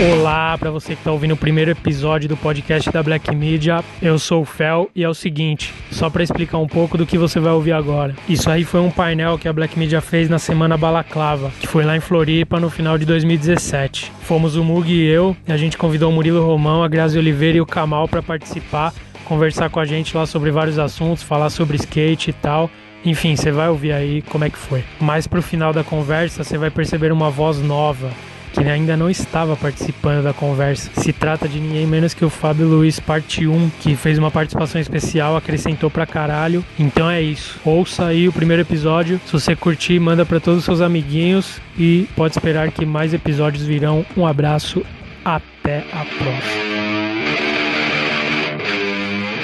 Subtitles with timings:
[0.00, 3.84] Olá para você que está ouvindo o primeiro episódio do podcast da Black Media.
[4.00, 7.18] Eu sou o Fel e é o seguinte, só para explicar um pouco do que
[7.18, 8.16] você vai ouvir agora.
[8.26, 11.84] Isso aí foi um painel que a Black Media fez na semana Balaclava, que foi
[11.84, 14.10] lá em Floripa no final de 2017.
[14.22, 17.58] Fomos o Mug e eu, e a gente convidou o Murilo Romão, a Grazi Oliveira
[17.58, 18.94] e o Kamal para participar,
[19.26, 22.70] conversar com a gente lá sobre vários assuntos, falar sobre skate e tal.
[23.04, 24.82] Enfim, você vai ouvir aí como é que foi.
[24.98, 28.08] Mas pro final da conversa, você vai perceber uma voz nova
[28.52, 30.90] que ainda não estava participando da conversa.
[30.94, 34.80] Se trata de ninguém menos que o Fábio Luiz, parte 1, que fez uma participação
[34.80, 36.64] especial, acrescentou pra caralho.
[36.78, 37.58] Então é isso.
[37.64, 39.20] Ouça aí o primeiro episódio.
[39.26, 43.64] Se você curtir, manda para todos os seus amiguinhos e pode esperar que mais episódios
[43.64, 44.04] virão.
[44.16, 44.84] Um abraço,
[45.24, 46.70] até a próxima.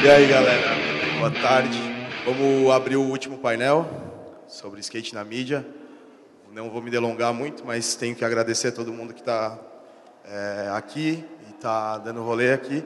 [0.03, 0.77] E aí, galera?
[1.19, 1.79] Boa tarde.
[2.25, 3.89] Vamos abrir o último painel
[4.47, 5.65] sobre skate na mídia.
[6.57, 9.59] Não vou me delongar muito, mas tenho que agradecer a todo mundo que está
[10.25, 12.83] é, aqui e está dando rolê aqui.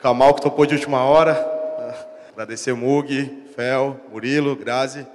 [0.00, 1.32] Kamal, que topou de última hora.
[2.32, 5.06] Agradecer Mug, Fel, Murilo, Grazi,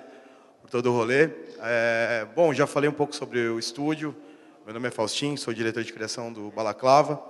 [0.61, 1.29] por todo o rolê.
[1.61, 4.15] É, bom, já falei um pouco sobre o estúdio.
[4.63, 7.21] Meu nome é Faustin, sou diretor de criação do Balaclava.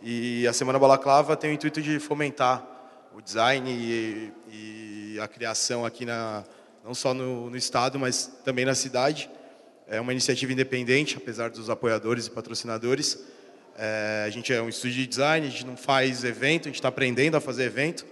[0.00, 2.64] E a Semana Balaclava tem o intuito de fomentar
[3.12, 6.44] o design e, e a criação aqui, na,
[6.84, 9.28] não só no, no estado, mas também na cidade.
[9.92, 13.22] É uma iniciativa independente, apesar dos apoiadores e patrocinadores.
[13.76, 16.76] É, a gente é um estúdio de design, a gente não faz evento, a gente
[16.76, 18.06] está aprendendo a fazer evento.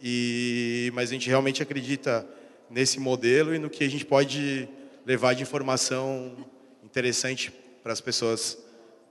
[0.00, 2.24] E, mas a gente realmente acredita
[2.70, 4.68] nesse modelo e no que a gente pode
[5.04, 6.36] levar de informação
[6.84, 8.56] interessante para as pessoas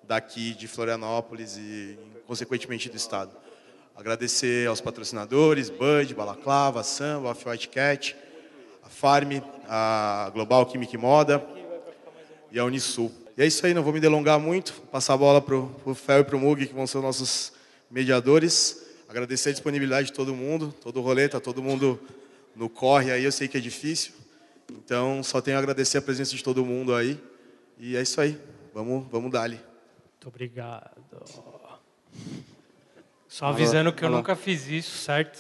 [0.01, 3.35] daqui de Florianópolis e, consequentemente, do estado.
[3.93, 8.15] Agradecer aos patrocinadores, Bud, Balaclava, Samba, Off-White Cat,
[8.81, 11.56] a Farm, a Global Química e Moda,
[12.57, 13.11] e a Unisul.
[13.37, 15.93] E é isso aí, não vou me delongar muito, vou passar a bola para o
[15.93, 17.53] Fel e para o Mug, que vão ser os nossos
[17.89, 18.83] mediadores.
[19.07, 21.99] Agradecer a disponibilidade de todo mundo, todo o rolê, tá todo mundo
[22.55, 24.13] no corre aí, eu sei que é difícil.
[24.71, 27.21] Então, só tenho a agradecer a presença de todo mundo aí.
[27.77, 28.35] E é isso aí,
[28.73, 29.59] vamos, vamos dar-lhe.
[30.13, 30.97] Muito obrigado.
[33.27, 35.37] Só avisando que eu nunca fiz isso, certo?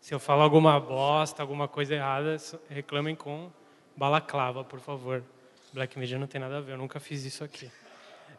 [0.00, 2.36] Se eu falar alguma bosta, alguma coisa errada,
[2.68, 3.50] reclamem com
[3.96, 5.24] balaclava, por favor.
[5.76, 7.70] Black Media não tem nada a ver, eu nunca fiz isso aqui.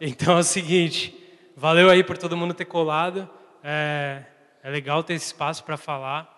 [0.02, 1.16] Então é o seguinte,
[1.56, 3.30] valeu aí por todo mundo ter colado.
[3.64, 4.24] É,
[4.64, 6.34] é legal ter esse espaço para falar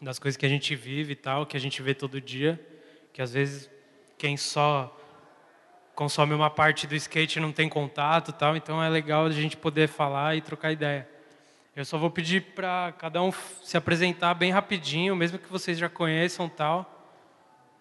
[0.00, 2.64] das coisas que a gente vive e tal, que a gente vê todo dia,
[3.12, 3.68] que às vezes
[4.16, 4.96] quem só
[5.96, 9.88] consome uma parte do skate não tem contato tal, então é legal a gente poder
[9.88, 11.08] falar e trocar ideia.
[11.74, 13.32] Eu só vou pedir para cada um
[13.64, 16.99] se apresentar bem rapidinho, mesmo que vocês já conheçam tal.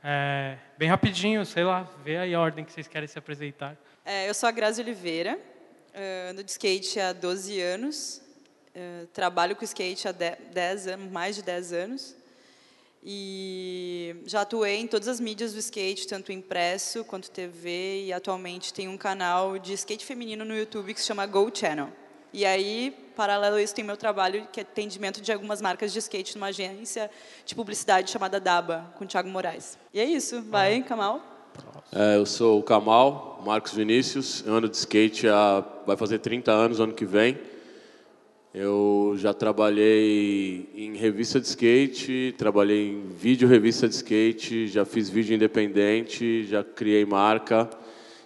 [0.02, 3.78] É, bem rapidinho, sei lá, vê aí a ordem que vocês querem se apresentar.
[4.06, 8.22] É, eu sou a Grazi Oliveira, uh, ando de skate há 12 anos,
[8.74, 12.16] uh, trabalho com skate há 10 anos, mais de 10 anos,
[13.04, 18.74] e já atuei em todas as mídias do skate, tanto impresso quanto TV, e atualmente
[18.74, 21.90] tem um canal de skate feminino no YouTube que se chama Go Channel.
[22.32, 25.98] E aí, paralelo a isso, tem meu trabalho, que é atendimento de algumas marcas de
[25.98, 27.10] skate numa agência
[27.44, 29.78] de publicidade chamada Daba, com o Thiago Moraes.
[29.94, 30.42] E é isso.
[30.44, 31.22] Vai, Kamal.
[31.92, 34.44] É, eu sou o Kamal, Marcos Vinícius.
[34.46, 37.38] Eu ando de skate há, vai fazer 30 anos ano que vem.
[38.54, 45.10] Eu já trabalhei em revista de skate, trabalhei em vídeo revista de skate, já fiz
[45.10, 47.70] vídeo independente, já criei marca.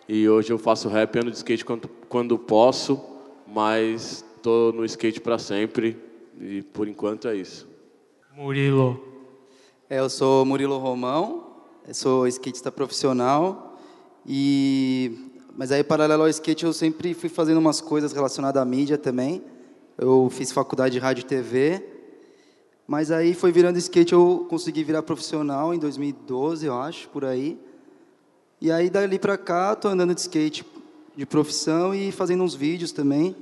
[0.07, 3.12] E hoje eu faço rap ando de skate quando, quando posso
[3.53, 5.97] mas estou no skate para sempre
[6.41, 7.67] e por enquanto é isso.
[8.35, 8.99] Murilo.
[9.87, 11.53] É, eu sou Murilo Romão,
[11.93, 13.77] sou skatista profissional
[14.25, 18.97] e mas aí paralelo ao skate eu sempre fui fazendo umas coisas relacionadas à mídia
[18.97, 19.43] também.
[19.95, 21.85] Eu fiz faculdade de rádio e TV,
[22.87, 27.59] mas aí foi virando skate eu consegui virar profissional em 2012, eu acho, por aí.
[28.59, 30.65] E aí dali para cá tô andando de skate
[31.15, 33.35] de profissão e fazendo uns vídeos também.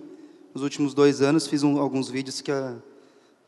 [0.53, 2.75] Nos últimos dois anos fiz um, alguns vídeos que a,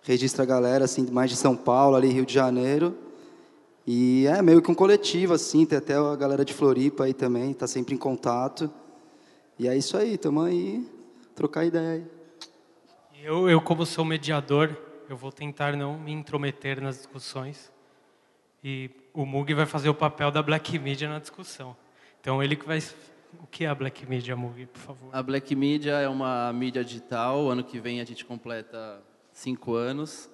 [0.02, 2.96] registra a galera, assim, mais de São Paulo, ali Rio de Janeiro.
[3.86, 7.52] E é meio que um coletivo, assim, tem até a galera de Floripa aí também,
[7.52, 8.72] está sempre em contato.
[9.60, 10.90] E é isso aí, estamos aí,
[11.36, 12.10] trocar ideia.
[13.22, 14.76] Eu, eu, como sou mediador,
[15.10, 17.72] eu vou tentar não me intrometer nas discussões.
[18.64, 21.76] E o Mug vai fazer o papel da Black Media na discussão.
[22.20, 22.82] Então ele que vai
[23.42, 25.10] o que é a Black Media Movie, por favor?
[25.12, 27.50] A Black Media é uma mídia digital.
[27.50, 29.02] Ano que vem a gente completa
[29.32, 30.30] cinco anos.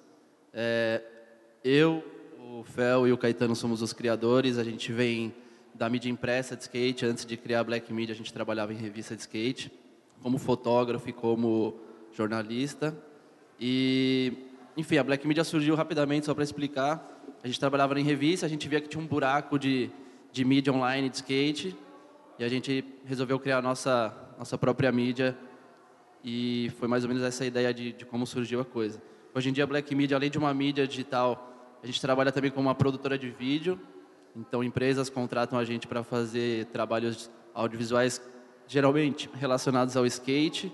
[0.52, 1.02] É,
[1.64, 2.04] eu,
[2.38, 4.58] o Fel e o Caetano somos os criadores.
[4.58, 5.34] A gente vem
[5.74, 7.06] da mídia impressa de skate.
[7.06, 9.72] Antes de criar a Black Media, a gente trabalhava em revista de skate.
[10.22, 11.74] como fotógrafo e como
[12.12, 12.94] jornalista.
[13.58, 14.32] E,
[14.76, 17.22] enfim, a Black Media surgiu rapidamente, só para explicar.
[17.42, 19.90] A gente trabalhava em revista, a gente via que tinha um buraco de,
[20.30, 21.74] de mídia online de skate,
[22.40, 25.36] e a gente resolveu criar a nossa, nossa própria mídia,
[26.24, 29.00] e foi mais ou menos essa ideia de, de como surgiu a coisa.
[29.34, 32.50] Hoje em dia, a Black Media, além de uma mídia digital, a gente trabalha também
[32.50, 33.78] como uma produtora de vídeo,
[34.34, 38.22] então empresas contratam a gente para fazer trabalhos audiovisuais
[38.66, 40.72] geralmente relacionados ao skate,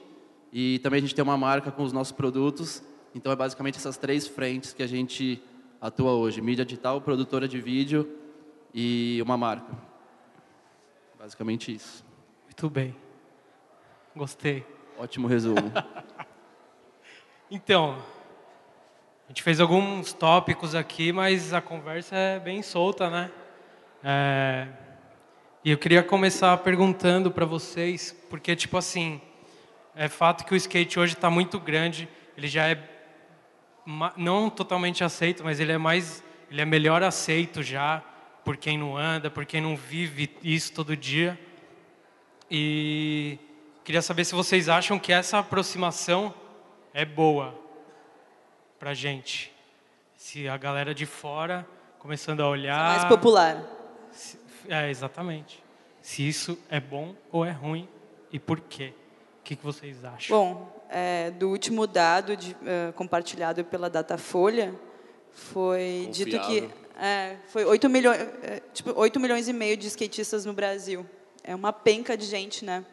[0.53, 2.81] e também a gente tem uma marca com os nossos produtos.
[3.13, 5.43] Então é basicamente essas três frentes que a gente
[5.81, 8.09] atua hoje: mídia digital, produtora de vídeo
[8.73, 9.96] e uma marca.
[11.19, 12.05] Basicamente isso.
[12.45, 12.95] Muito bem.
[14.15, 14.65] Gostei.
[14.99, 15.73] Ótimo resumo.
[17.51, 17.99] então,
[19.25, 23.31] a gente fez alguns tópicos aqui, mas a conversa é bem solta, né?
[24.05, 24.69] É...
[25.65, 29.21] E eu queria começar perguntando para vocês, porque, tipo assim,
[29.95, 32.97] é fato que o skate hoje está muito grande, ele já é
[34.17, 38.03] não totalmente aceito, mas ele é mais, ele é melhor aceito já
[38.47, 41.37] por quem não anda, por quem não vive isso todo dia.
[42.49, 43.41] E
[43.83, 46.33] queria saber se vocês acham que essa aproximação
[46.95, 47.59] é boa
[48.79, 49.53] para gente.
[50.17, 51.67] Se a galera de fora
[51.99, 52.99] começando a olhar.
[52.99, 53.65] mais popular.
[54.13, 54.39] Se,
[54.69, 55.61] é, exatamente.
[56.01, 57.89] Se isso é bom ou é ruim
[58.31, 58.95] e por quê?
[59.41, 60.39] O que, que vocês acham?
[60.39, 64.73] Bom, é, do último dado de, uh, compartilhado pela Datafolha,
[65.33, 66.13] foi Confiável.
[66.13, 70.53] dito que é, foi 8 milhões, é, tipo, 8 milhões e meio de skatistas no
[70.53, 71.07] Brasil.
[71.45, 72.85] É uma penca de gente, né?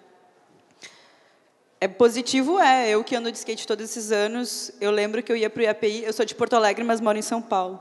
[1.80, 2.90] É positivo, é.
[2.90, 5.64] Eu que ando de skate todos esses anos, eu lembro que eu ia para o
[5.64, 7.80] IAPI, eu sou de Porto Alegre, mas moro em São Paulo.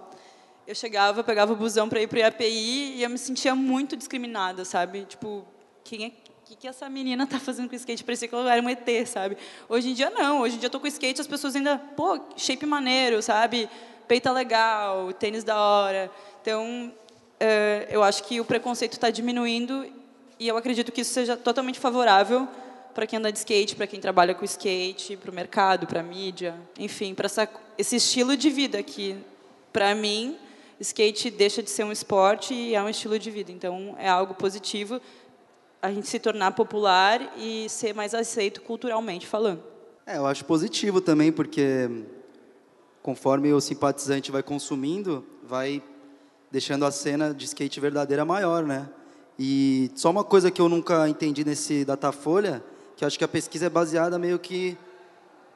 [0.66, 3.96] Eu chegava, pegava o busão para ir para o IAPI e eu me sentia muito
[3.96, 5.04] discriminada, sabe?
[5.04, 5.44] Tipo,
[5.82, 6.10] quem é
[6.44, 8.04] que, que essa menina tá fazendo com skate?
[8.04, 9.36] Parecia que ela era um ET, sabe?
[9.68, 10.40] Hoje em dia, não.
[10.40, 13.68] Hoje em dia, eu tô com skate as pessoas ainda, pô, shape maneiro, sabe?
[14.12, 16.11] Peita legal, tênis da hora.
[16.43, 16.93] Então,
[17.41, 19.91] é, eu acho que o preconceito está diminuindo
[20.38, 22.47] e eu acredito que isso seja totalmente favorável
[22.93, 26.03] para quem anda de skate, para quem trabalha com skate, para o mercado, para a
[26.03, 27.26] mídia, enfim, para
[27.79, 29.17] esse estilo de vida que,
[29.73, 30.37] para mim,
[30.79, 33.50] skate deixa de ser um esporte e é um estilo de vida.
[33.50, 35.00] Então, é algo positivo
[35.81, 39.62] a gente se tornar popular e ser mais aceito culturalmente falando.
[40.06, 41.88] É, eu acho positivo também, porque
[43.02, 45.82] conforme o simpatizante vai consumindo, vai
[46.50, 48.88] deixando a cena de skate verdadeira maior, né?
[49.38, 52.62] E só uma coisa que eu nunca entendi nesse Datafolha,
[52.96, 54.76] que eu acho que a pesquisa é baseada meio que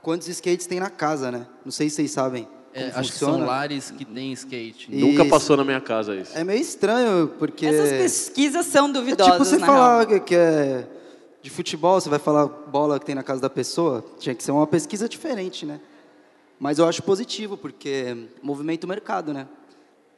[0.02, 1.46] quantos skates tem na casa, né?
[1.64, 2.48] Não sei se vocês sabem.
[2.72, 4.94] É, acho que são lares que têm skate.
[4.94, 5.06] Isso.
[5.06, 6.36] Nunca passou na minha casa isso.
[6.36, 7.66] É meio estranho, porque...
[7.66, 10.20] Essas pesquisas são duvidosas, é tipo você falar real.
[10.20, 10.86] que é
[11.42, 14.50] de futebol, você vai falar bola que tem na casa da pessoa, tinha que ser
[14.50, 15.80] uma pesquisa diferente, né?
[16.58, 19.46] Mas eu acho positivo, porque movimenta o mercado, né?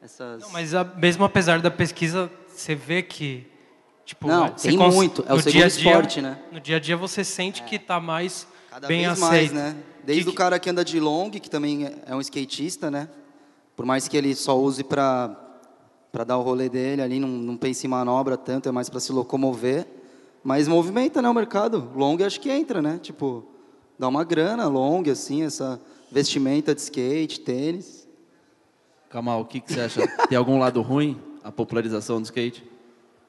[0.00, 0.42] Essas...
[0.42, 3.46] Não, mas a, mesmo apesar da pesquisa, você vê que...
[4.04, 5.22] Tipo, Não, tem muito.
[5.28, 6.38] É o segundo dia esporte, né?
[6.50, 7.64] No dia a dia você sente é.
[7.66, 9.30] que está mais Cada bem vez aceito.
[9.30, 9.76] mais, né?
[10.02, 13.06] Desde que, o cara que anda de long, que também é um skatista, né?
[13.76, 15.44] Por mais que ele só use para
[16.10, 18.98] para dar o rolê dele ali, não, não pense em manobra tanto, é mais para
[18.98, 19.86] se locomover.
[20.42, 21.90] Mas movimenta, né, o mercado.
[21.94, 22.98] Long acho que entra, né?
[23.02, 23.44] Tipo,
[23.98, 28.08] dá uma grana long, assim, essa vestimenta de skate, tênis.
[29.10, 30.06] Kamal, o que, que você acha?
[30.28, 32.64] Tem algum lado ruim a popularização do skate?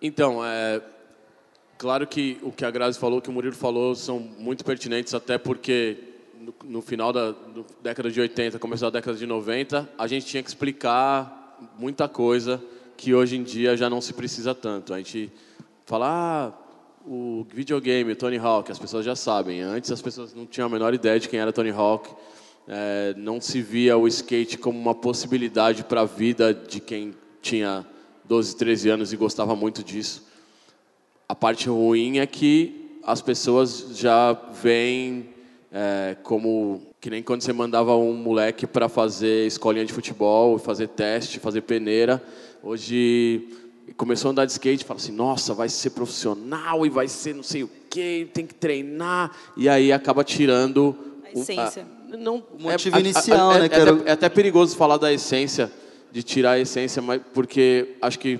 [0.01, 0.81] Então, é,
[1.79, 5.13] Claro que o que a Grazi falou, o que o Murilo falou, são muito pertinentes,
[5.13, 5.97] até porque
[6.37, 7.33] no, no final da
[7.81, 12.61] década de 80, começo da década de 90, a gente tinha que explicar muita coisa
[12.97, 14.93] que hoje em dia já não se precisa tanto.
[14.93, 15.31] A gente
[15.85, 16.51] fala, ah,
[17.07, 19.61] o videogame, o Tony Hawk, as pessoas já sabem.
[19.61, 22.13] Antes as pessoas não tinham a menor ideia de quem era Tony Hawk.
[22.71, 27.83] É, não se via o skate como uma possibilidade para a vida de quem tinha
[28.25, 30.27] 12, 13 anos e gostava muito disso.
[31.27, 35.29] A parte ruim é que as pessoas já veem
[35.71, 40.89] é, como que nem quando você mandava um moleque para fazer escolinha de futebol, fazer
[40.89, 42.23] teste, fazer peneira.
[42.61, 43.47] Hoje
[43.97, 47.41] começou a andar de skate, fala assim: "Nossa, vai ser profissional e vai ser não
[47.41, 49.31] sei o quê, tem que treinar".
[49.57, 51.87] E aí acaba tirando a essência.
[51.95, 53.65] A, não, o motivo é, inicial, a, a, né?
[53.71, 55.71] É, é, é, até perigoso falar da essência,
[56.11, 58.39] de tirar a essência, mas porque acho que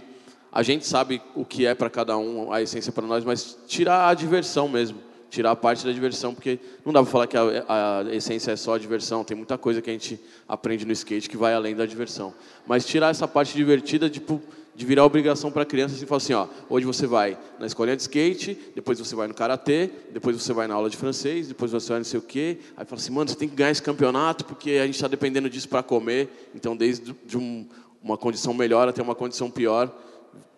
[0.52, 4.10] a gente sabe o que é para cada um a essência para nós, mas tirar
[4.10, 4.98] a diversão mesmo,
[5.30, 8.56] tirar a parte da diversão, porque não dá para falar que a, a, essência é
[8.56, 11.76] só a diversão, tem muita coisa que a gente aprende no skate que vai além
[11.76, 12.34] da diversão.
[12.66, 14.42] Mas tirar essa parte divertida, tipo,
[14.80, 17.98] de virar obrigação para a criança, assim, falar assim, ó, hoje você vai na escolinha
[17.98, 21.74] de skate, depois você vai no karatê, depois você vai na aula de francês, depois
[21.74, 22.60] você vai não sei o quê.
[22.78, 25.50] Aí fala assim, mano, você tem que ganhar esse campeonato porque a gente está dependendo
[25.50, 26.50] disso para comer.
[26.56, 27.68] Então, desde de um,
[28.02, 29.94] uma condição melhor até uma condição pior,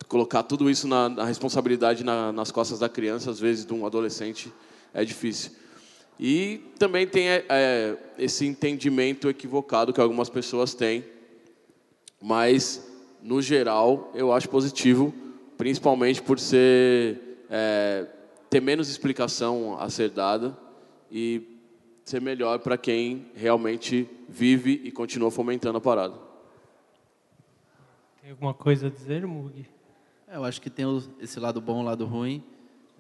[0.08, 3.88] colocar tudo isso na, na responsabilidade na, nas costas da criança, às vezes de um
[3.88, 4.54] adolescente,
[4.94, 5.54] é difícil.
[6.20, 11.04] E também tem é, é esse entendimento equivocado que algumas pessoas têm,
[12.22, 12.91] mas
[13.22, 15.14] no geral, eu acho positivo,
[15.58, 18.08] principalmente por ser é,
[18.50, 20.58] ter menos explicação a ser dada
[21.12, 21.60] e
[22.04, 26.16] ser melhor para quem realmente vive e continua fomentando a parada.
[28.22, 29.66] Tem alguma coisa a dizer, Mug?
[30.28, 30.86] É, eu acho que tem
[31.20, 32.44] esse lado bom, o lado ruim,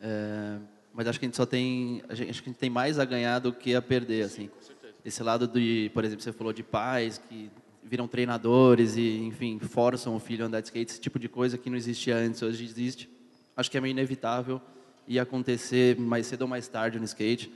[0.01, 0.57] é,
[0.93, 2.99] mas acho que a gente só tem, a gente, acho que a gente tem mais
[2.99, 4.49] a ganhar do que a perder, assim.
[5.03, 7.49] Esse lado de, por exemplo, você falou de pais que
[7.91, 11.57] viram treinadores e, enfim, forçam o filho a andar de skate, esse tipo de coisa
[11.57, 13.09] que não existia antes, hoje existe.
[13.53, 14.61] Acho que é meio inevitável
[15.05, 17.51] e acontecer mais cedo ou mais tarde no skate.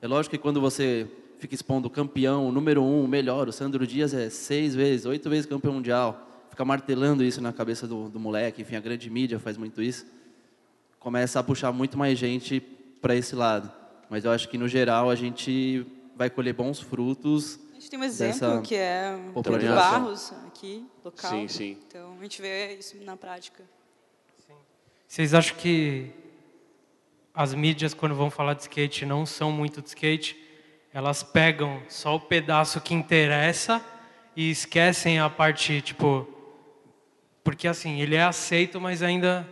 [0.00, 1.08] É lógico que quando você
[1.40, 5.74] fica expondo campeão, número um, melhor, o Sandro Dias é seis vezes, oito vezes campeão
[5.74, 9.82] mundial, fica martelando isso na cabeça do, do moleque, enfim, a grande mídia faz muito
[9.82, 10.06] isso,
[11.00, 12.60] começa a puxar muito mais gente
[13.00, 13.68] para esse lado.
[14.08, 15.84] Mas eu acho que, no geral, a gente
[16.16, 21.30] vai colher bons frutos gente tem um exemplo que é o Pedro Barros, aqui, local.
[21.30, 21.78] Sim, sim.
[21.88, 23.64] Então, a gente vê isso na prática.
[24.46, 24.54] Sim.
[25.08, 26.10] Vocês acham que
[27.34, 30.40] as mídias, quando vão falar de skate, não são muito de skate?
[30.94, 33.84] Elas pegam só o pedaço que interessa
[34.36, 36.28] e esquecem a parte, tipo...
[37.42, 39.48] Porque, assim, ele é aceito, mas ainda...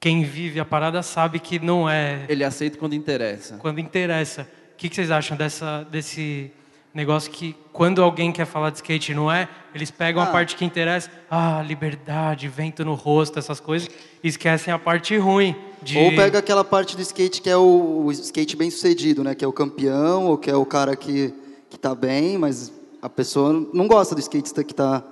[0.00, 2.24] Quem vive a parada sabe que não é...
[2.28, 3.56] Ele é aceito quando interessa.
[3.58, 4.48] Quando interessa.
[4.72, 6.52] O que vocês acham dessa, desse
[6.94, 10.26] negócio que quando alguém quer falar de skate não é, eles pegam ah.
[10.26, 13.88] a parte que interessa, ah, liberdade, vento no rosto, essas coisas,
[14.22, 15.56] e esquecem a parte ruim.
[15.82, 15.98] De...
[15.98, 19.34] Ou pega aquela parte do skate que é o, o, skate bem sucedido, né?
[19.34, 21.34] Que é o campeão, ou que é o cara que,
[21.68, 22.72] que tá bem, mas
[23.02, 25.02] a pessoa não gosta do skatista que está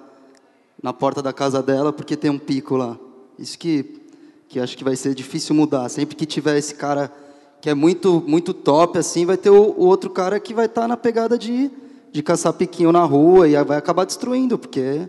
[0.81, 2.97] na porta da casa dela porque tem um pico lá.
[3.39, 4.03] Isso que,
[4.49, 5.89] que acho que vai ser difícil mudar.
[5.89, 7.13] Sempre que tiver esse cara
[7.63, 10.83] que é muito, muito top, assim, vai ter o, o outro cara que vai estar
[10.83, 11.71] tá na pegada de,
[12.11, 15.09] de caçar piquinho na rua e vai acabar destruindo, porque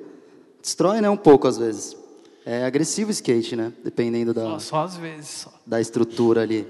[0.62, 1.98] destrói, né, um pouco às vezes.
[2.45, 3.74] É agressivo o skate, né?
[3.83, 4.43] Dependendo da.
[4.43, 5.29] Só, só às vezes.
[5.29, 5.53] Só.
[5.65, 6.67] Da estrutura ali.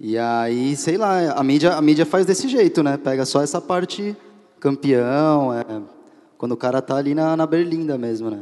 [0.00, 2.96] E aí, sei lá, a mídia, a mídia faz desse jeito, né?
[2.96, 4.16] Pega só essa parte
[4.58, 5.64] campeão, é,
[6.38, 8.40] quando o cara tá ali na, na berlinda mesmo, né?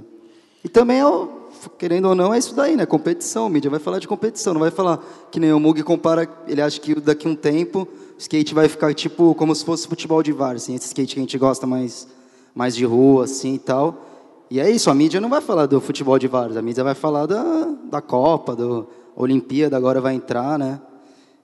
[0.62, 1.28] E também é o,
[1.71, 2.87] querendo ou não, é isso daí, né?
[2.87, 3.49] Competição.
[3.49, 6.81] Mídia vai falar de competição, não vai falar que nem o Mug compara, ele acha
[6.81, 10.33] que daqui a um tempo o skate vai ficar tipo como se fosse futebol de
[10.33, 12.07] VAR, assim, esse skate que a gente gosta mais,
[12.54, 14.09] mais de rua, assim e tal.
[14.50, 16.95] E é isso, a mídia não vai falar do futebol de VAR, a mídia vai
[16.95, 20.81] falar da, da Copa, do Olimpíada, agora vai entrar, né?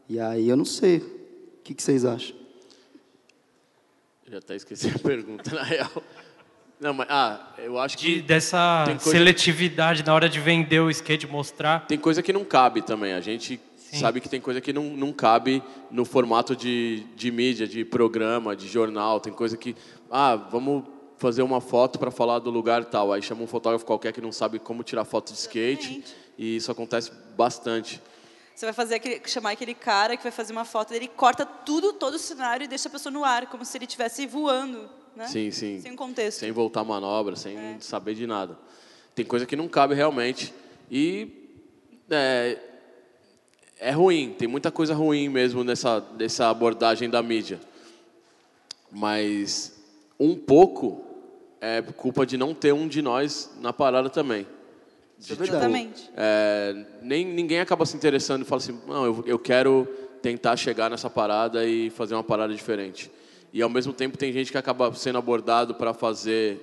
[0.08, 0.98] E aí eu não sei.
[0.98, 2.34] O que, que vocês acham?
[4.26, 5.90] Eu já até esqueci a pergunta, na real.
[6.80, 9.10] Não, mas ah, eu acho que de, dessa coisa...
[9.10, 11.86] seletividade na hora de vender o skate, mostrar.
[11.86, 13.14] Tem coisa que não cabe também.
[13.14, 13.98] A gente Sim.
[13.98, 18.54] sabe que tem coisa que não, não cabe no formato de, de mídia, de programa,
[18.54, 19.18] de jornal.
[19.18, 19.74] Tem coisa que
[20.08, 20.84] ah, vamos
[21.16, 23.12] fazer uma foto para falar do lugar tal.
[23.12, 26.16] Aí chama um fotógrafo qualquer que não sabe como tirar foto de skate Exatamente.
[26.38, 28.00] e isso acontece bastante.
[28.54, 31.92] Você vai fazer aquele, chamar aquele cara que vai fazer uma foto, ele corta tudo,
[31.92, 35.26] todo o cenário e deixa a pessoa no ar, como se ele estivesse voando né?
[35.26, 35.80] Sim, sim.
[35.80, 36.38] Sem contexto.
[36.38, 37.76] Sem voltar manobra, sem é.
[37.80, 38.56] saber de nada.
[39.16, 40.54] Tem coisa que não cabe realmente.
[40.88, 41.58] E
[42.08, 42.56] é,
[43.80, 47.58] é ruim, tem muita coisa ruim mesmo nessa, nessa abordagem da mídia.
[48.92, 49.76] Mas
[50.20, 51.04] um pouco
[51.60, 54.46] é culpa de não ter um de nós na parada também.
[55.18, 56.08] De, tipo, Exatamente.
[56.16, 59.84] É, nem, ninguém acaba se interessando e fala assim, não, eu, eu quero
[60.22, 63.10] tentar chegar nessa parada e fazer uma parada diferente
[63.52, 66.60] e ao mesmo tempo tem gente que acaba sendo abordado para fazer,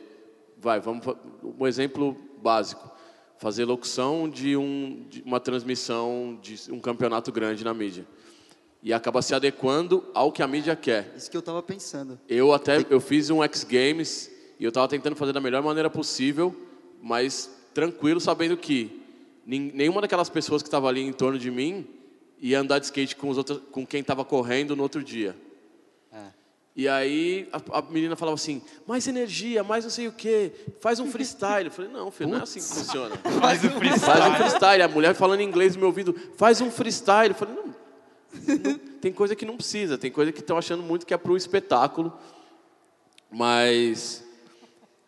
[0.57, 1.05] vai, vamos
[1.43, 2.91] um exemplo básico,
[3.37, 8.05] fazer locução de, um, de uma transmissão de um campeonato grande na mídia
[8.85, 11.11] e acaba se adequando ao que a mídia quer.
[11.17, 12.19] Isso que eu estava pensando.
[12.29, 15.89] Eu até eu fiz um X Games e eu estava tentando fazer da melhor maneira
[15.89, 16.55] possível,
[17.01, 19.01] mas tranquilo, sabendo que
[19.43, 21.87] nenhuma daquelas pessoas que estava ali em torno de mim
[22.39, 25.35] ia andar de skate com os outros, com quem estava correndo no outro dia.
[26.75, 30.51] E aí a, a, menina falava assim, mais energia, mais não sei o quê,
[30.81, 31.67] faz um freestyle.
[31.67, 33.15] Eu falei, não, filho, não é assim que funciona.
[33.39, 34.17] faz um freestyle.
[34.17, 34.81] Faz um freestyle.
[34.81, 37.29] A mulher falando inglês no meu ouvido, faz um freestyle.
[37.29, 41.05] Eu falei, não, não tem coisa que não precisa, tem coisa que estão achando muito
[41.05, 42.11] que é para o espetáculo.
[43.31, 44.25] Mas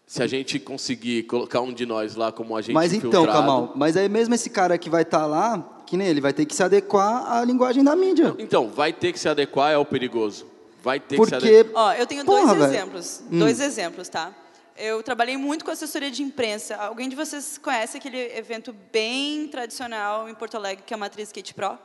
[0.05, 3.25] se a gente conseguir colocar um de nós lá como agente Mas então.
[3.25, 6.45] Kamal, mas aí mesmo esse cara que vai estar lá, que nem ele, vai ter
[6.45, 8.33] que se adequar à linguagem da mídia.
[8.39, 10.45] Então, vai ter que se adequar é o perigoso.
[10.87, 11.83] Vai ter que se Porque, adequar.
[11.83, 12.73] Ó, eu tenho Porra, dois velho.
[12.73, 13.23] exemplos.
[13.29, 13.39] Hum.
[13.39, 14.33] Dois exemplos, tá?
[14.77, 16.77] Eu trabalhei muito com assessoria de imprensa.
[16.77, 21.27] Alguém de vocês conhece aquele evento bem tradicional em Porto Alegre, que é a Matriz
[21.27, 21.77] Skate Pro?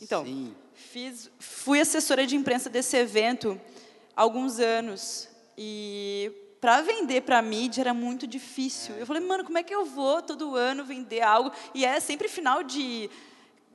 [0.00, 0.52] Então, Sim.
[0.74, 3.60] fiz, fui assessora de imprensa desse evento
[4.16, 5.28] há alguns anos.
[5.56, 8.96] E para vender para a mídia era muito difícil.
[8.96, 11.52] Eu falei, mano, como é que eu vou todo ano vender algo?
[11.72, 13.08] E é sempre final de,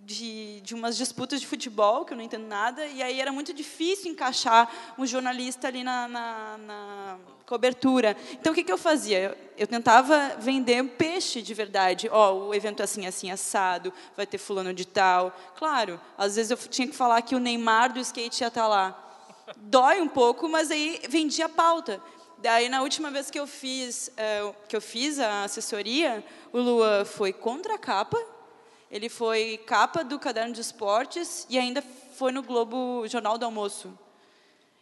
[0.07, 3.53] de, de umas disputas de futebol, que eu não entendo nada, e aí era muito
[3.53, 8.15] difícil encaixar um jornalista ali na, na, na cobertura.
[8.31, 9.19] Então, o que, que eu fazia?
[9.19, 12.07] Eu, eu tentava vender peixe de verdade.
[12.09, 15.37] Ó, o evento é assim, assim, assado, vai ter fulano de tal.
[15.57, 18.97] Claro, às vezes eu tinha que falar que o Neymar do skate ia estar lá.
[19.57, 22.01] Dói um pouco, mas aí vendia a pauta.
[22.37, 26.23] Daí, na última vez que eu fiz, eh, que eu fiz a assessoria,
[26.53, 28.17] o Luan foi contra a capa,
[28.91, 31.83] ele foi capa do Caderno de Esportes e ainda
[32.15, 33.97] foi no Globo Jornal do Almoço.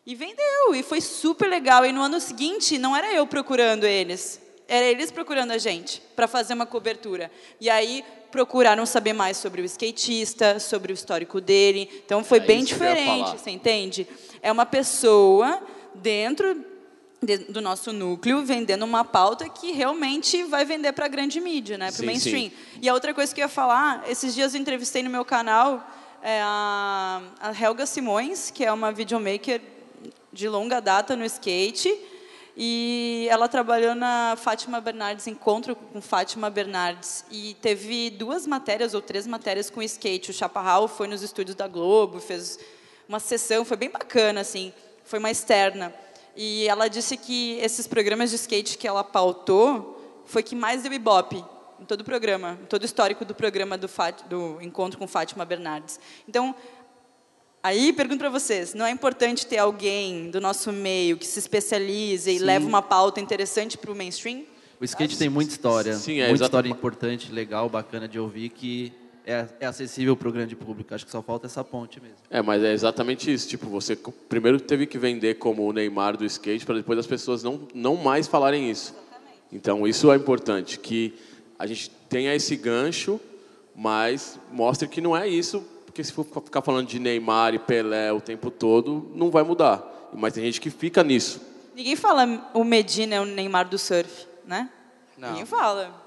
[0.06, 1.86] E vendeu, e foi super legal.
[1.86, 6.28] E no ano seguinte, não era eu procurando eles, era eles procurando a gente para
[6.28, 7.32] fazer uma cobertura.
[7.60, 11.90] E aí procuraram saber mais sobre o skatista, sobre o histórico dele.
[12.06, 14.08] Então foi É bem diferente, você entende?
[14.42, 15.62] É uma pessoa
[15.96, 16.64] dentro
[17.26, 21.78] de- do nosso núcleo vendendo uma pauta que realmente vai vender para a grande mídia,
[21.78, 21.92] né?
[21.92, 22.50] para o mainstream.
[22.50, 22.52] sim.
[22.82, 25.86] E a outra coisa que eu ia falar, esses dias eu entrevistei no meu canal
[26.22, 29.62] é, a, a Helga Simões, que é uma videomaker
[30.34, 31.94] de longa data no skate,
[32.58, 39.02] e ela trabalhou na Fátima Bernardes, Encontro com Fátima Bernardes, e teve duas matérias ou
[39.02, 40.32] três matérias com skate.
[40.32, 42.58] O Chaparral foi nos estúdios da Globo, fez
[43.10, 44.72] uma sessão, foi bem bacana, assim,
[45.04, 45.94] foi uma externa.
[46.36, 50.92] E ela disse que esses programas de skate que ela pautou foi que mais deu
[50.92, 51.44] ibope
[51.80, 55.08] em todo o programa, em todo o histórico do programa do, Fat, do Encontro com
[55.08, 56.00] Fátima Bernardes.
[56.28, 56.56] Então,
[57.64, 62.32] aí pergunto para vocês, não é importante ter alguém do nosso meio que se especialize
[62.32, 64.44] e leve uma pauta interessante para o mainstream?
[64.80, 66.44] O skate tem muita história, Sim, é muita exato.
[66.44, 68.92] história importante, legal, bacana de ouvir, que
[69.26, 70.94] é, é acessível para o grande público.
[70.94, 72.18] Acho que só falta essa ponte mesmo.
[72.30, 73.48] É, mas é exatamente isso.
[73.48, 73.98] Tipo, você
[74.30, 77.96] primeiro teve que vender como o Neymar do skate para depois as pessoas não, não
[77.96, 78.96] mais falarem isso.
[79.52, 81.14] Então, isso é importante, que
[81.58, 83.20] a gente tenha esse gancho,
[83.76, 88.12] mas mostre que não é isso, porque se for ficar falando de Neymar e Pelé
[88.12, 90.10] o tempo todo, não vai mudar.
[90.14, 91.42] Mas tem gente que fica nisso.
[91.74, 94.70] Ninguém fala o Medina é o Neymar do surf, né?
[95.18, 95.30] Não.
[95.30, 96.05] Ninguém fala.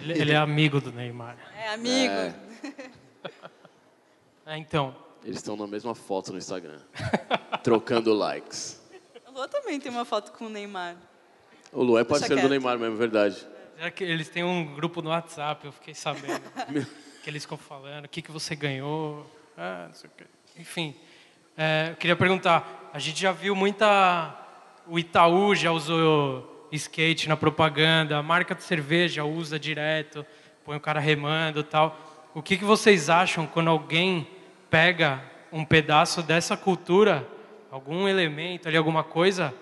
[0.00, 1.36] Ele, ele é amigo do Neymar.
[1.56, 2.12] É amigo.
[2.12, 2.34] É.
[4.48, 6.78] É, então, Eles estão na mesma foto no Instagram,
[7.62, 8.80] trocando likes.
[9.26, 10.96] O Lua também tem uma foto com o Neymar.
[11.70, 12.48] O Lu é parceiro do.
[12.48, 13.46] Neymar mesmo, é verdade.
[13.78, 16.40] já que eles têm um grupo no WhatsApp, eu fiquei sabendo
[17.22, 20.24] que eles ficam falando, o que, que você ganhou, ah, não sei o quê.
[20.56, 20.94] Enfim,
[21.54, 24.34] é, eu queria perguntar, a gente já viu muita...
[24.86, 30.24] O Itaú já usou skate na propaganda, a marca de cerveja usa direto,
[30.64, 31.96] põe o cara remando e tal.
[32.34, 34.28] O que, que vocês acham quando alguém
[34.70, 37.26] pega um pedaço dessa cultura,
[37.70, 39.54] algum elemento ali, alguma coisa,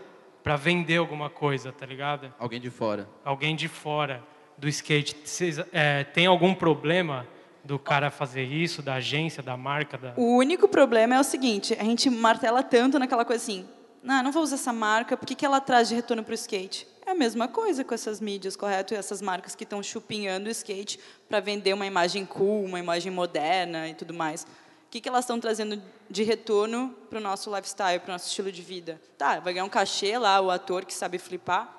[0.42, 2.32] para vender alguma coisa, tá ligado?
[2.38, 3.08] Alguém de fora.
[3.24, 4.22] alguém de fora
[4.56, 7.26] do skate, vocês, é, tem algum problema
[7.64, 9.98] do cara fazer isso, da agência, da marca?
[9.98, 10.14] Da...
[10.16, 13.66] O único problema é o seguinte, a gente martela tanto naquela coisa assim,
[14.02, 16.34] não, não vou usar essa marca, por que, que ela traz de retorno para o
[16.34, 16.86] skate?
[17.06, 18.92] É a mesma coisa com essas mídias, correto?
[18.92, 23.12] E essas marcas que estão chupinhando o skate para vender uma imagem cool, uma imagem
[23.12, 24.42] moderna e tudo mais.
[24.42, 28.26] O que, que elas estão trazendo de retorno para o nosso lifestyle, para o nosso
[28.26, 29.00] estilo de vida?
[29.16, 31.72] Tá, vai ganhar um cachê lá, o ator que sabe flipar.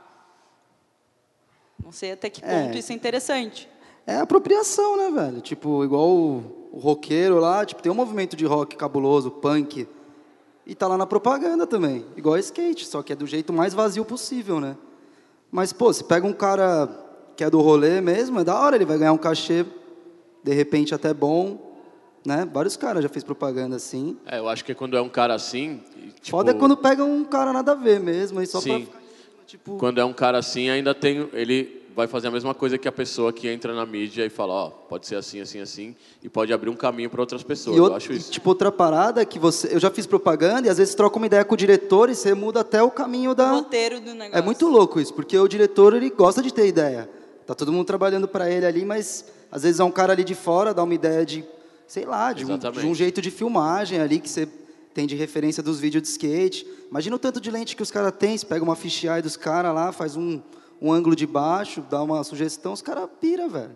[1.83, 2.63] Não sei até que É.
[2.63, 3.67] ponto isso é interessante.
[4.05, 5.41] É apropriação, né, velho?
[5.41, 9.89] Tipo, igual o, o roqueiro lá, tipo, tem um movimento de rock cabuloso, punk,
[10.65, 14.05] e tá lá na propaganda também, igual skate, só que é do jeito mais vazio
[14.05, 14.77] possível, né?
[15.51, 16.89] Mas, pô, se pega um cara
[17.35, 19.65] que é do rolê mesmo, é da hora, ele vai ganhar um cachê,
[20.43, 21.75] de repente até bom,
[22.25, 22.47] né?
[22.51, 24.17] Vários caras já fez propaganda assim.
[24.25, 25.81] É, eu acho que quando é um cara assim.
[26.21, 28.69] Tipo, Foda é quando pega um cara nada a ver mesmo, e só Sim.
[28.69, 29.01] pra ficar,
[29.45, 29.77] tipo...
[29.77, 31.29] Quando é um cara assim, ainda tem.
[31.31, 34.53] Ele vai fazer a mesma coisa que a pessoa que entra na mídia e fala,
[34.53, 37.75] ó, pode ser assim, assim, assim, e pode abrir um caminho para outras pessoas.
[37.75, 38.31] E, eu acho e, isso.
[38.31, 39.73] tipo, outra parada que você...
[39.73, 42.35] Eu já fiz propaganda e às vezes troca uma ideia com o diretor e você
[42.35, 43.49] muda até o caminho da...
[43.49, 44.37] Roteiro do negócio.
[44.37, 47.09] É muito louco isso, porque o diretor, ele gosta de ter ideia.
[47.47, 50.35] Tá todo mundo trabalhando para ele ali, mas às vezes é um cara ali de
[50.35, 51.43] fora, dá uma ideia de,
[51.87, 54.47] sei lá, de um, de um jeito de filmagem ali que você
[54.93, 56.67] tem de referência dos vídeos de skate.
[56.91, 59.73] Imagina o tanto de lente que os caras têm, você pega uma fisheye dos caras
[59.73, 60.39] lá, faz um,
[60.81, 63.75] um ângulo de baixo, dá uma sugestão, os caras pira, velho.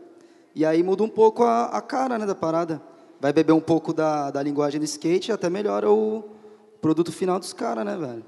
[0.54, 2.82] E aí muda um pouco a, a cara né, da parada.
[3.20, 6.24] Vai beber um pouco da, da linguagem do skate e até melhora o
[6.82, 8.26] produto final dos caras, né, velho?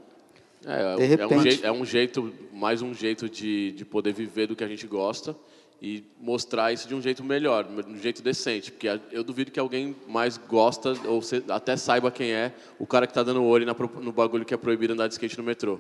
[0.65, 1.43] É, De é, um repente.
[1.43, 4.87] jeito, é um jeito, mais um jeito de, de poder viver do que a gente
[4.87, 5.35] gosta
[5.81, 8.71] e mostrar isso de um jeito melhor, de um jeito decente.
[8.71, 13.11] Porque eu duvido que alguém mais gosta, ou até saiba quem é, o cara que
[13.11, 13.65] está dando olho
[14.01, 15.79] no bagulho que é proibido andar de skate no metrô.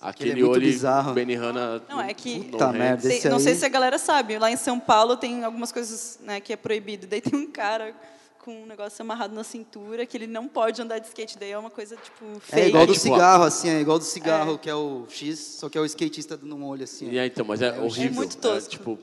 [0.00, 1.12] Aquele ele é muito olho bizarro.
[1.12, 1.82] Benihana...
[1.88, 3.02] Não, é que- Puta merda.
[3.02, 5.70] Sei- Esse não sei aí- se a galera sabe, lá em São Paulo tem algumas
[5.70, 7.06] coisas né, que é proibido.
[7.06, 7.94] Daí tem um cara
[8.38, 11.36] com um negócio amarrado na cintura que ele não pode andar de skate.
[11.38, 12.64] Daí é uma coisa, tipo, feia.
[12.64, 15.68] É igual do tipo, cigarro, assim, é igual do cigarro, que é o X, só
[15.68, 17.10] que é o skatista dando um olho assim.
[17.10, 18.14] E é, então, mas é, horrível.
[18.14, 18.70] muito tosco.
[18.70, 18.98] tipo,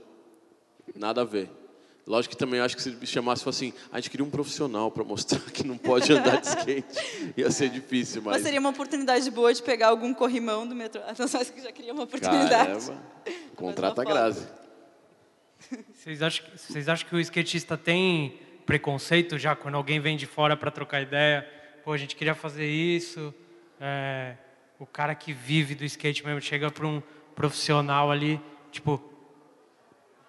[0.95, 1.51] nada a ver.
[2.08, 4.89] Lógico que também acho que se me chamasse e assim, a gente queria um profissional
[4.89, 6.98] para mostrar que não pode andar de skate.
[7.36, 8.36] Ia ser difícil, mas...
[8.36, 11.02] Mas seria uma oportunidade boa de pegar algum corrimão do metrô.
[11.20, 12.50] Não só que já queria uma oportunidade.
[12.88, 13.04] Caramba,
[13.58, 14.06] contrata a.
[14.06, 14.48] Grazi.
[15.93, 20.26] Vocês acham, que- vocês acham que o skatista tem preconceito já quando alguém vem de
[20.26, 21.46] fora para trocar ideia?
[21.84, 23.34] Pô, a gente queria fazer isso.
[23.82, 24.36] é,
[24.80, 27.02] o cara que vive do skate mesmo chega para um
[27.36, 28.39] profissional ali,
[28.72, 29.02] tipo,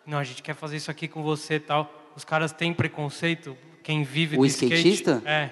[0.09, 1.93] não, a gente quer fazer isso aqui com você e tal.
[2.17, 3.57] Os caras têm preconceito?
[3.83, 4.75] Quem vive O do skate?
[4.75, 5.23] skatista?
[5.25, 5.51] É.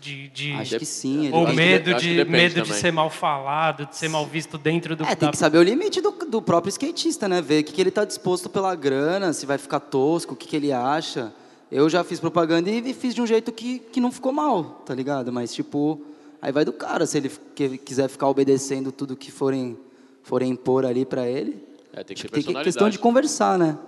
[0.00, 1.26] De, de, Acho que sim.
[1.26, 5.02] Ele ou medo de- medo de ser mal falado, de ser mal visto dentro do
[5.04, 7.40] É, tem que saber o limite do, do próprio skatista, né?
[7.40, 10.46] Ver o que, que ele está disposto pela grana, se vai ficar tosco, o que,
[10.46, 11.32] que ele acha.
[11.72, 14.94] Eu já fiz propaganda e fiz de um jeito que, que não ficou mal, tá
[14.94, 15.32] ligado?
[15.32, 16.00] Mas, tipo,
[16.40, 17.04] aí vai do cara.
[17.06, 19.76] Se ele que- quiser ficar obedecendo tudo que forem,
[20.22, 21.66] forem impor ali para ele.
[21.92, 23.78] É, tem que ter Tem questão de conversar, né?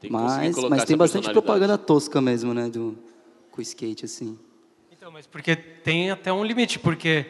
[0.00, 2.68] Tem Mas, mas tem bastante propaganda tosca mesmo, né?
[2.68, 2.96] Do,
[3.50, 4.38] com o skate, assim.
[4.92, 7.26] Então, mas porque tem até um limite, porque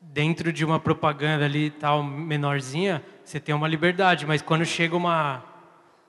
[0.00, 5.42] dentro de uma propaganda ali tal menorzinha, você tem uma liberdade, mas quando chega uma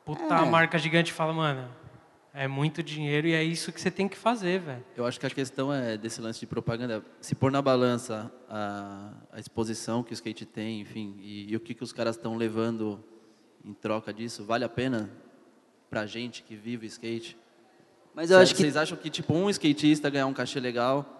[0.03, 0.45] puta É.
[0.45, 1.67] marca gigante e fala, mano,
[2.35, 4.83] é muito dinheiro e é isso que você tem que fazer, velho.
[4.95, 9.11] Eu acho que a questão é desse lance de propaganda, se pôr na balança a,
[9.31, 12.35] a exposição que o skate tem, enfim, e, e o que, que os caras estão
[12.35, 13.03] levando
[13.63, 15.09] em troca disso, vale a pena
[15.89, 17.37] pra gente que vive skate?
[18.13, 18.61] Mas eu Cê- acho que.
[18.61, 21.11] Vocês acham que, tipo, um skatista ganhar um cachê legal,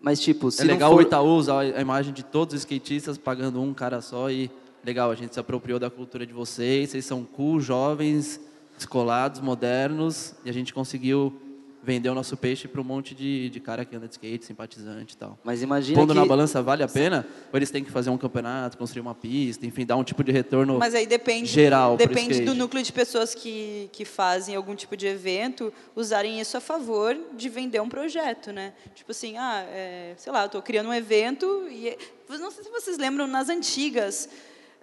[0.00, 2.60] Mas, tipo, se é não legal for- o Itaú usar a imagem de todos os
[2.60, 4.50] skatistas pagando um cara só e,
[4.84, 8.38] legal, a gente se apropriou da cultura de vocês, vocês são cool, jovens,
[8.76, 11.40] descolados, modernos, e a gente conseguiu
[11.84, 15.14] vender o nosso peixe para um monte de, de cara que anda de skate, simpatizante
[15.14, 15.38] e tal.
[15.44, 16.18] Mas imagina Pondo que...
[16.18, 17.26] na balança, vale a pena?
[17.52, 20.32] Ou eles têm que fazer um campeonato, construir uma pista, enfim, dar um tipo de
[20.32, 24.96] retorno Mas aí depende, geral depende do núcleo de pessoas que, que fazem algum tipo
[24.96, 28.72] de evento usarem isso a favor de vender um projeto, né?
[28.94, 31.96] Tipo assim, ah, é, sei lá, eu estou criando um evento e
[32.30, 34.28] não sei se vocês lembram nas antigas.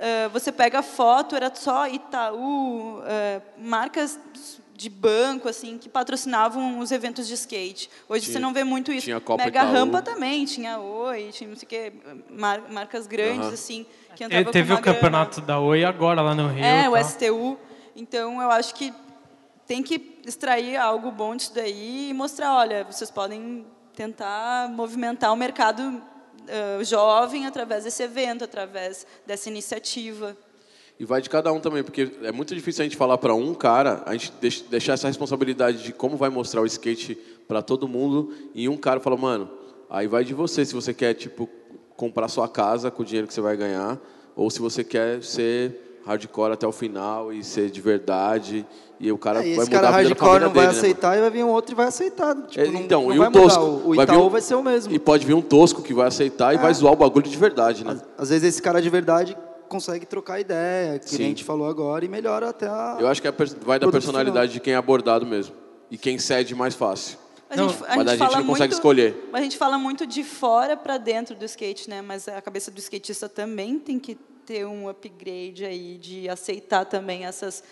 [0.01, 4.19] Ah, você pega a foto, era só Itaú, ah, marcas
[4.75, 7.87] de banco assim que patrocinavam os eventos de skate.
[8.09, 9.03] Hoje Tinha- você não vê muito isso.
[9.05, 9.73] tinha a Copa Mega Itaú.
[9.73, 11.93] Rampa também tinha Oi, tinha não sei o quê,
[12.29, 13.53] mar- marcas grandes Aham.
[13.53, 13.85] assim
[14.15, 14.95] que entravam Teve o uma grana.
[14.97, 16.63] campeonato da Oi agora lá no Rio.
[16.65, 17.03] É, o tal.
[17.03, 17.57] STU.
[17.95, 18.91] Então, eu acho que
[19.67, 25.35] tem que extrair algo bom disso daí e mostrar, olha, vocês podem tentar movimentar o
[25.35, 26.01] mercado
[26.51, 30.35] ah, jovem através desse evento, através dessa iniciativa.
[30.99, 33.55] E vai de cada um também, porque é muito difícil a gente falar para um
[33.55, 37.15] cara, a gente deix- deixar essa responsabilidade de como vai mostrar o skate
[37.47, 39.49] para todo mundo, e um cara fala, mano,
[39.89, 41.49] aí vai de você, se você quer, tipo,
[41.95, 43.99] comprar sua casa com o dinheiro que você vai ganhar,
[44.35, 48.65] ou se você quer ser hardcore até o final e ser de verdade,
[48.99, 50.65] e o cara É, e vai mudar cara a vida da hardcore família não vai
[50.67, 52.35] dele, né, aceitar e vai vir um outro e vai aceitar.
[52.47, 53.59] Tipo, É, não, então, não e vai o tosco?
[53.65, 53.71] mudar.
[53.87, 54.93] O, o vai Itaú um- vai ser o mesmo.
[54.93, 57.83] E pode vir um tosco que vai aceitar e vai zoar o bagulho de verdade,
[57.85, 57.99] né?
[58.17, 59.37] Às vezes esse cara de verdade
[59.69, 61.17] consegue trocar ideia, que Sim.
[61.19, 62.97] nem a gente falou agora, e melhora até a...
[62.99, 63.33] Eu acho que é
[63.65, 65.55] vai da personalidade de quem é abordado mesmo.
[65.89, 67.17] E quem cede mais fácil.
[67.49, 69.29] A Não, gente, mas a gente fala não consegue muito- escolher.
[69.31, 72.01] Mas a gente fala muito de fora para dentro do skate, né?
[72.01, 74.17] Mas a cabeça do skatista também tem que
[74.51, 77.63] ter um upgrade aí de aceitar também essas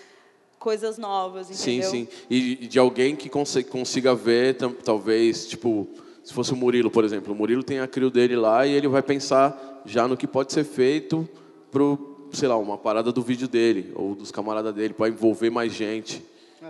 [0.57, 1.91] coisas novas, Sim, entendeu?
[1.91, 2.07] sim.
[2.29, 5.89] E e de alguém que consiga ver, talvez, tipo,
[6.23, 7.33] se fosse o Murilo, por exemplo.
[7.33, 10.53] O Murilo tem a crio dele lá e ele vai pensar já no que pode
[10.53, 11.27] ser feito
[11.69, 15.73] pro, sei lá, uma parada do vídeo dele ou dos camaradas dele, para envolver mais
[15.73, 16.23] gente.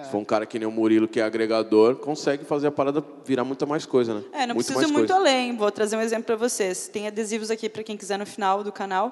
[0.04, 3.04] Se for um cara que nem o Murilo, que é agregador, consegue fazer a parada
[3.26, 4.24] virar muita mais coisa, né?
[4.32, 5.20] É, não muito precisa mais ir muito coisa.
[5.20, 5.58] além.
[5.58, 6.88] Vou trazer um exemplo para vocês.
[6.88, 9.12] Tem adesivos aqui para quem quiser no final do canal.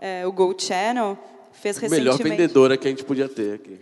[0.00, 1.18] É, o Go Channel
[1.52, 2.40] fez Melhor recentemente.
[2.40, 3.78] vendedora que a gente podia ter aqui.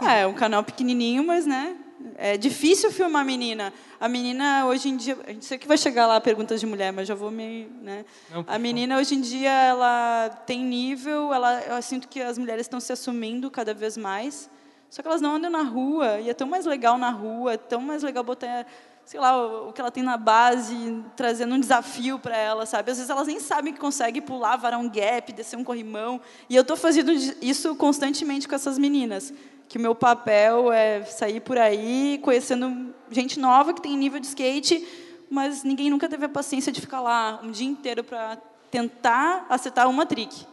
[0.00, 1.76] É, um canal pequenininho, mas né,
[2.16, 3.72] É difícil filmar a menina.
[4.00, 5.16] A menina, hoje em dia...
[5.26, 7.68] A gente sei que vai chegar lá perguntas de mulher, mas já vou me...
[7.82, 8.04] Né?
[8.30, 12.62] Não, a menina, hoje em dia, ela tem nível, ela, eu sinto que as mulheres
[12.66, 14.48] estão se assumindo cada vez mais,
[14.88, 17.56] só que elas não andam na rua, e é tão mais legal na rua, é
[17.56, 18.66] tão mais legal botar
[19.04, 22.90] sei lá, o, que ela tem na base, trazendo um desafio para ela, sabe?
[22.90, 26.20] Às vezes elas nem sabem que consegue pular, varar um gap, descer um corrimão.
[26.48, 27.10] E eu estou fazendo
[27.42, 29.32] isso constantemente com essas meninas.
[29.68, 34.26] Que o meu papel é sair por aí, conhecendo gente nova que tem nível de
[34.26, 34.86] skate,
[35.28, 38.36] mas ninguém nunca teve a paciência de ficar lá um dia inteiro para
[38.70, 40.46] tentar acertar uma trick.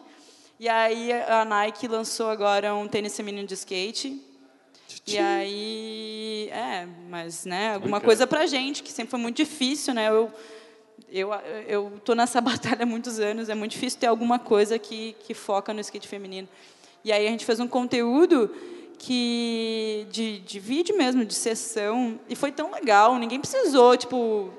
[0.60, 4.19] E aí a Nike lançou agora um tênis feminino de skate,
[5.08, 10.10] e aí, é, mas, né, alguma coisa pra gente, que sempre foi muito difícil, né?
[10.10, 10.32] Eu,
[11.10, 11.34] eu,
[11.67, 15.34] eu tô nessa batalha há muitos anos, é muito difícil ter alguma coisa que, que
[15.34, 16.47] foca no skate feminino.
[17.04, 18.54] E aí a gente fez um conteúdo
[18.97, 24.52] que de, de vídeo mesmo, de sessão, e foi tão legal, ninguém precisou, tipo,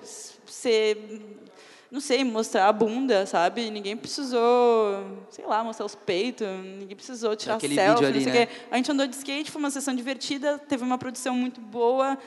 [0.47, 1.21] ser
[1.91, 3.71] não sei, mostrar a bunda, sabe?
[3.71, 8.33] Ninguém precisou, sei lá, mostrar os peitos, ninguém precisou tirar Aquele selfie, vídeo ali, não
[8.33, 8.53] sei o né?
[8.71, 12.19] A gente andou de skate, foi uma sessão divertida, teve uma produção muito boa,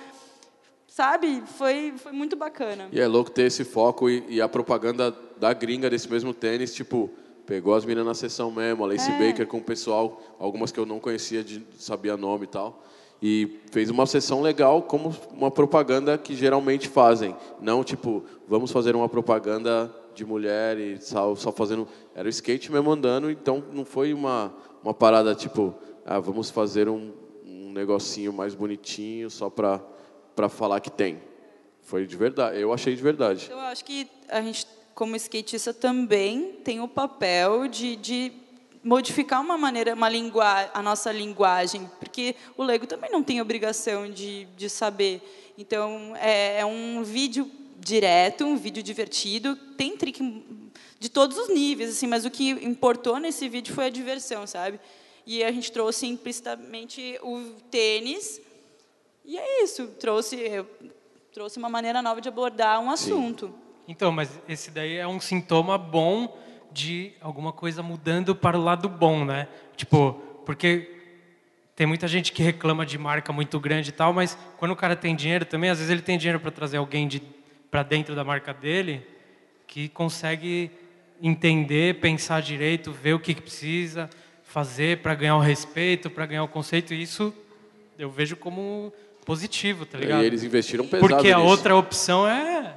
[0.87, 1.43] sabe?
[1.57, 2.89] Foi, foi muito bacana.
[2.91, 6.73] E é louco ter esse foco e, e a propaganda da gringa desse mesmo tênis,
[6.73, 7.11] tipo,
[7.45, 9.27] pegou as meninas na sessão mesmo, a Lacey É.
[9.27, 12.83] Baker com o pessoal, algumas que eu não conhecia, de, sabia nome e tal.
[13.21, 17.35] E fez uma sessão legal como uma propaganda que geralmente fazem.
[17.61, 21.87] Não, tipo, vamos fazer uma propaganda de mulher e só, só fazendo...
[22.15, 24.51] Era o skate mesmo andando, então não foi uma,
[24.83, 27.11] uma parada, tipo, ah, vamos fazer um,
[27.45, 31.19] um negocinho mais bonitinho só para falar que tem.
[31.81, 32.59] Foi de verdade.
[32.59, 33.49] Eu achei de verdade.
[33.51, 38.31] Eu acho que a gente, como skatista, também tem o papel de, de
[38.83, 44.09] modificar uma maneira, uma lingua, a nossa linguagem, porque o leigo também não tem obrigação
[44.09, 45.21] de, de saber.
[45.57, 50.21] Então, é, é um vídeo direto, um vídeo divertido, tem trick
[50.99, 54.79] de todos os níveis, assim, mas o que importou nesse vídeo foi a diversão, sabe?
[55.25, 58.41] E a gente trouxe implicitamente o tênis,
[59.25, 60.63] e é isso, trouxe,
[61.33, 63.53] trouxe uma maneira nova de abordar um assunto.
[63.87, 66.37] Então, mas esse daí é um sintoma bom
[66.71, 69.47] de alguma coisa mudando para o lado bom, né?
[69.75, 70.13] Tipo,
[70.45, 70.89] porque
[71.75, 74.95] tem muita gente que reclama de marca muito grande e tal, mas quando o cara
[74.95, 77.21] tem dinheiro também, às vezes ele tem dinheiro para trazer alguém de
[77.69, 79.01] para dentro da marca dele
[79.65, 80.69] que consegue
[81.21, 84.09] entender, pensar direito, ver o que, que precisa
[84.43, 86.93] fazer para ganhar o respeito, para ganhar o conceito.
[86.93, 87.33] E isso
[87.97, 88.91] eu vejo como
[89.25, 90.23] positivo, tá ligado?
[90.23, 91.49] E eles investiram pesado Porque a nisso.
[91.49, 92.73] outra opção é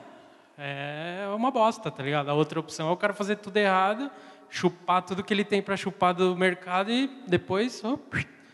[0.57, 2.29] é uma bosta, tá ligado?
[2.29, 4.11] A outra opção é o cara fazer tudo errado,
[4.49, 7.83] chupar tudo que ele tem para chupar do mercado e depois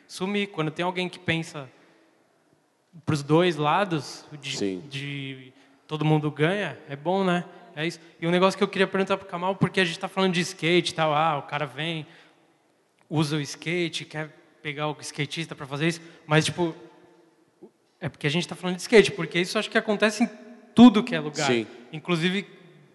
[0.06, 0.48] sumir.
[0.48, 1.68] Quando tem alguém que pensa
[3.04, 5.52] para os dois lados, de, de
[5.86, 7.44] todo mundo ganha, é bom, né?
[7.76, 8.00] É isso.
[8.20, 10.40] E um negócio que eu queria perguntar pro Kamal, porque a gente está falando de
[10.40, 12.06] skate e tal, ah, o cara vem,
[13.08, 14.30] usa o skate, quer
[14.62, 16.74] pegar o skatista para fazer isso, mas tipo,
[18.00, 21.02] é porque a gente está falando de skate, porque isso acho que acontece em tudo
[21.02, 21.46] que é lugar.
[21.46, 21.66] Sim.
[21.92, 22.46] Inclusive,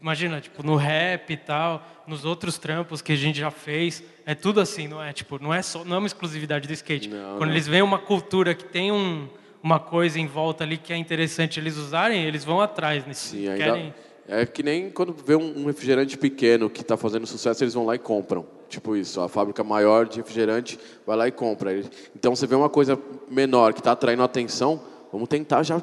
[0.02, 4.36] imagina, tipo, no rap e tal, nos outros trampos que a gente já fez, é
[4.36, 5.12] tudo assim, não é?
[5.12, 7.10] Tipo, não é só, não é uma exclusividade do skate.
[7.10, 7.56] Não, Quando não.
[7.56, 9.28] eles veem uma cultura que tem um,
[9.62, 13.30] uma coisa em volta ali que é interessante eles usarem, eles vão atrás nisso.
[13.30, 13.94] Sim, ainda, Querem...
[14.28, 17.96] é que nem quando vê um, refrigerante pequeno que está fazendo sucesso, eles vão lá
[17.96, 18.46] e compram.
[18.70, 21.84] Tipo isso, a fábrica maior de refrigerante vai lá e compra.
[22.16, 25.82] Então você vê uma coisa menor que está atraindo atenção, vamos tentar já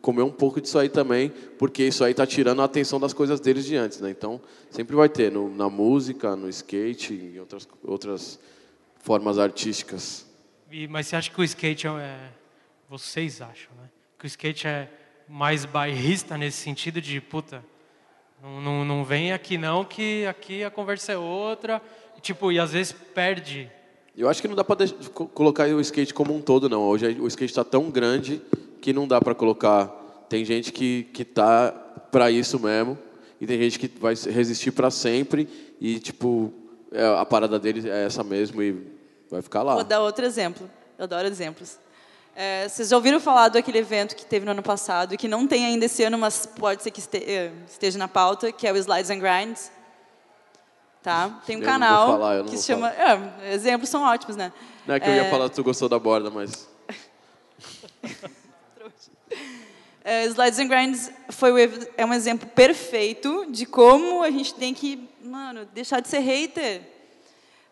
[0.00, 3.40] comer um pouco disso aí também, porque isso aí está tirando a atenção das coisas
[3.40, 4.10] deles de antes, né?
[4.10, 4.40] Então
[4.70, 8.38] sempre vai ter no, na música, no skate e outras outras
[9.02, 10.26] formas artísticas.
[10.70, 12.30] E- mas você acha que o skate é, é-
[12.88, 13.88] Vocês acham, né?
[14.18, 14.88] Que o skate é
[15.28, 17.64] mais bairrista nesse sentido de, puta,
[18.42, 21.82] não, não, não vem aqui não, que aqui a conversa é outra.
[22.16, 23.70] E, tipo, e às vezes perde.
[24.16, 24.86] Eu acho que não dá para
[25.34, 26.82] colocar o skate como um todo, não.
[26.82, 28.40] Hoje o skate está tão grande
[28.86, 29.88] que não dá para colocar.
[30.28, 31.72] Tem gente que que tá
[32.12, 32.96] para isso mesmo
[33.40, 35.48] e tem gente que vai resistir para sempre
[35.80, 36.52] e tipo
[36.92, 38.86] é, a parada deles é essa mesmo e
[39.28, 39.74] vai ficar lá.
[39.74, 40.70] Vou dar outro exemplo.
[40.96, 41.80] Eu adoro exemplos.
[42.36, 45.48] É, vocês já ouviram falar daquele evento que teve no ano passado e que não
[45.48, 48.76] tem ainda esse ano, mas pode ser que eh, esteja na pauta, que é o
[48.76, 49.72] Slides and Grinds.
[51.02, 51.40] Tá?
[51.44, 52.90] Tem um Eu canal falar, que se chama.
[52.90, 54.52] É, exemplos são ótimos, né?
[54.86, 56.68] Não é que eu ia falar que tu gostou da borda, mas
[60.08, 64.72] É, Slides and Grinds foi o é um exemplo perfeito de como a gente tem
[64.72, 66.80] que, mano, deixar de ser hater.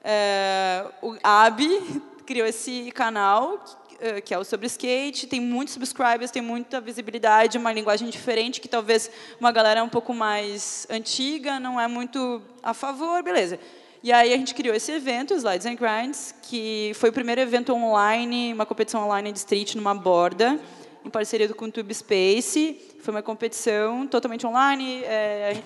[0.02, 1.80] É, o Abi
[2.26, 3.64] criou esse canal
[4.00, 8.60] eh, que é o sobre skate, tem muitos subscribers, tem muita visibilidade, uma linguagem diferente
[8.60, 13.60] que talvez uma galera um pouco mais antiga não é muito a favor, beleza.
[14.02, 17.72] E aí a gente criou esse evento, Slides and Grinds, que foi o primeiro evento
[17.72, 20.58] online, uma competição online de street numa borda,
[21.04, 22.80] em parceria com o Tube Space.
[23.00, 25.02] Foi uma competição totalmente online.
[25.04, 25.60] É,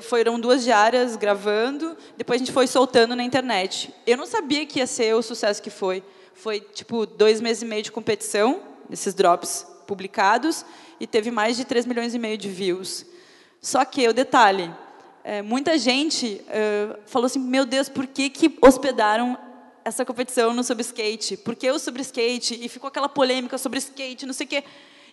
[0.00, 3.92] foram duas diárias gravando, depois a gente foi soltando na internet.
[4.06, 6.02] Eu não sabia que ia ser o sucesso que foi.
[6.34, 10.64] Foi, tipo, dois meses e meio de competição, nesses drops publicados,
[10.98, 13.04] e teve mais de 3 milhões e meio de views.
[13.60, 14.72] Só que, o detalhe,
[15.24, 16.40] é, muita gente
[17.06, 19.36] falou assim, meu Deus, por que, que hospedaram
[19.84, 21.36] essa competição no sobre skate?
[21.36, 22.58] Por que o sobre skate?
[22.62, 24.64] E ficou aquela polêmica sobre skate, não sei o quê.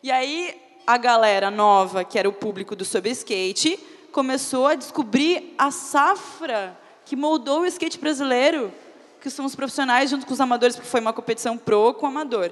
[0.02, 0.56] E aí,
[0.86, 3.80] a galera nova, que era o público do sobre skate,
[4.12, 8.72] começou a descobrir a safra que moldou o skate brasileiro,
[9.20, 12.52] que são os profissionais junto com os amadores, porque foi uma competição pro com amador.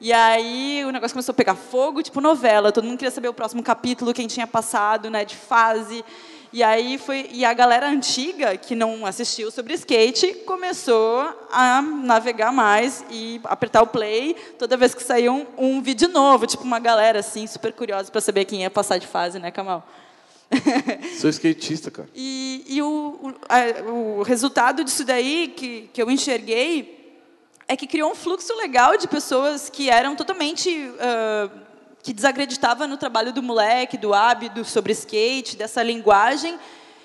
[0.00, 3.34] E aí o negócio começou a pegar fogo, tipo novela, todo mundo queria saber o
[3.34, 6.02] próximo capítulo, quem tinha passado, né, de fase.
[6.52, 12.52] E aí foi e a galera antiga que não assistiu sobre skate começou a navegar
[12.52, 16.80] mais e apertar o play toda vez que saía um, um vídeo novo, tipo uma
[16.80, 19.86] galera assim super curiosa para saber quem ia passar de fase, né, Kamal?
[21.20, 22.08] Sou skatista, cara.
[22.12, 22.86] E, e o,
[23.22, 27.16] o, a, o, resultado disso daí que, que eu enxerguei
[27.68, 30.68] é que criou um fluxo legal de pessoas que eram totalmente.
[30.68, 31.69] Uh,
[32.02, 36.58] que desacreditava no trabalho do moleque, do hábito sobre skate, dessa linguagem.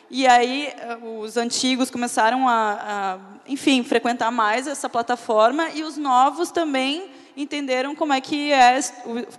[0.10, 0.74] E aí
[1.20, 7.96] os antigos começaram a, a, enfim, frequentar mais essa plataforma e os novos também entenderam
[7.96, 8.80] como é que é,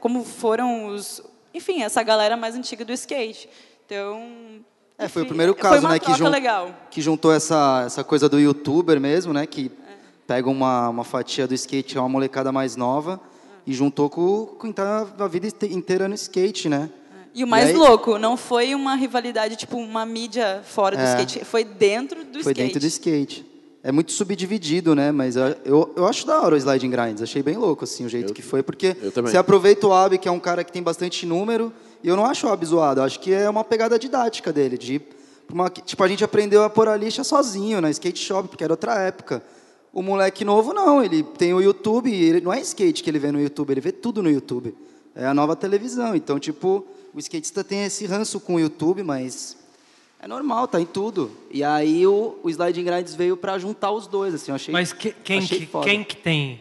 [0.00, 1.22] como foram os,
[1.54, 3.48] enfim, essa galera mais antiga do skate.
[3.84, 4.62] Então.
[4.98, 6.74] É, foi o primeiro caso, né, que, jun legal.
[6.90, 9.94] que juntou essa, essa coisa do youtuber mesmo, né, que é.
[10.26, 13.20] pega uma, uma fatia do skate, é uma molecada mais nova,
[13.66, 16.88] e juntou com, com quem tá a vida inteira no skate, né?
[17.34, 21.02] E o mais e aí, louco, não foi uma rivalidade, tipo, uma mídia fora do
[21.02, 22.54] é, skate, foi dentro do foi skate.
[22.54, 23.46] Foi dentro do skate.
[23.82, 25.12] É muito subdividido, né?
[25.12, 27.22] Mas eu, eu acho da hora o Sliding Grinds.
[27.22, 28.62] Achei bem louco, assim, o jeito eu, que foi.
[28.62, 32.16] Porque você aproveita o Ab, que é um cara que tem bastante número, e eu
[32.16, 33.00] não acho o Ab zoado.
[33.00, 34.76] Eu acho que é uma pegada didática dele.
[34.76, 35.00] De,
[35.52, 38.72] uma, tipo, a gente aprendeu a pôr a lixa sozinho, na skate shop, porque era
[38.72, 39.40] outra época.
[39.96, 41.02] O moleque novo, não.
[41.02, 43.90] Ele tem o YouTube, ele, não é skate que ele vê no YouTube, ele vê
[43.90, 44.74] tudo no YouTube.
[45.14, 46.14] É a nova televisão.
[46.14, 49.56] Então, tipo, o skatista tem esse ranço com o YouTube, mas
[50.20, 51.34] é normal, tá em tudo.
[51.50, 54.92] E aí o, o Sliding Grinds veio para juntar os dois, assim, eu achei Mas
[54.92, 56.60] que, quem, achei que, quem que tem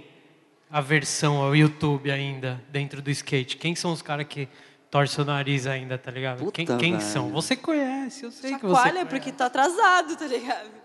[0.71, 3.58] a versão ao YouTube ainda dentro do skate?
[3.58, 4.48] Quem são os caras que
[4.89, 6.38] torcem o nariz ainda, tá ligado?
[6.38, 7.32] Puta, quem, quem são?
[7.32, 9.10] Você conhece, eu sei Chacoalha, que você conhece.
[9.10, 10.85] porque tá atrasado, tá ligado?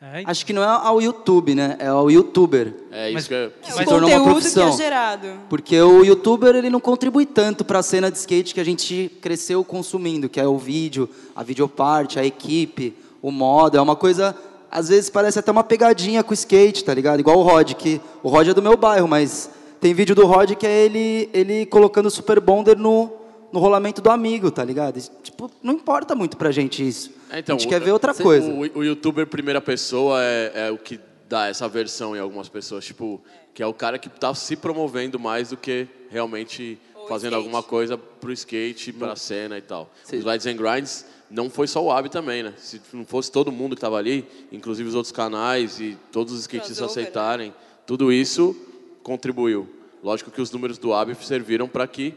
[0.00, 0.30] É, então.
[0.30, 1.76] Acho que não é ao YouTube, né?
[1.78, 2.74] É ao YouTuber.
[2.90, 3.50] É isso mas, que, é...
[3.62, 4.68] que se tornou uma profissão.
[4.68, 5.28] Que é gerado.
[5.48, 9.10] Porque o YouTuber ele não contribui tanto para a cena de skate que a gente
[9.22, 13.78] cresceu consumindo, que é o vídeo, a videoparte, a equipe, o modo.
[13.78, 14.36] É uma coisa,
[14.70, 17.20] às vezes parece até uma pegadinha com o skate, tá ligado?
[17.20, 19.48] Igual o Rod, que o Rod é do meu bairro, mas
[19.80, 23.10] tem vídeo do Rod que é ele, ele colocando o Super Bonder no,
[23.52, 25.00] no rolamento do amigo, tá ligado?
[25.22, 27.10] Tipo, não importa muito pra gente isso.
[27.34, 28.48] É, então, a gente o, quer ver outra coisa.
[28.48, 32.84] O, o, youtuber primeira pessoa é, é, o que dá essa versão em algumas pessoas,
[32.84, 33.20] tipo,
[33.52, 37.34] que é o cara que está se promovendo mais do que realmente o fazendo skate.
[37.34, 39.90] alguma coisa pro skate, para a cena e tal.
[40.04, 40.18] Sim.
[40.18, 42.54] Os Lights and Grinds não foi só o Ab também, né?
[42.56, 46.42] Se não fosse todo mundo que estava ali, inclusive os outros canais e todos os
[46.42, 46.86] skatistas né?
[46.86, 48.56] aceitarem, tudo isso
[49.02, 49.68] contribuiu.
[50.04, 52.14] Lógico que os números do Ab serviram para que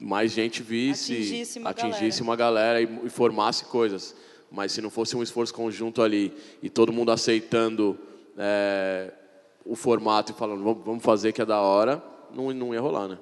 [0.00, 4.16] mais gente visse, atingisse uma atingisse galera, uma galera e, e formasse coisas.
[4.50, 6.32] Mas se não fosse um esforço conjunto ali
[6.62, 7.98] e todo mundo aceitando
[8.36, 9.12] é,
[9.64, 12.02] o formato e falando vamos fazer que é da hora,
[12.34, 13.18] não, não ia rolar, né?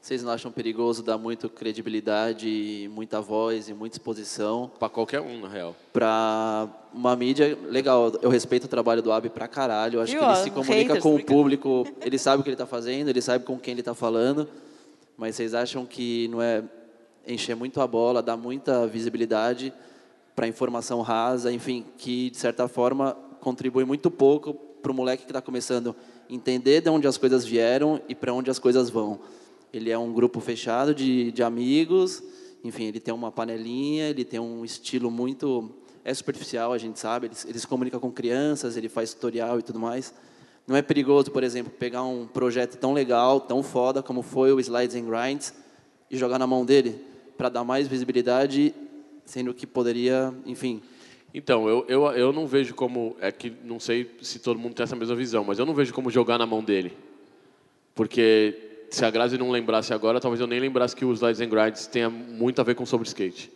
[0.00, 4.70] Vocês não acham perigoso dar muita credibilidade, muita voz e muita exposição?
[4.78, 5.74] Para qualquer um, na real.
[5.92, 9.96] Para uma mídia, legal, eu respeito o trabalho do Ab pra caralho.
[9.96, 12.54] Eu acho que ele se comunica haters, com o público, ele sabe o que ele
[12.54, 14.48] está fazendo, ele sabe com quem ele está falando.
[15.16, 16.62] Mas vocês acham que não é
[17.26, 19.72] encher muito a bola, dar muita visibilidade
[20.38, 25.30] para informação rasa, enfim, que de certa forma contribui muito pouco para o moleque que
[25.32, 25.96] está começando
[26.30, 29.18] entender de onde as coisas vieram e para onde as coisas vão.
[29.72, 32.22] Ele é um grupo fechado de, de amigos,
[32.62, 35.72] enfim, ele tem uma panelinha, ele tem um estilo muito
[36.04, 39.62] é superficial, a gente sabe, ele, ele se comunica com crianças, ele faz tutorial e
[39.62, 40.14] tudo mais.
[40.68, 44.60] Não é perigoso, por exemplo, pegar um projeto tão legal, tão foda como foi o
[44.60, 45.52] Slides and Grinds
[46.08, 47.04] e jogar na mão dele
[47.36, 48.72] para dar mais visibilidade
[49.28, 50.80] sendo que poderia, enfim,
[51.34, 53.14] Então, eu, eu, eu não vejo como.
[53.20, 55.92] É que não sei se todo mundo tem essa mesma visão, mas eu não vejo
[55.92, 56.96] como jogar na mão dele.
[57.94, 61.50] Porque se a Grazi não lembrasse agora, talvez eu nem lembrasse que os Slides and
[61.50, 63.52] Grinds tenha muito a ver com sobre skate.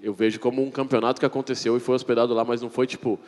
[0.00, 3.20] Eu vejo como um campeonato que aconteceu e foi hospedado lá, mas não foi tipo.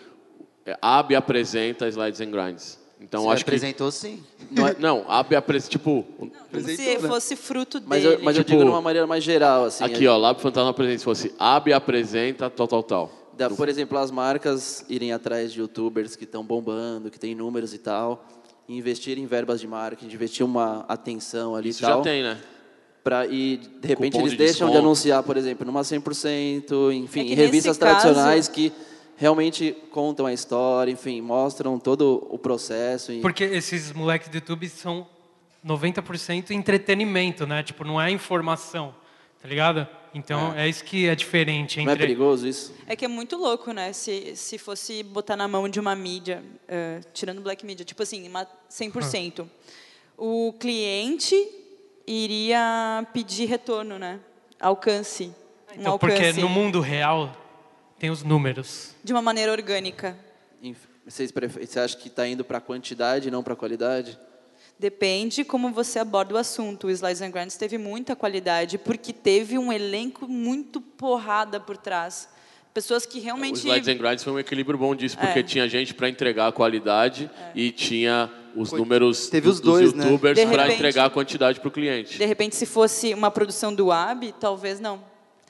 [0.64, 2.80] É, AB apresenta Slides and Grinds.
[3.09, 4.20] Então Você acho apresentou sim.
[4.48, 4.54] que.
[4.54, 5.04] Não, é, não.
[5.68, 6.04] Tipo.
[6.18, 7.09] Como Apresentou, se né?
[7.09, 8.14] fosse fruto Mas dele.
[8.16, 9.84] eu, mas eu Tipo, digo de uma maneira mais geral, assim.
[9.84, 10.98] aqui, ó, Lab Fantasma apresenta.
[10.98, 13.12] Se fosse AB apresenta, tal, tal, tal.
[13.36, 17.74] Da, por exemplo, as marcas irem atrás de youtubers que estão bombando, que têm números
[17.74, 18.26] e tal,
[18.66, 21.98] e investir em verbas de marketing, investir uma atenção ali Isso e tal.
[21.98, 22.38] já tem, né?
[23.04, 24.78] Pra, e, de repente, Cupom eles de deixam de desconto.
[24.78, 28.72] anunciar, por exemplo, numa 100%, enfim, É em revistas caso- tradicionais que
[29.16, 33.12] realmente contam a história, enfim, mostram todo o processo.
[33.12, 35.06] E, Porque esses moleques do YouTube são
[35.64, 37.62] 90% entretenimento, né?
[37.62, 38.94] Tipo, não é informação,
[39.42, 39.86] tá ligado?
[40.14, 42.06] Então é, isso que é diferente não é entre.
[42.06, 42.72] perigoso isso?
[42.86, 43.92] É que é muito louco, né?
[43.92, 48.26] Se, se fosse botar na mão de uma mídia, eh, tirando black media, tipo assim,
[48.26, 49.46] uma 100%,
[50.16, 51.36] o cliente
[52.06, 54.20] iria pedir retorno, né?
[54.58, 55.24] Alcance.
[55.76, 56.16] Um Então, alcance.
[56.16, 57.30] porque no mundo real
[57.99, 58.94] tem os números.
[59.03, 60.16] De uma maneira orgânica.
[61.07, 64.18] Vocês Você acha que está indo para quantidade e não para qualidade?
[64.78, 66.88] Depende como você aborda o assunto.
[66.88, 72.28] O Slides and Grinds teve muita qualidade, porque teve um elenco muito porrada por trás.
[72.74, 73.57] Pessoas que O realmente...
[73.61, 75.42] Slides and Grinds foi um equilíbrio bom disso, porque É.
[75.42, 80.05] tinha gente para entregar a qualidade e tinha os números teve os dois, dos né?
[80.05, 82.18] youtubers De para entregar a quantidade para o cliente.
[82.18, 85.03] De repente, se fosse uma produção do AB, talvez não.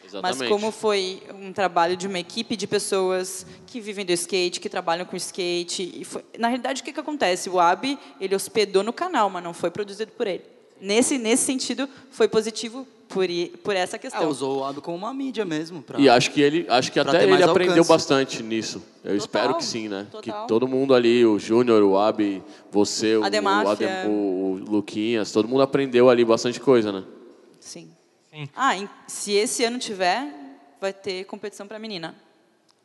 [0.06, 0.38] Exatamente.
[0.38, 4.68] Mas como foi um trabalho de uma equipe de pessoas que vivem do skate, que
[4.68, 7.50] trabalham com skate, e foi- na realidade o que, que acontece?
[7.50, 10.42] O AB ele hospedou no canal, mas não foi produzido por ele.
[10.80, 13.24] Nesse nesse sentido foi positivo por
[13.62, 14.28] por essa Ah, questão.
[14.28, 15.80] usou o Ado como uma mídia mesmo.
[15.80, 15.98] Pra...
[15.98, 17.88] E acho que ele, acho que até ele aprendeu alcance.
[17.88, 18.82] bastante nisso.
[19.04, 20.06] Eu Total, espero que sim, né?
[20.10, 20.42] total.
[20.42, 23.24] Que todo mundo ali, o Júnior, o Abi, você, o, o.
[23.24, 27.04] Adem- o, o Luquinhas, todo mundo aprendeu ali bastante coisa, né?
[27.60, 27.88] Sim.
[28.36, 28.48] Sim.
[28.54, 30.30] Ah, em- se esse ano tiver,
[30.78, 32.14] vai ter competição para menina.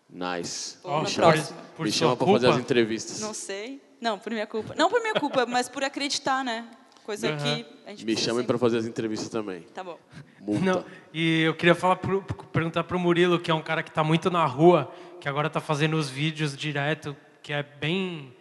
[0.10, 0.78] Nice.
[0.82, 1.58] Ou na por- próxima.
[1.76, 3.20] por Me sua chama para fazer as entrevistas.
[3.20, 3.82] Não sei.
[4.00, 4.74] Não, por minha culpa.
[4.78, 6.66] Não por minha culpa, mas por acreditar, né?
[7.04, 7.38] Coisa Aham.
[7.38, 9.62] que a gente Me chamem para fazer as entrevistas também.
[9.74, 10.00] Tá bom.
[10.40, 10.64] Multa.
[10.64, 12.22] Não, e eu queria falar pro,
[12.54, 14.90] perguntar pro Murilo, que é um cara que está muito na rua,
[15.20, 18.34] que agora está fazendo os vídeos direto, que é bem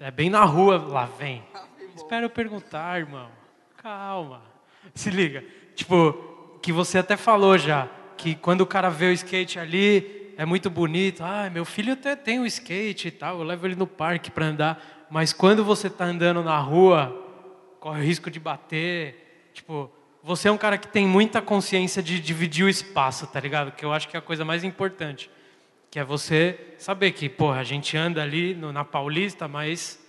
[0.00, 1.42] é bem na rua, lá vem.
[1.94, 3.28] Espera eu perguntar, irmão.
[3.78, 4.42] Calma.
[4.94, 5.42] Se liga.
[5.76, 10.44] Tipo, que você até falou já, que quando o cara vê o skate ali, é
[10.44, 11.22] muito bonito.
[11.22, 14.46] Ah, meu filho até tem um skate e tal, eu levo ele no parque para
[14.46, 15.06] andar.
[15.08, 17.14] Mas quando você está andando na rua,
[17.78, 19.50] corre o risco de bater.
[19.54, 19.88] Tipo,
[20.22, 23.70] você é um cara que tem muita consciência de dividir o espaço, tá ligado?
[23.72, 25.30] Que eu acho que é a coisa mais importante.
[25.90, 30.02] Que é você saber que, porra, a gente anda ali no- na Paulista, mas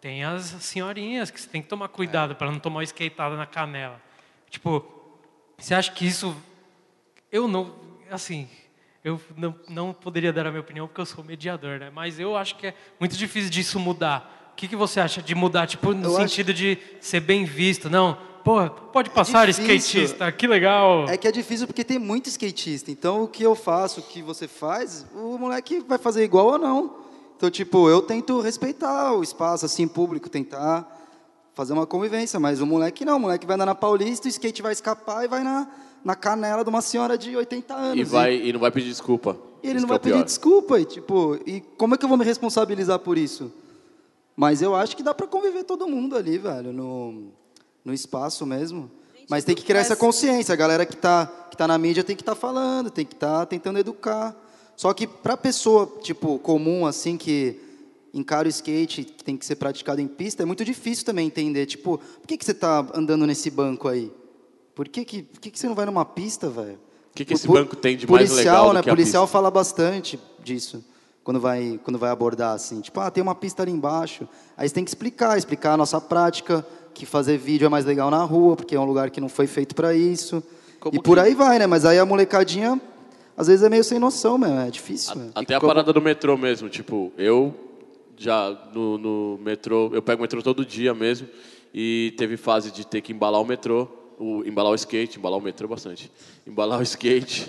[0.00, 3.46] tem as senhorinhas que você tem que tomar cuidado para não tomar uma skateada na
[3.46, 4.00] canela.
[4.50, 4.91] Tipo,
[5.64, 6.34] você acha que isso.
[7.30, 7.72] Eu não.
[8.10, 8.48] Assim.
[9.04, 11.90] Eu não, não poderia dar a minha opinião porque eu sou mediador, né?
[11.92, 14.50] Mas eu acho que é muito difícil disso mudar.
[14.52, 15.66] O que, que você acha de mudar?
[15.66, 17.90] Tipo, no Eu acho- sentido de ser bem visto.
[17.90, 20.02] Não, pô, pode passar difícil.
[20.04, 21.06] skatista, que legal.
[21.08, 22.92] É que é difícil porque tem muito skatista.
[22.92, 26.58] Então, o que eu faço, o que você faz, o moleque vai fazer igual ou
[26.58, 26.96] não.
[27.36, 31.01] Então, tipo, eu tento respeitar o espaço, assim, público, tentar
[31.54, 32.38] fazer uma convivência.
[32.40, 33.16] Mas o moleque não.
[33.16, 35.68] O moleque vai andar na Paulista, o skate vai escapar e vai na,
[36.04, 37.98] na canela de uma senhora de 80 anos.
[37.98, 39.36] E, vai, e não vai pedir desculpa.
[39.62, 40.80] E ele Isso não é vai pedir desculpa.
[40.80, 43.52] E, tipo, e como é que eu vou me responsabilizar por isso?
[44.36, 47.32] Mas eu acho que dá para conviver todo mundo ali, velho, no,
[47.84, 48.90] no espaço mesmo.
[49.28, 50.52] Mas tem que criar essa consciência.
[50.52, 53.46] A galera que tá, que tá na mídia tem que estar falando, tem que estar
[53.46, 54.34] tentando educar.
[54.76, 57.60] Só que para pessoa, tipo, comum, assim, que
[58.14, 61.66] encara o skate, que tem que ser praticado em pista, é muito difícil também entender.
[61.66, 64.12] Tipo, por que, que você tá andando nesse banco aí?
[64.74, 66.78] Por que, que, por que, que você não vai numa pista, velho?
[67.10, 68.82] O que que esse banco tem de mais policial, legal do né?
[68.82, 69.32] que a policial pista?
[69.32, 70.82] fala bastante disso
[71.22, 74.26] quando vai quando vai abordar assim, tipo, ah, tem uma pista ali embaixo.
[74.56, 78.10] Aí você tem que explicar, explicar a nossa prática, que fazer vídeo é mais legal
[78.10, 80.42] na rua, porque é um lugar que não foi feito para isso.
[80.80, 81.66] Como e por que- aí vai, né?
[81.66, 82.80] Mas aí a molecadinha
[83.36, 85.14] às vezes é meio sem noção, mesmo, é difícil.
[85.16, 85.30] né?
[85.34, 87.54] Até a parada do metrô mesmo, tipo, eu
[88.22, 91.28] já no, no metrô, eu pego o metrô todo dia mesmo,
[91.74, 95.42] e teve fase de ter que embalar o metrô, o, embalar o skate, embalar o
[95.42, 96.10] metrô bastante,
[96.46, 97.48] embalar o skate,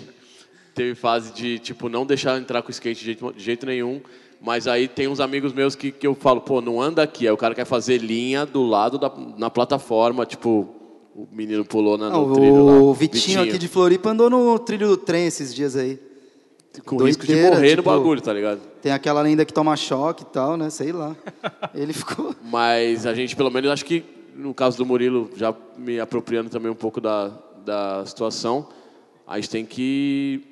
[0.74, 4.00] teve fase de, tipo, não deixar entrar com o skate de jeito, de jeito nenhum,
[4.40, 7.32] mas aí tem uns amigos meus que, que eu falo, pô, não anda aqui, aí
[7.32, 10.68] o cara quer fazer linha do lado da na plataforma, tipo,
[11.14, 12.72] o menino pulou na, no trilho lá.
[12.72, 15.98] o Vitinho, aqui de Floripa andou no trilho do trem esses dias aí.
[16.82, 18.60] Com risco de morrer no tipo- bagulho, tá ligado?
[18.82, 20.70] Tem aquela lenda que toma choque e tal, né?
[20.70, 21.16] Sei lá.
[21.74, 22.34] Ele ficou.
[22.42, 24.04] Mas a gente, pelo menos, acho que
[24.34, 27.30] no caso do Murilo, já me apropriando também um pouco da,
[27.64, 28.68] da situação,
[29.26, 30.42] a gente tem que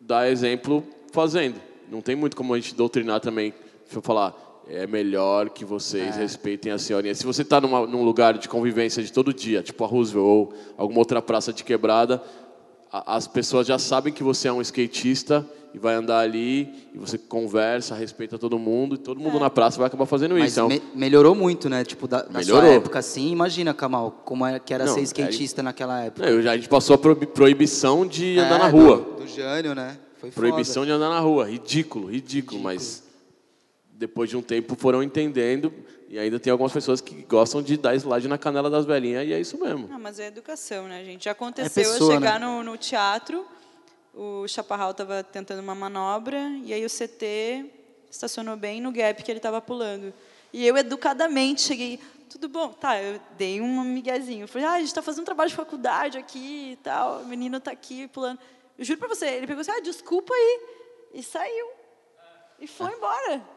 [0.00, 1.60] dar exemplo fazendo.
[1.90, 3.52] Não tem muito como a gente doutrinar também.
[3.84, 4.34] Deixa eu falar,
[4.68, 7.14] é melhor que vocês respeitem a senhorinha.
[7.14, 10.98] Se você está num lugar de convivência de todo dia, tipo a Roosevelt ou alguma
[11.00, 12.22] outra praça de quebrada,
[13.06, 15.44] as pessoas já sabem que você é um skatista
[15.74, 19.76] e vai andar ali e você conversa, respeita todo mundo e todo mundo na praça
[19.76, 20.60] vai acabar fazendo Mas isso.
[20.60, 21.84] É um- me- melhorou muito, né?
[21.84, 23.30] Tipo, da, da sua época, assim.
[23.30, 26.42] Imagina, Kamal, como é que era Não, ser aí- skatista naquela época.
[26.42, 28.96] Já- a gente passou a proibi- proibição de andar É, na rua.
[28.98, 29.98] Do, do Jânio, né?
[30.18, 30.86] Foi Proibição foda.
[30.86, 31.44] de andar na rua.
[31.48, 33.02] Ridículo, ridículo, mas
[33.92, 35.72] depois de um tempo foram entendendo
[36.08, 39.32] e ainda tem algumas pessoas que gostam de dar slide na canela das velhinhas e
[39.32, 39.88] é isso mesmo.
[39.88, 41.24] Não, mas é educação, né, gente?
[41.24, 42.46] Já aconteceu pessoa, eu chegar né?
[42.46, 43.44] no, no teatro,
[44.14, 47.66] o Chaparral estava tentando uma manobra, e aí o CT
[48.10, 50.14] estacionou bem no gap que ele estava pulando.
[50.52, 52.00] E eu, educadamente, cheguei,
[52.30, 52.68] tudo bom?
[52.68, 54.46] Tá, eu dei um miguezinho.
[54.46, 57.58] Falei, ah, a gente está fazendo um trabalho de faculdade aqui e tal, o menino
[57.58, 58.38] está aqui pulando.
[58.78, 60.60] Eu juro para você, ele pegou assim, ah, desculpa aí,
[61.14, 61.68] e saiu.
[62.58, 63.55] E foi embora.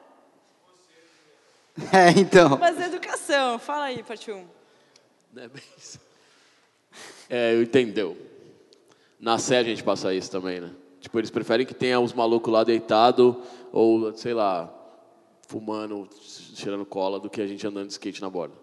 [1.93, 2.57] É, então.
[2.57, 4.45] Mas educação, fala aí, parte 1.
[5.37, 5.99] É bem isso.
[7.29, 8.17] É, eu entendeu.
[9.19, 10.71] Na série a gente passa isso também, né?
[10.99, 13.41] Tipo, eles preferem que tenha os malucos lá deitado
[13.71, 14.73] ou, sei lá,
[15.47, 18.55] fumando, cheirando cola do que a gente andando de skate na borda.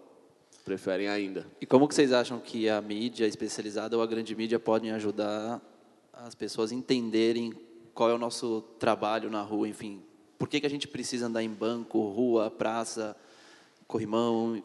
[0.63, 1.47] Preferem ainda.
[1.61, 5.61] E como que vocês acham que a mídia especializada ou a grande mídia podem ajudar
[6.13, 7.53] as pessoas a entenderem
[7.93, 10.03] qual é o nosso trabalho na rua, enfim?
[10.37, 13.15] Por que, que a gente precisa andar em banco, rua, praça,
[13.87, 14.61] corrimão?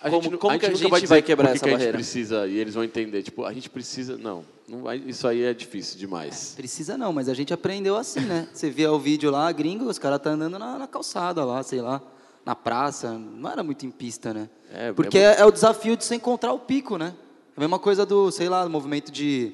[0.00, 1.72] A Como- gente, como a que a gente vai, vai quebrar que essa que a
[1.72, 1.92] barreira?
[1.98, 3.22] gente precisa e eles vão entender.
[3.22, 4.16] Tipo, a gente precisa.
[4.16, 6.54] Não, não vai, isso aí é difícil demais.
[6.56, 8.48] Precisa não, mas a gente aprendeu assim, né?
[8.52, 11.80] Você via o vídeo lá, gringo, os caras tá andando na, na calçada lá, sei
[11.80, 12.02] lá,
[12.44, 13.12] na praça.
[13.16, 14.48] Não era muito em pista, né?
[14.72, 17.14] É, Porque é é, é o desafio de você encontrar o pico, né?
[17.56, 19.52] A mesma coisa do, sei lá, do movimento de,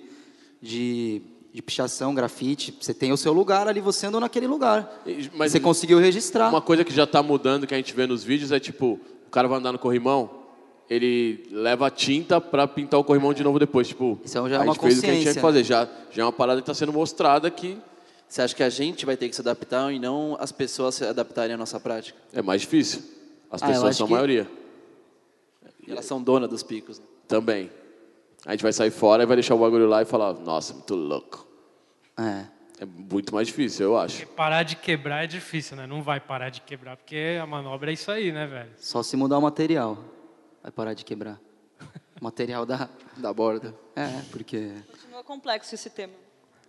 [0.62, 1.20] de,
[1.58, 2.72] de pichação, grafite.
[2.80, 5.02] Você tem o seu lugar ali, você andou naquele lugar.
[5.34, 6.48] Mas você conseguiu registrar.
[6.50, 9.30] Uma coisa que já está mudando, que a gente vê nos vídeos, é tipo, o
[9.30, 10.30] cara vai andar no corrimão,
[10.88, 13.88] ele leva tinta para pintar o corrimão de novo depois.
[13.88, 15.60] Tipo, Isso já é a uma gente fez o que a gente tinha que fazer.
[15.62, 17.76] consciência, Já, já é uma parada que está sendo mostrada que
[18.28, 21.04] Você acha que a gente vai ter que se adaptar e não as pessoas se
[21.04, 22.16] adaptarem à nossa prática?
[22.32, 23.02] é mais difícil.
[23.50, 24.48] As Ah, pessoas são a que- maioria.
[25.86, 26.98] E elas são donas dos picos.
[27.00, 27.04] né?
[27.26, 27.68] Também.
[28.46, 30.94] A gente vai sair fora e vai deixar o bagulho lá e falar, nossa, muito
[30.94, 31.47] louco.
[32.18, 32.44] É.
[32.80, 34.24] É muito mais difícil, eu acho.
[34.28, 35.84] Parar de quebrar é difícil, né?
[35.86, 38.70] Não vai parar de quebrar, porque a manobra é isso aí, né, velho?
[38.78, 39.98] Só se mudar o material.
[40.62, 41.40] Vai parar de quebrar.
[42.20, 42.88] O material da.
[43.16, 43.74] Da borda.
[43.96, 44.70] É, porque.
[44.92, 46.12] Continua complexo esse tema.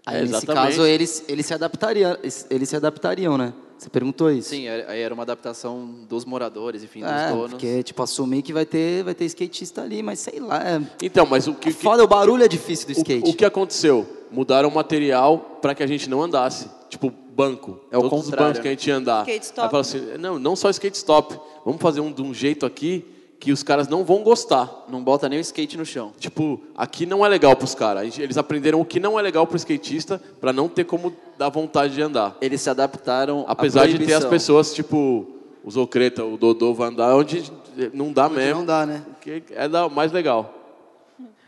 [0.06, 2.18] Aí, É, nesse caso, eles, eles, se adaptariam,
[2.50, 3.54] eles, se adaptariam, né?
[3.78, 4.50] Você perguntou isso?
[4.50, 7.52] Sim, é- aí era uma adaptação dos moradores, enfim, dos É, donos.
[7.52, 10.58] porque, tipo, assumir que vai ter, vai ter skatista ali, mas sei lá.
[10.68, 13.28] É, Então, mas o que, é foda, o barulho é difícil do skate.
[13.30, 14.08] O, o que aconteceu?
[14.32, 16.70] Mudaram o material para que a gente não andasse.
[16.90, 17.80] Tipo, banco.
[17.92, 19.22] É o Todos os contrário, bancos que a gente ia andar.
[19.22, 19.66] Skate stop.
[19.66, 21.40] Aí fala assim, não, não só skate stop.
[21.66, 23.06] Vamos fazer um de um jeito aqui
[23.40, 24.86] que os caras não vão gostar.
[24.90, 26.12] Não bota nem o skate no chão.
[26.20, 28.02] Tipo, aqui não é legal pros caras.
[28.02, 31.14] A gente- Eles aprenderam o que não é legal pro skatista para não ter como
[31.38, 32.36] dar vontade de andar.
[32.42, 35.26] Eles se adaptaram à Apesar de ter as pessoas, tipo,
[35.64, 37.50] o Zocreta, o Dodô vai andar onde
[37.94, 38.60] não dá mesmo.
[38.60, 39.04] não dá, né?
[39.22, 40.54] Que é mais legal.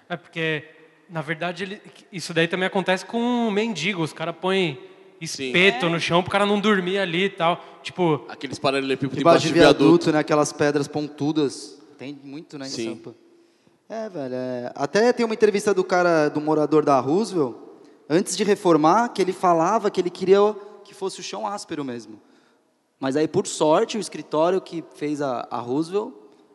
[0.08, 0.64] É porque,
[1.12, 1.82] na verdade, ele-
[2.12, 4.02] isso daí também acontece com um mendigo.
[4.02, 4.80] Os caras põem
[5.20, 7.64] espeto no chão pro cara não dormir ali e tal.
[7.84, 10.20] Tipo, Aqueles paralelepípedos Debaixo de viaduto, né?
[10.20, 11.80] Aquelas pedras pontudas.
[11.98, 12.90] Tem muito, né, em Sim.
[12.96, 13.16] Sampa.
[13.90, 14.34] É, velho.
[14.34, 17.56] é- Até tem uma entrevista do cara, do morador da Roosevelt,
[18.10, 20.40] antes de reformar, que ele falava que ele queria
[20.86, 22.20] que fosse o chão áspero mesmo.
[23.00, 26.14] Mas aí, por sorte, o escritório que fez a, a Roosevelt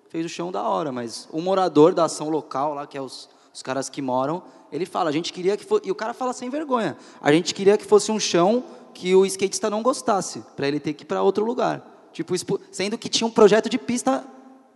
[0.08, 0.90] fez o chão da hora.
[0.90, 4.84] Mas o morador da ação local lá, que é os, os caras que moram, ele
[4.84, 5.88] fala, a gente queria que fosse...
[5.88, 6.94] E o cara fala sem vergonha.
[7.22, 10.92] A gente queria que fosse um chão que o skatista não gostasse, para ele ter
[10.92, 12.10] que ir para outro lugar.
[12.12, 12.34] Tipo,
[12.70, 14.22] sendo que tinha um projeto de pista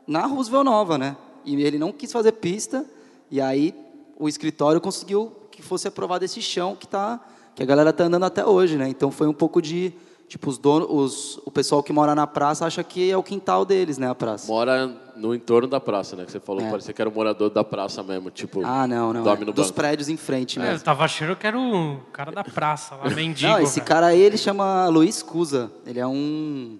[0.06, 1.14] na Roosevelt Nova, né?
[1.44, 2.86] E ele não quis fazer pista,
[3.30, 3.74] e aí
[4.18, 7.20] o escritório conseguiu que fosse aprovado esse chão que tá
[7.54, 8.88] que a galera tá andando até hoje, né?
[8.88, 9.92] Então foi um pouco de
[10.26, 13.66] tipo os donos, os, o pessoal que mora na praça acha que é o quintal
[13.66, 14.46] deles, né, a praça.
[14.46, 16.24] Mora no entorno da praça, né?
[16.24, 16.70] Que você falou, É.
[16.70, 18.62] parecia que era um morador da praça mesmo, tipo.
[18.64, 19.22] Ah, não, não.
[19.22, 19.46] Dorme é.
[19.46, 19.76] no Dos banco.
[19.76, 20.84] prédios em frente é, eu mesmo.
[20.84, 23.52] tava achando que era o cara da praça lá, mendigo.
[23.52, 23.86] Não, esse velho.
[23.86, 25.70] cara aí, ele chama Luiz Cusa.
[25.86, 26.78] Ele é um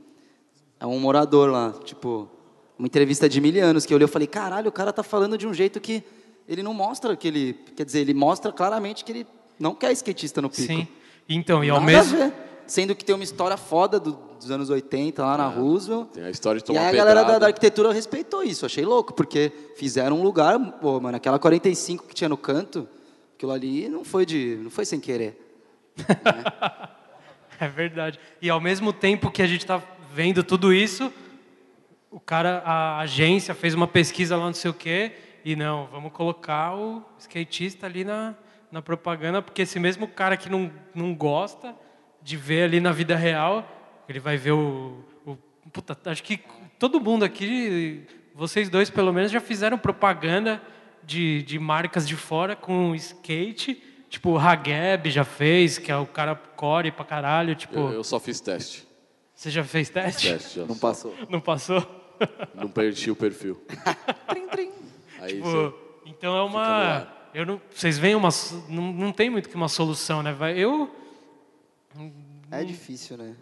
[0.81, 2.27] é um morador lá, tipo,
[2.79, 5.37] uma entrevista de mil anos que eu li, eu falei, caralho, o cara tá falando
[5.37, 6.03] de um jeito que
[6.49, 9.27] ele não mostra que ele, quer dizer, ele mostra claramente que ele
[9.59, 10.63] não quer skatista no pico.
[10.73, 10.89] Sim.
[11.29, 12.17] Então, e ao Nada mesmo.
[12.17, 12.33] a ver.
[12.71, 16.09] Sendo que tem uma história foda do- dos anos 80 lá na Roosevelt.
[16.13, 18.85] Tem a história de E tomar aí a galera da, da arquitetura respeitou isso, achei
[18.85, 22.89] louco, porque fizeram um lugar, pô, mano, aquela 45 que tinha no canto,
[23.35, 25.37] aquilo ali não foi de, não foi sem querer.
[27.59, 28.19] É verdade.
[28.41, 29.83] E ao mesmo tempo que a gente está
[30.15, 31.13] vendo tudo isso,
[32.11, 35.13] o cara, a agência fez uma pesquisa lá, não sei o quê,
[35.45, 38.35] e não, vamos colocar o skatista ali na,
[38.73, 41.75] na propaganda, porque esse mesmo cara que não, não gosta
[42.23, 43.67] de ver ali na vida real,
[44.09, 45.37] ele vai ver o, o.
[45.73, 46.41] Puta, acho que
[46.79, 48.03] todo mundo aqui,
[48.35, 50.61] vocês dois pelo menos, já fizeram propaganda
[51.05, 53.83] de, de marcas de fora com skate.
[54.09, 57.55] Tipo, o Hageb já fez, que é o cara core pra caralho.
[57.55, 58.87] Tipo, Eu, eu só fiz teste.
[59.35, 60.33] você já fez teste?
[60.33, 60.67] Teste, já.
[60.67, 61.15] Não passou.
[61.29, 62.17] Não passou?
[62.55, 63.63] Não perdi o perfil.
[65.21, 65.75] Aí Tipo, você-
[66.07, 67.09] então é uma.
[67.33, 68.31] Eu não, vocês veem uma.
[68.69, 70.35] Não, não tem muito que uma solução, né?
[70.57, 70.95] Eu.
[72.51, 73.35] É difícil, né?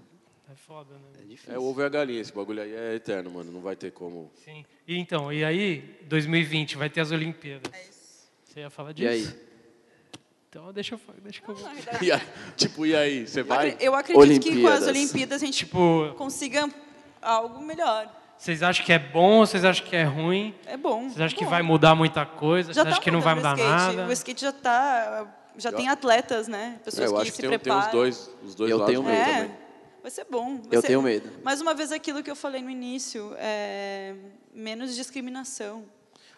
[0.51, 1.01] É foda, né?
[1.23, 1.55] É difícil.
[1.55, 3.53] É o ovo e a galinha, esse bagulho aí é eterno, mano.
[3.53, 4.31] Não vai ter como.
[4.45, 4.65] Sim.
[4.87, 7.71] E então, e aí, 2020, vai ter as Olimpíadas.
[8.45, 9.09] Você ia falar E disso?
[9.11, 9.49] aí?
[10.49, 11.69] Então deixa eu, deixa que eu vou.
[12.01, 12.21] E aí,
[12.57, 13.27] tipo, e aí?
[13.27, 13.77] Você vai?
[13.79, 15.43] Eu acredito que com as Olimpíadas.
[15.43, 16.67] A gente Tipo, consiga
[17.21, 18.11] algo melhor.
[18.39, 20.55] vocês acham que é bom ou vocês acham que é ruim?
[20.65, 21.03] É bom.
[21.03, 21.51] Vocês acham é que bom.
[21.51, 22.73] vai mudar muita coisa?
[22.73, 23.71] Já Vocês acham tá que não vai mudar o skate.
[23.97, 24.07] nada?
[24.09, 25.27] O skate já tá,
[25.59, 26.77] já tem atletas, né?
[26.81, 27.87] É, Pessoas eu que acho que se tem, tem preparam.
[27.87, 28.93] os dois, os dois Eu lados.
[28.93, 29.57] tenho medo É, também.
[30.03, 30.57] vai ser bom.
[30.57, 31.31] vai Eu ser- tenho medo.
[31.43, 34.15] Mais uma vez aquilo que eu falei no início, é
[34.55, 35.85] menos discriminação.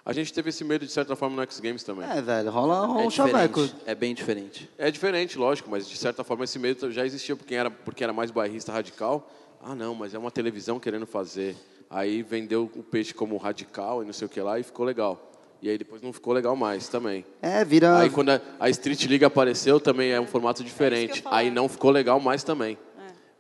[0.05, 2.09] A gente teve esse medo, de certa forma, no X Games também.
[2.11, 3.61] É, velho, rola, rola É um chaveco.
[3.63, 3.83] diferente.
[3.87, 4.71] É bem diferente.
[4.79, 8.13] É diferente, lógico, mas de certa forma esse medo já existia porque era, porque era
[8.13, 9.31] mais bairrista radical.
[9.63, 11.55] Ah, não, mas é uma televisão querendo fazer.
[11.91, 15.30] Aí vendeu o peixe como radical e não sei o que lá e ficou legal.
[15.63, 17.25] E aí depois não ficou legal mais também.
[17.43, 17.99] É, vira.
[17.99, 21.21] Aí quando a, a Street League apareceu também é um formato É diferente.
[21.23, 21.37] falar.
[21.37, 22.79] aí não ficou legal mais também.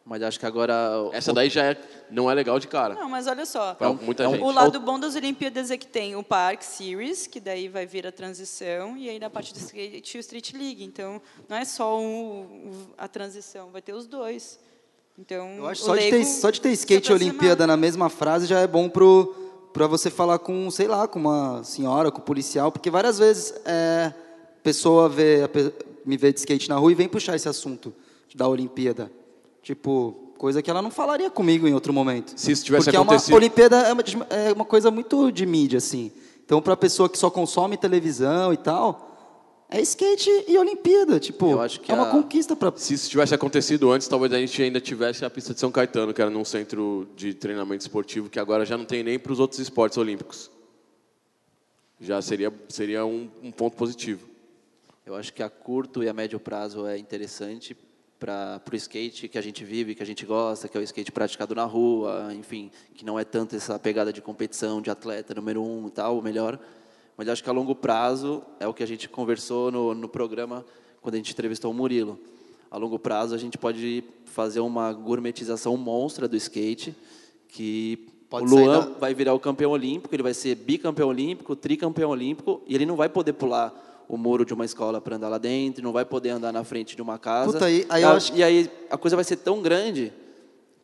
[0.04, 0.74] Mas acho que agora.
[1.12, 1.76] Essa daí já é,
[2.10, 2.94] não é legal de cara.
[2.94, 3.74] Não, mas olha só.
[3.74, 4.42] Pra muita é um- gente.
[4.42, 8.04] O lado bom das Olimpíadas é que tem o Park Series, que daí vai vir
[8.06, 10.82] a transição, e aí na parte do skate o Street League.
[10.82, 14.58] Então, não é só o- a transição, vai ter os dois.
[15.16, 17.14] Então, Eu acho o só de, ter, só de ter skate e.
[17.14, 21.18] Olimpíada na mesma frase já é bom pro para você falar com, sei lá, com
[21.18, 24.12] uma senhora, com um policial, porque várias vezes é,
[24.62, 25.48] pessoa vê, a
[26.04, 27.92] me vê de skate na rua e vem puxar esse assunto
[28.34, 29.10] da Olimpíada.
[29.62, 32.32] Tipo, coisa que ela não falaria comigo em outro momento.
[32.36, 35.44] Se isso tivesse porque acontecido- é uma Olimpíada é uma, é uma coisa muito de
[35.46, 36.10] mídia assim.
[36.44, 39.09] Então, para pessoa que só consome televisão e tal,
[39.70, 43.08] é skate e Olimpíada, tipo, Eu acho que é uma a- conquista para Se isso
[43.08, 46.30] tivesse acontecido antes, talvez a gente ainda tivesse a pista de São Caetano, que era
[46.30, 49.96] num centro de treinamento esportivo, que agora já não tem nem para os outros esportes
[49.96, 50.50] olímpicos.
[52.00, 54.26] Já seria, seria um, um ponto positivo.
[55.04, 57.76] Eu acho que a curto e a médio prazo é interessante
[58.18, 61.10] para o skate que a gente vive, que a gente gosta, que é o skate
[61.10, 65.62] praticado na rua, enfim, que não é tanto essa pegada de competição, de atleta número
[65.62, 66.58] um e tal, o melhor.
[67.20, 70.64] Mas acho que a longo prazo é o que a gente conversou no, no programa
[71.02, 72.18] quando a gente entrevistou o Murilo.
[72.70, 76.96] A longo prazo a gente pode fazer uma gourmetização monstra do skate,
[77.46, 81.54] que Pode o Luan da- vai virar o campeão olímpico, ele vai ser bicampeão olímpico,
[81.54, 85.28] tricampeão olímpico, e ele não vai poder pular o muro de uma escola para andar
[85.28, 87.52] lá dentro, não vai poder andar na frente de uma casa.
[87.52, 90.10] Puta, aí- aí a- acho- e aí a coisa vai ser tão grande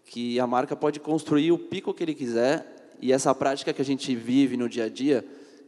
[0.05, 3.85] que a marca pode construir o pico que ele quiser, e essa prática que a
[3.87, 5.25] gente vive no dia a dia,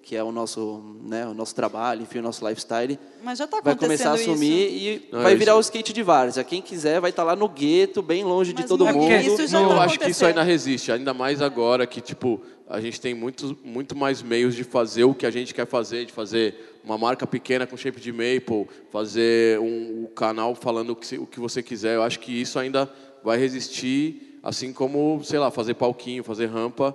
[0.09, 3.61] que é o nosso, né, o nosso trabalho, enfim, o nosso lifestyle, Mas já está
[3.61, 5.05] vai começar a assumir isso.
[5.05, 6.43] e Não, vai é virar o skate de várzea.
[6.43, 9.13] Quem quiser vai estar lá no gueto, bem longe de Mas todo não- mundo.
[9.13, 12.41] isso já Não, tá eu acho que isso ainda resiste, ainda mais agora que tipo
[12.67, 16.07] a gente tem muitos, muito mais meios de fazer o que a gente quer fazer,
[16.07, 20.97] de fazer uma marca pequena com shape de maple, fazer um, um canal falando o
[20.97, 21.97] que, se- o que você quiser.
[21.97, 22.91] Eu acho que isso ainda
[23.23, 26.95] vai resistir, assim como sei lá fazer palquinho, fazer rampa,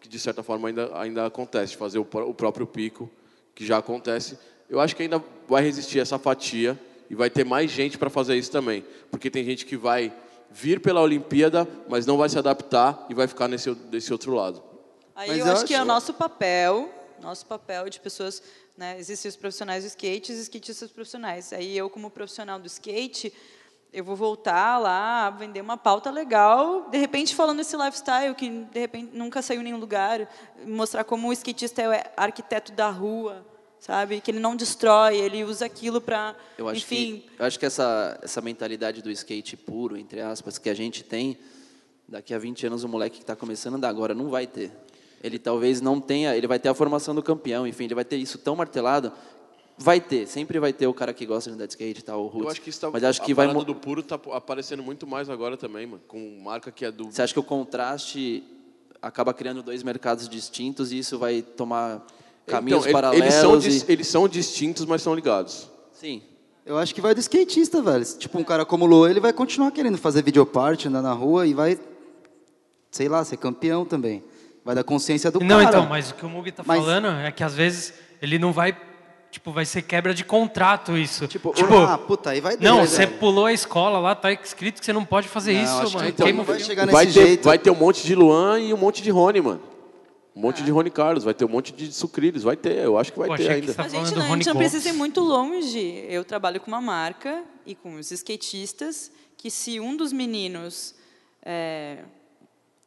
[0.00, 3.10] que de certa forma ainda ainda acontece, fazer o, o próprio pico,
[3.54, 4.38] que já acontece.
[4.68, 6.78] Eu acho que ainda vai resistir essa fatia
[7.10, 10.12] e vai ter mais gente para fazer isso também, porque tem gente que vai
[10.50, 14.62] vir pela Olimpíada, mas não vai se adaptar e vai ficar nesse, desse outro lado.
[15.14, 16.90] Aí Mas eu, eu acho que é acho- o nosso papel,
[17.20, 18.42] nosso papel de pessoas,
[18.76, 21.52] né, existem os profissionais do skate e os skatistas profissionais.
[21.52, 23.32] Aí eu, como profissional do skate,
[23.92, 28.80] eu vou voltar lá, vender uma pauta legal, de repente falando esse lifestyle que de
[28.80, 30.28] repente nunca saiu em nenhum lugar,
[30.66, 33.44] mostrar como o skatista é arquiteto da rua,
[33.80, 34.20] sabe?
[34.20, 36.36] Que ele não destrói, ele usa aquilo para,
[36.74, 40.74] enfim, que, eu acho que essa, essa mentalidade do skate puro, entre aspas, que a
[40.74, 41.38] gente tem,
[42.06, 44.70] daqui a 20 anos o moleque que está começando a andar agora não vai ter.
[45.22, 48.16] Ele talvez não tenha, ele vai ter a formação do campeão, enfim, ele vai ter
[48.16, 49.12] isso tão martelado
[49.78, 52.22] vai ter, sempre vai ter o cara que gosta de andar de skate e tal,
[52.24, 52.44] o Roots.
[52.44, 54.82] Eu acho que isso tá, Mas acho que a vai parada do puro tá aparecendo
[54.82, 56.02] muito mais agora também, mano.
[56.08, 57.04] Com marca que é do.
[57.10, 58.42] Você acha que o contraste
[59.00, 62.04] acaba criando dois mercados distintos e isso vai tomar
[62.46, 63.22] caminhos Então, paralelos?
[63.24, 63.58] eles, são
[63.88, 65.68] e- eles são distintos, mas são ligados.
[65.92, 66.22] Sim.
[66.66, 68.04] Eu acho que vai do skatista, velho.
[68.18, 71.46] Tipo, um cara como o Luan, ele vai continuar querendo fazer videoparte, andar na rua
[71.46, 71.78] e vai,
[72.90, 74.22] sei lá, ser campeão também.
[74.64, 75.68] Vai dar consciência do Não, cara.
[75.68, 78.52] então, mas o que o Mug tá Mas- falando é que às vezes ele não
[78.52, 78.76] vai.
[79.30, 81.26] Tipo, vai ser quebra de contrato isso.
[81.28, 84.80] Tipo, Tipo, ah, puta, aí vai não, dele, você pulou a escola lá, tá escrito
[84.80, 86.08] que você não pode fazer Não, isso, mano.
[86.08, 87.44] então não vai chegar vai, nesse ter, jeito.
[87.44, 89.60] vai ter um monte de Luan e um monte de Rony, mano.
[90.34, 90.42] Um É.
[90.42, 93.18] monte de Rony Carlos, vai ter um monte de Sucrilhos, vai ter, eu acho que
[93.18, 93.74] vai Pô, ter ainda.
[93.74, 96.04] tá A gente não, a gente não precisa ir muito longe.
[96.08, 100.94] Eu trabalho com uma marca e com os skatistas que se um dos meninos,
[101.44, 101.98] é,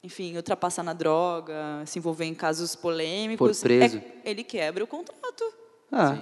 [0.03, 5.43] enfim, ultrapassar na droga, se envolver em casos polêmicos, é- ele quebra o contrato.
[5.91, 6.15] Ah,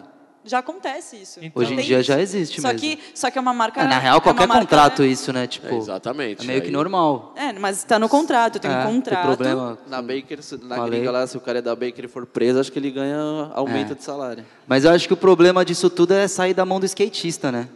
[0.45, 1.38] Já acontece isso.
[1.43, 2.07] Então- Hoje em Tem dia isso.
[2.07, 2.80] já existe só mesmo.
[2.80, 3.82] Que, só que é uma marca...
[3.82, 5.45] é, na é real, uma qualquer marca- contrato isso, né?
[5.45, 6.43] Tipo, É, exatamente.
[6.43, 7.34] é meio que Aí- normal.
[7.36, 9.26] É, mas está no contrato, tem É, um tem contrato.
[9.26, 9.78] problema.
[9.88, 10.91] Na Baker, se- na Falei.
[11.01, 13.51] gringa lá, se o cara é da Baker e for preso, acho que ele ganha
[13.53, 13.95] aumento É.
[13.95, 14.45] de salário.
[14.65, 17.67] Mas eu acho que o problema disso tudo é sair da mão do skatista, né?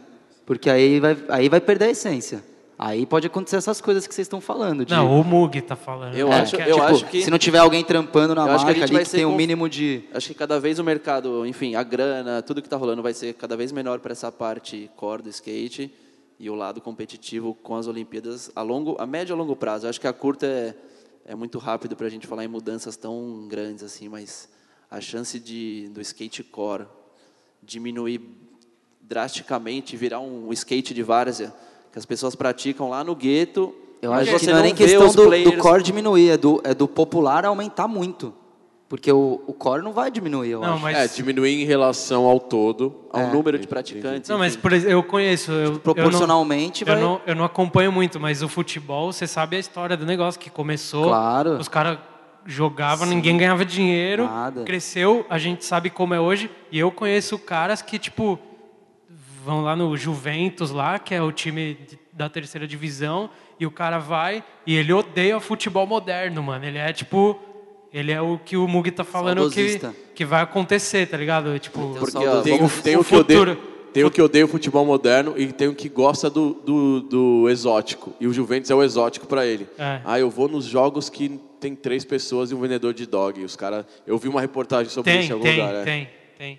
[0.46, 2.42] Porque aí vai, aí vai perder a essência.
[2.76, 4.84] Aí pode acontecer essas coisas que vocês estão falando.
[4.84, 6.16] de- Não, o Mug tá falando.
[6.16, 8.42] Eu É, acho- que é, eu tipo, acho que- Se não tiver alguém trampando na
[8.46, 10.02] Eu acho que a marca gente ali vai que tem um conf- mínimo de...
[10.12, 13.32] Acho que cada vez o mercado, enfim, a grana, tudo que está rolando vai ser
[13.34, 15.92] cada vez menor para essa parte core do skate
[16.38, 19.86] e o lado competitivo com as Olimpíadas a longo, a médio e a longo prazo.
[19.86, 20.74] Eu acho que a curta é,
[21.26, 24.48] é muito rápido para a gente falar em mudanças tão grandes assim, mas
[24.90, 26.86] a chance de do skate core
[27.62, 28.20] diminuir
[29.00, 31.52] drasticamente, virar um skate de várzea
[31.94, 33.72] que as pessoas praticam lá no gueto.
[34.02, 36.74] Eu acho que você não é nem questão do, do core diminuir, é do, é
[36.74, 38.34] do popular aumentar muito.
[38.88, 40.82] Porque o, o core não vai diminuir, eu Não, acho.
[40.82, 40.96] mas.
[40.96, 42.94] É, diminuir em relação ao todo.
[43.12, 43.26] ao É.
[43.32, 44.28] número de praticantes.
[44.28, 45.52] Não, mas por exemplo, eu conheço.
[45.52, 49.12] Eu, Tipo, Proporcionalmente eu não, vai- eu não, eu não acompanho muito, mas o futebol,
[49.12, 51.04] você sabe a história do negócio que começou.
[51.06, 51.56] Claro.
[51.58, 51.98] Os caras
[52.44, 54.24] jogavam, ninguém ganhava dinheiro.
[54.26, 54.64] Nada.
[54.64, 56.50] Cresceu, a gente sabe como é hoje.
[56.72, 58.36] E eu conheço caras que, tipo,
[59.44, 61.76] vão lá no Juventus, lá, que é o time
[62.12, 63.28] da terceira divisão,
[63.60, 66.64] e o cara vai e ele odeia o futebol moderno, mano.
[66.64, 67.38] Ele é tipo.
[67.92, 69.94] Ele é o que o Mug tá falando que, Saudosista.
[70.16, 71.56] que vai acontecer, tá ligado?
[71.60, 73.56] Tipo, Porque, ó, Tem, o, tem o o que odeia, futuro-
[73.92, 77.48] tem o que odeia o futebol moderno e tem o que gosta do, do, do
[77.48, 78.12] exótico.
[78.18, 79.68] E o Juventus é o exótico para ele.
[79.78, 80.00] É.
[80.04, 83.40] Ah, eu vou nos jogos que tem três pessoas e um vendedor de dog.
[83.40, 85.74] E os cara, eu vi uma reportagem sobre Tem, isso em algum tem, lugar.
[85.76, 85.84] é.
[85.84, 86.58] tem, tem.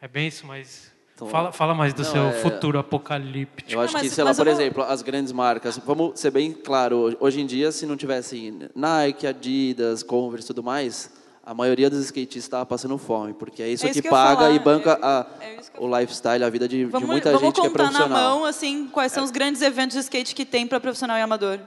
[0.00, 0.93] É bem isso, mas.
[1.14, 3.70] Então, fala, fala mais do não, seu é- futuro apocalíptico.
[3.70, 6.18] Eu acho Não, que, mas- sei lá, por eu vou- exemplo, as grandes marcas, vamos
[6.18, 11.10] ser bem claro, hoje em dia, se não tivesse Nike, Adidas, Converse e tudo mais,
[11.46, 14.50] a maioria dos skatistas estava passando fome, porque é isso É isso que, que paga
[14.50, 17.44] e banca é- a- é que o lifestyle, a vida de, de Vamos, muita vamos
[17.46, 18.38] gente que é contar na profissional.
[18.38, 21.60] mão, assim, quais são os grandes eventos de skate que tem para profissional e amador.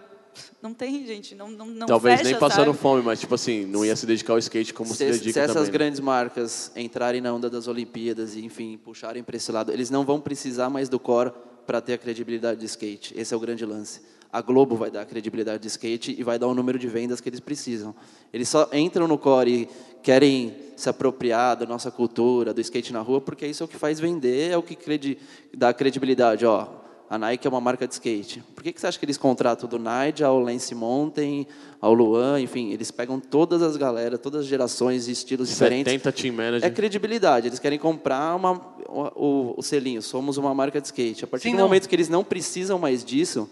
[0.62, 1.36] Não tem, gente.
[1.36, 2.78] Não, não, não Talvez fecha, nem passando sabe?
[2.78, 5.40] fome, mas tipo assim, não ia se dedicar ao skate como se, se, dedica se
[5.40, 5.66] essas também.
[5.66, 5.72] né?
[5.72, 10.06] grandes marcas entrarem na onda das Olimpíadas e, enfim, puxarem para esse lado, eles não
[10.06, 11.32] vão precisar mais do core
[11.66, 13.14] para ter a credibilidade de skate.
[13.18, 14.02] Esse é o grande lance.
[14.32, 17.22] A Globo vai dar a credibilidade de skate e vai dar o número de vendas
[17.22, 17.96] que eles precisam.
[18.34, 19.70] Eles só entram no core e
[20.04, 23.78] querem se apropriar da nossa cultura, do skate na rua, porque isso é o que
[23.78, 25.18] faz vender, é o que credi
[25.54, 26.46] dá credibilidade.
[26.46, 26.68] Ó,
[27.10, 28.44] a Nike é uma marca de skate.
[28.54, 31.48] Por que, que você acha que eles contratam do Nigel ao Lance Mountain,
[31.80, 35.92] ao Luan, enfim, eles pegam todas as galera, todas as gerações e estilos diferentes.
[35.94, 36.66] 70 team manager.
[36.68, 37.48] É credibilidade.
[37.48, 38.54] Eles querem comprar uma,
[38.90, 40.02] o, o- o selinho.
[40.02, 41.24] Somos uma marca de skate.
[41.24, 41.66] A partir Sim, do não.
[41.66, 43.50] momento que eles não precisam mais disso,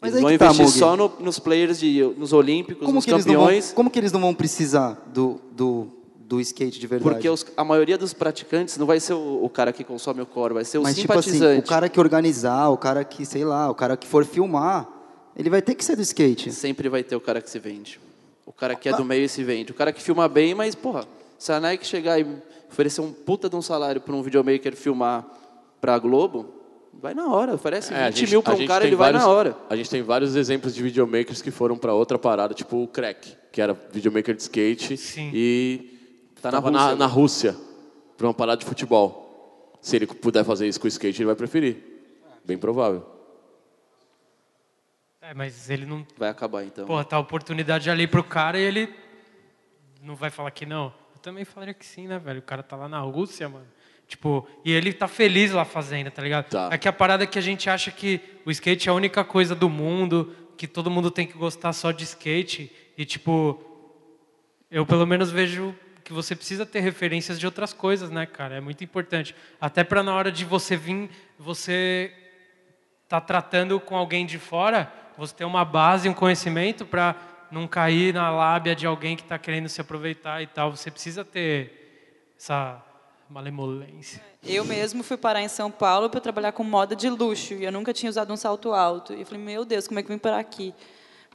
[0.00, 0.78] Mas eles vão tá, investir Mugi.
[0.78, 3.72] só no- nos players, de, nos olímpicos, Como nos não vão, campeões.
[3.72, 5.88] como que eles não vão precisar do, do,
[6.26, 7.10] do skate de verdade?
[7.14, 10.26] Porque os- a maioria dos praticantes não vai ser o, o cara que consome o
[10.26, 11.60] core, vai ser o Mas, tipo assim, simpatizante.
[11.60, 14.88] o cara que organizar, o cara que, sei lá, o cara que for filmar,
[15.36, 16.50] ele vai ter que ser do skate.
[16.52, 18.00] Sempre vai ter o cara que se vende.
[18.46, 19.72] O cara que é do meio e se vende.
[19.72, 21.04] O cara que filma bem, mas, porra,
[21.38, 22.26] se a Nike chegar e
[22.70, 25.26] oferecer um puta de um salário para um videomaker filmar
[25.80, 26.46] para a Globo,
[27.02, 27.54] vai na hora.
[27.54, 29.56] Oferece 20 É, a gente- mil para um cara, ele vai vários- na hora.
[29.68, 33.32] A gente tem vários exemplos de videomakers que foram para outra parada, tipo o Crack,
[33.52, 35.30] que era videomaker de skate Sim.
[35.34, 35.93] e
[36.44, 37.56] Tá na Rússia, na, na Rússia
[38.18, 39.78] para uma parada de futebol.
[39.80, 41.78] Se ele puder fazer isso com o skate, ele vai preferir.
[42.44, 43.06] Bem provável.
[45.22, 46.06] É, mas ele não.
[46.18, 46.86] Vai acabar, então.
[46.86, 48.94] Pô, tá a oportunidade ali pro cara e ele
[50.02, 50.92] não vai falar que não.
[51.14, 52.40] Eu também falaria que sim, né, velho?
[52.40, 53.66] O cara tá lá na Rússia, mano.
[54.06, 56.50] Tipo, e ele tá feliz lá fazendo, tá ligado?
[56.50, 56.68] Tá.
[56.70, 59.24] É que a parada é que a gente acha que o skate é a única
[59.24, 62.70] coisa do mundo, que todo mundo tem que gostar só de skate.
[62.98, 63.58] E, tipo,
[64.70, 65.74] eu pelo menos vejo
[66.04, 68.56] que você precisa ter referências de outras coisas, né, cara?
[68.56, 69.34] É muito importante.
[69.58, 72.12] Até para na hora de você vir, você
[73.08, 77.16] tá tratando com alguém de fora, você ter uma base, um conhecimento para
[77.50, 80.70] não cair na lábia de alguém que está querendo se aproveitar e tal.
[80.70, 82.82] Você precisa ter essa
[83.30, 84.22] malemolência.
[84.42, 87.72] Eu mesmo fui parar em São Paulo para trabalhar com moda de luxo e eu
[87.72, 89.14] nunca tinha usado um salto alto.
[89.14, 90.74] E eu falei, meu Deus, como é que eu vim parar aqui?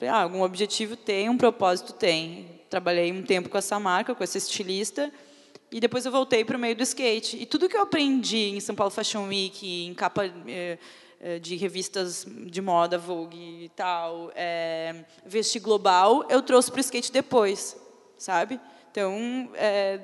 [0.07, 2.61] Ah, algum objetivo tem, um propósito tem.
[2.69, 5.11] Trabalhei um tempo com essa marca, com essa estilista,
[5.71, 7.37] e depois eu voltei para o meio do skate.
[7.37, 10.77] E tudo que eu aprendi em São Paulo Fashion Week, em capa eh,
[11.19, 16.81] eh, de revistas de moda, Vogue e tal, é, vestir global, eu trouxe para o
[16.81, 17.75] skate depois,
[18.17, 18.59] sabe?
[18.91, 19.99] Então, é,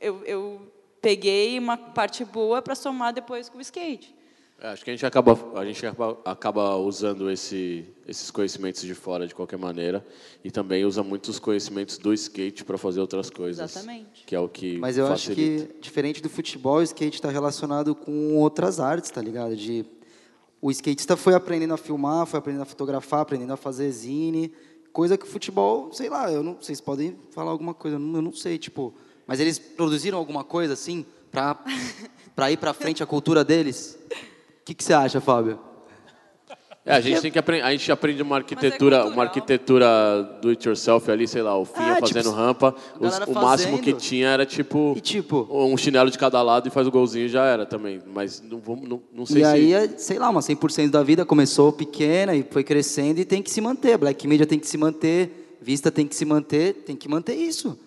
[0.00, 4.14] eu, eu peguei uma parte boa para somar depois com o skate.
[4.62, 8.94] É, acho que a gente acaba, a gente acaba, acaba usando esse, esses conhecimentos de
[8.94, 10.06] fora de qualquer maneira
[10.44, 13.74] e também usa muitos conhecimentos do skate para fazer outras coisas.
[13.74, 14.24] Exatamente.
[14.24, 15.64] Que é o que Mas eu facilita.
[15.64, 19.56] acho que, diferente do futebol, o skate está relacionado com outras artes, tá ligado?
[19.56, 19.84] De,
[20.60, 24.52] o skatista foi aprendendo a filmar, foi aprendendo a fotografar, aprendendo a fazer zine,
[24.92, 28.14] coisa que o futebol, sei lá, eu não, vocês podem falar alguma coisa, eu não,
[28.14, 28.94] eu não sei, tipo...
[29.26, 31.58] Mas eles produziram alguma coisa, assim, para
[32.48, 33.98] ir para frente a cultura deles?
[34.62, 35.58] O que, que você acha, Fábio?
[36.84, 39.08] É, a gente tem que aprender, a gente aprende uma arquitetura, cultural.
[39.08, 43.00] uma arquitetura do it yourself ali, sei lá, o Finha É, tipo, fazendo rampa, os-
[43.12, 46.70] galera o máximo que tinha era tipo, E tipo- um chinelo de cada lado e
[46.72, 49.50] faz o golzinho e já era também, mas não vamos não, não sei E se
[49.50, 53.40] aí, é, sei lá, uma 100% da vida começou pequena e foi crescendo e tem
[53.42, 53.96] que se manter.
[53.96, 57.78] Black Media tem que se manter, Vista tem que se manter, tem que manter isso.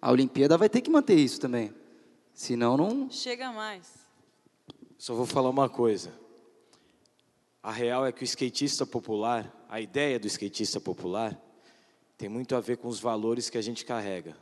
[0.00, 1.72] A Olimpíada vai ter que manter isso também.
[2.32, 3.08] Senão, não...
[3.10, 3.82] Chega mais.
[4.96, 6.10] Só vou falar uma coisa.
[7.64, 11.34] A real é que o skatista popular, a ideia do skatista popular,
[12.18, 14.36] tem muito a ver com os valores que a gente carrega.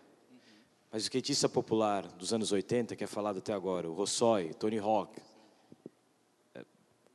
[0.91, 4.81] Mas o skatista popular dos anos 80, que é falado até agora, o Rossói, Tony
[4.81, 5.23] Hawk,
[6.53, 6.65] é,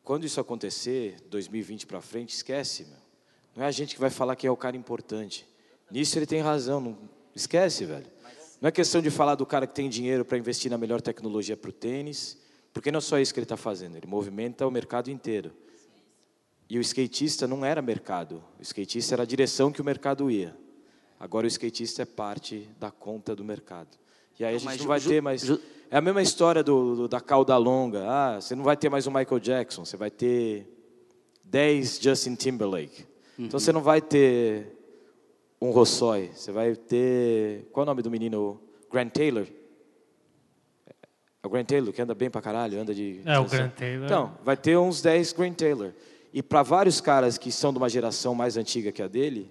[0.01, 2.99] quando isso acontecer, 2020 para frente, esquece, meu.
[3.53, 5.45] Não é a gente que vai falar que é o cara importante.
[5.91, 6.97] Nisso ele tem razão, não
[7.35, 8.09] esquece, velho.
[8.61, 11.57] Não é questão de falar do cara que tem dinheiro para investir na melhor tecnologia
[11.57, 12.37] para o tênis,
[12.71, 15.51] porque não é só isso que ele está fazendo, ele movimenta o mercado inteiro.
[16.69, 20.55] E o skatista não era mercado, o skatista era a direção que o mercado ia.
[21.19, 23.97] Agora o skatista é parte da conta do mercado.
[24.39, 25.41] E aí a gente mas não vai ju- ter mais.
[25.41, 25.59] ju-
[25.89, 28.03] É a mesma história do, do- da cauda longa.
[28.07, 30.67] Ah, você não vai ter mais um Michael Jackson, você vai ter
[31.43, 33.05] 10 Justin Timberlake.
[33.39, 34.75] Então você não vai ter
[35.61, 37.67] um Rossói, você vai ter.
[37.71, 38.59] Qual é o nome do menino?
[38.91, 39.47] Grant Taylor?
[41.43, 43.21] É o Grant Taylor, que anda bem pra caralho, anda de.
[43.25, 44.05] É, o Grant Taylor.
[44.05, 45.93] Então, vai ter uns 10 Grant Taylor.
[46.33, 49.49] E para vários caras que são de uma geração mais antiga que a dele,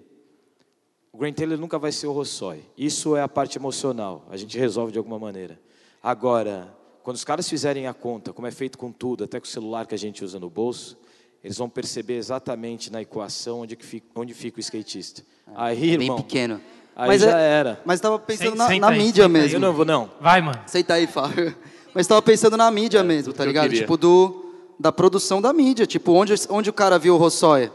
[1.11, 2.61] o Grant Taylor nunca vai ser o Rossói.
[2.77, 5.59] Isso é a parte emocional, a gente resolve de alguma maneira.
[6.01, 6.73] Agora,
[7.03, 9.85] quando os caras fizerem a conta, como é feito com tudo, até com o celular
[9.87, 10.97] que a gente usa no bolso,
[11.43, 15.23] eles vão perceber exatamente na equação onde, que fica, onde fica o skatista.
[15.55, 16.61] Aí, Bem irmão, pequeno.
[16.95, 17.81] aí Mas já é- era.
[17.85, 19.43] Mas estava pensando Senta- na, senta na aí, mídia senta aí.
[19.43, 19.59] Eu mesmo.
[19.59, 20.11] não vou, não.
[20.19, 20.59] Vai, mano.
[20.65, 21.55] Aceita aí, Fábio.
[21.93, 23.73] Mas estava pensando na mídia mesmo, tá ligado?
[23.73, 24.46] Tipo, do,
[24.79, 25.85] da produção da mídia.
[25.85, 27.71] Tipo, onde, onde o cara viu o Rossóia?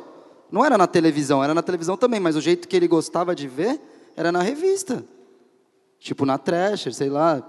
[0.51, 3.49] Não era na televisão, era na televisão também, mas o jeito que ele gostava de
[3.49, 3.81] ver
[4.15, 5.05] era na revista.
[5.99, 7.43] Tipo, na Thrasher, sei lá.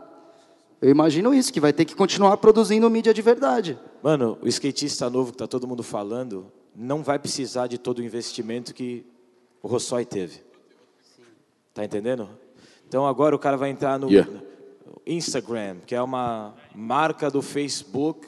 [0.82, 3.78] Eu imagino isso, que vai ter que continuar produzindo mídia de verdade.
[4.02, 8.04] Mano, o skatista novo que tá todo mundo falando não vai precisar de todo o
[8.04, 9.06] investimento que
[9.62, 10.42] o Rossói teve.
[11.74, 12.30] Tá entendendo?
[12.88, 14.30] Então agora o cara vai entrar no Yeah.
[15.06, 18.28] Instagram, que é uma marca do Facebook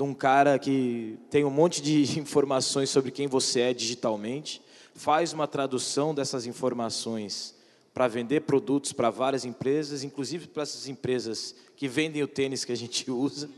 [0.00, 4.62] de um cara que tem um monte de informações sobre quem você é digitalmente,
[4.94, 7.54] faz uma tradução dessas informações
[7.92, 12.72] para vender produtos para várias empresas, inclusive para essas empresas que vendem o tênis que
[12.72, 13.50] a gente usa.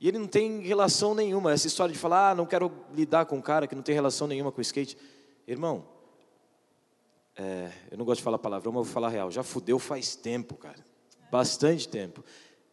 [0.00, 1.52] E ele não tem relação nenhuma.
[1.52, 4.28] Essa história de falar, ah, não quero lidar com um cara que não tem relação
[4.28, 4.96] nenhuma com o skate.
[5.44, 5.84] Irmão,
[7.36, 9.28] é, eu não gosto de falar palavrão, mas vou falar real.
[9.28, 10.86] Já fudeu faz tempo, cara.
[11.32, 12.24] Bastante tempo.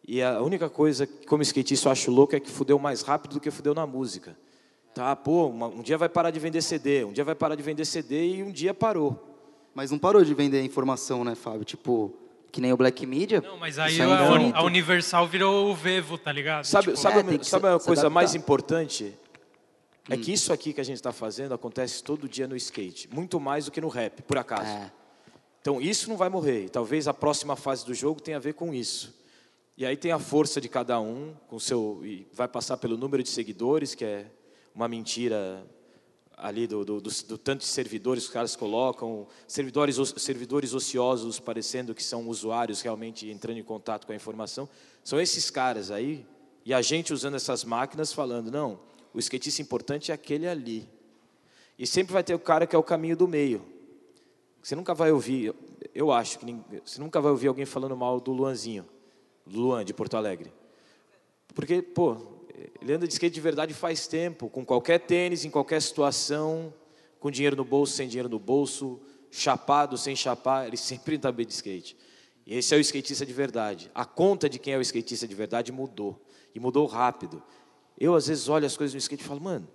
[0.07, 3.33] E a única coisa que, como skatista, eu acho louco é que fudeu mais rápido
[3.33, 4.37] do que fudeu na música.
[4.93, 7.63] Tá, pô, uma- um dia vai parar de vender CD, um dia vai parar de
[7.63, 9.31] vender CD e um dia parou.
[9.73, 11.65] Mas não parou de vender informação, né, Fábio?
[11.65, 12.13] Tipo,
[12.51, 13.41] que nem o Black Media.
[13.41, 16.63] Não, mas aí é a, a Universal virou o Vevo, tá ligado?
[16.65, 18.09] Sabe, Tipo, sabe, é, sabe se coisa adaptar.
[18.11, 19.17] mais importante?
[20.07, 23.09] É que isso aqui que a gente está fazendo acontece todo dia no skate.
[23.11, 24.69] Muito mais do que no rap, por acaso.
[24.69, 24.91] É.
[25.59, 26.69] Então isso não vai morrer.
[26.69, 29.24] Talvez a próxima fase do jogo tenha a ver com isso.
[29.78, 33.21] E aí tem a força de cada um, com seu e vai passar pelo número
[33.21, 34.32] de seguidores, que é
[34.73, 35.65] uma mentira
[36.38, 41.39] ali do, do, do, do tanto de servidores que os caras colocam, servidores, servidores ociosos
[41.39, 44.69] parecendo que são usuários realmente entrando em contato com a informação.
[45.03, 46.26] São esses caras aí,
[46.63, 48.80] e a gente usando essas máquinas falando, não,
[49.13, 50.89] o skatista importante é aquele ali.
[51.78, 53.65] E sempre vai ter o cara que é o caminho do meio.
[54.63, 55.53] Você nunca vai ouvir,
[55.93, 58.86] eu acho que ninguém- você nunca vai ouvir alguém falando mal do Luanzinho,
[59.45, 60.51] Luan de Porto Alegre.
[61.53, 62.17] Porque, pô,
[62.81, 66.73] ele anda de skate de verdade faz tempo, com qualquer tênis, em qualquer situação,
[67.19, 68.99] com dinheiro no bolso, sem dinheiro no bolso,
[69.31, 71.97] chapado, sem chapar, ele sempre anda bem de skate.
[72.45, 73.89] E esse é o skatista de verdade.
[73.93, 76.21] A conta de quem é o skatista de verdade mudou.
[76.53, 77.41] E mudou rápido.
[77.97, 79.67] Eu, às vezes, olho as coisas no skate e falo, mano,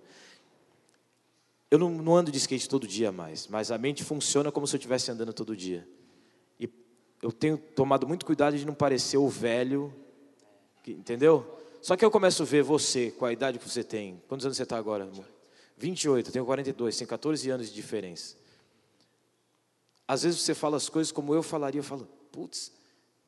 [1.69, 4.75] eu não, não ando de skate todo dia mais, mas a mente funciona como se
[4.75, 5.87] eu estivesse andando todo dia.
[7.21, 9.93] Eu tenho tomado muito cuidado de não parecer o velho,
[10.87, 11.59] entendeu?
[11.81, 14.21] Só que eu começo a ver você, com a idade que você tem.
[14.27, 15.25] Quantos anos você está agora, amor?
[15.77, 18.35] 28, eu tenho 42, tem 14 anos de diferença.
[20.07, 22.71] Às vezes você fala as coisas como eu falaria, eu falo, putz,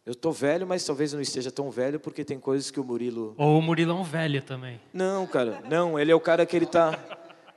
[0.05, 2.83] eu tô velho, mas talvez eu não esteja tão velho porque tem coisas que o
[2.83, 4.79] Murilo Ou o Murilão velho também.
[4.93, 6.99] não, cara, não, ele é o cara que ele tá.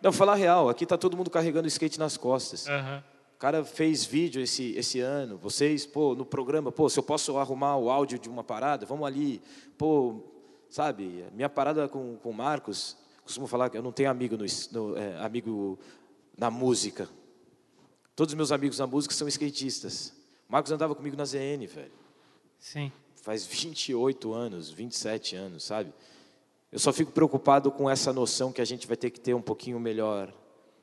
[0.00, 2.68] Não, falar real, aqui tá todo mundo carregando skate nas costas.
[2.68, 3.02] Aham.
[3.36, 7.36] O cara fez vídeo esse, esse ano, vocês, pô, no programa, pô, se eu posso
[7.36, 9.42] arrumar o áudio de uma parada, vamos ali,
[9.76, 10.22] pô,
[10.70, 14.46] sabe, minha parada com, com o Marcos, costumo falar que eu não tenho amigo, no,
[14.72, 15.78] no, é, amigo
[16.34, 17.10] na música.
[18.14, 20.14] Todos os meus amigos na música são skatistas.
[20.48, 21.92] O Marcos andava comigo na ZN, velho
[22.58, 22.90] Sim.
[23.16, 25.92] faz 28 anos, 27 anos, sabe?
[26.72, 29.42] Eu só fico preocupado com essa noção que a gente vai ter que ter um
[29.42, 30.32] pouquinho melhor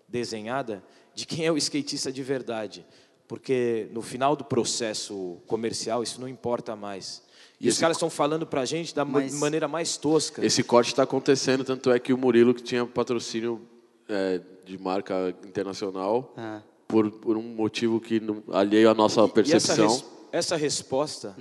[0.08, 0.84] desenhada
[1.16, 2.86] de quem é o skatista de verdade.
[3.28, 7.22] Porque no final do processo comercial isso não importa mais.
[7.60, 10.46] E os esse- caras estão falando pra gente da ma- Mas- maneira mais tosca.
[10.46, 13.62] Esse corte está acontecendo, tanto é que o Murilo, que tinha patrocínio
[14.10, 16.62] é, de marca internacional, Ah.
[16.88, 19.88] por, por um motivo que não, alheio à nossa E essa, percepção.
[19.88, 21.34] res- essa resposta,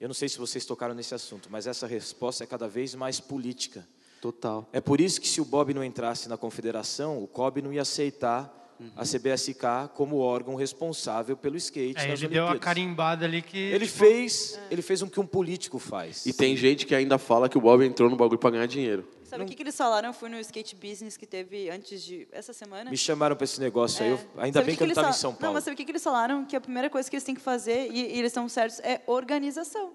[0.00, 3.20] eu não sei se vocês tocaram nesse assunto, mas essa resposta é cada vez mais
[3.20, 3.86] política.
[4.20, 4.68] Total.
[4.72, 7.82] É por isso que se o Bob não entrasse na confederação, o COB não ia
[7.82, 8.61] aceitar
[8.96, 12.64] a CBSK como órgão responsável pelo skate É, nas ele deu a Olimpíadas.
[12.64, 13.56] carimbada ali que.
[13.58, 16.26] Ele tipo, fez, ele fez o que um político faz.
[16.26, 19.08] E tem gente que ainda fala que o Bob entrou no bagulho para ganhar dinheiro.
[19.24, 20.10] Sabe o que, que eles falaram?
[20.10, 22.28] Eu fui no skate business que teve antes de.
[22.32, 22.90] essa semana.
[22.90, 24.44] Me chamaram para esse negócio aí, eu- É.
[24.44, 25.54] ainda Sabe bem o que eu não eles estava em São Não, Paulo.
[25.54, 26.44] mas sabe o que, que eles falaram?
[26.44, 29.00] Que a primeira coisa que eles têm que fazer, e, e eles estão certos, é
[29.06, 29.92] organização.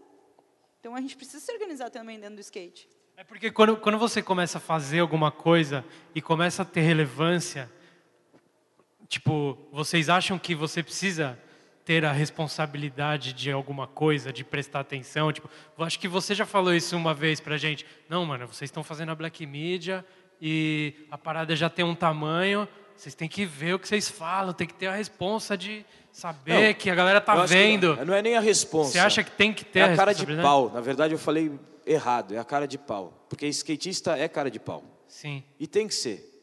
[0.80, 2.88] Então a gente precisa se organizar também dentro do skate.
[3.16, 5.84] É porque quando, quando você começa a fazer alguma coisa
[6.16, 7.70] e começa a ter relevância,
[9.08, 11.38] tipo, vocês acham que você precisa
[11.86, 15.32] ter a responsabilidade de alguma coisa, de prestar atenção?
[15.32, 17.86] Tipo, eu acho que você já falou isso uma vez pra gente.
[18.10, 20.06] Não, mano, vocês estão fazendo a Black Media
[20.42, 24.54] e a parada já tem um tamanho, vocês têm que ver o que vocês falam,
[24.54, 27.96] tem que ter a responsa de saber Não, que a galera tá vendo.
[27.98, 28.94] Não, não é nem a resposta.
[28.94, 30.72] Você acha que tem que ter É a a cara de pau.
[30.74, 31.52] Na verdade, eu falei
[31.86, 32.34] errado.
[32.34, 33.26] É a cara de pau.
[33.30, 34.84] Porque skatista é cara de pau.
[35.08, 35.44] Sim.
[35.60, 36.37] E tem que ser.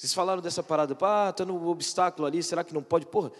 [0.00, 3.04] Vocês falaram dessa parada, ah, tá no obstáculo ali, será que não pode?
[3.04, 3.30] Porra,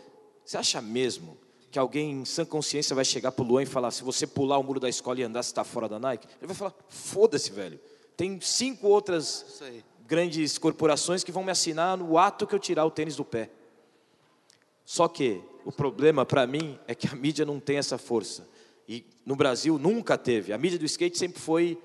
[0.44, 1.38] você acha mesmo
[1.70, 4.62] que alguém em sã consciência vai chegar pro Luan e falar, se você pular o
[4.62, 6.28] muro da escola e andar, você tá fora da Nike?
[6.38, 7.80] Ele vai falar, foda-se, velho.
[8.14, 9.62] Tem cinco outras
[10.06, 13.48] grandes corporações que vão me assinar no ato que eu tirar o tênis do pé.
[14.84, 18.46] Só que o problema para mim é que a mídia não tem essa força.
[18.86, 20.52] E no Brasil nunca teve.
[20.52, 21.82] A mídia do skate sempre foi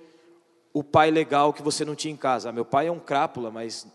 [0.74, 2.50] o pai legal que você não tinha em casa.
[2.50, 3.88] Ah, meu pai é um crápula, mas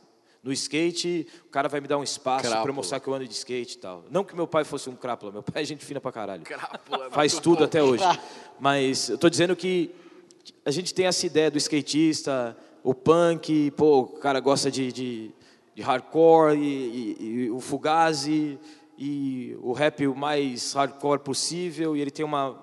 [0.42, 3.34] no skate o cara vai me dar um espaço para mostrar que eu ando de
[3.34, 4.04] skate e tal.
[4.10, 6.42] Não que meu pai fosse um crápula, meu pai é gente fina pra caralho.
[6.44, 7.64] Crápula é Faz tudo bom.
[7.64, 8.04] até hoje.
[8.58, 9.90] Mas eu tô dizendo que
[10.64, 15.30] a gente tem essa ideia do skatista, o punk, pô, o cara gosta de, de,
[15.74, 18.58] de hardcore e, e- e o fugazi
[18.96, 22.62] e o rap o mais hardcore possível e ele tem uma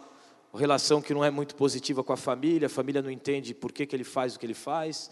[0.53, 3.85] relação que não é muito positiva com a família, a família não entende por que,
[3.85, 5.11] que ele faz o que ele faz.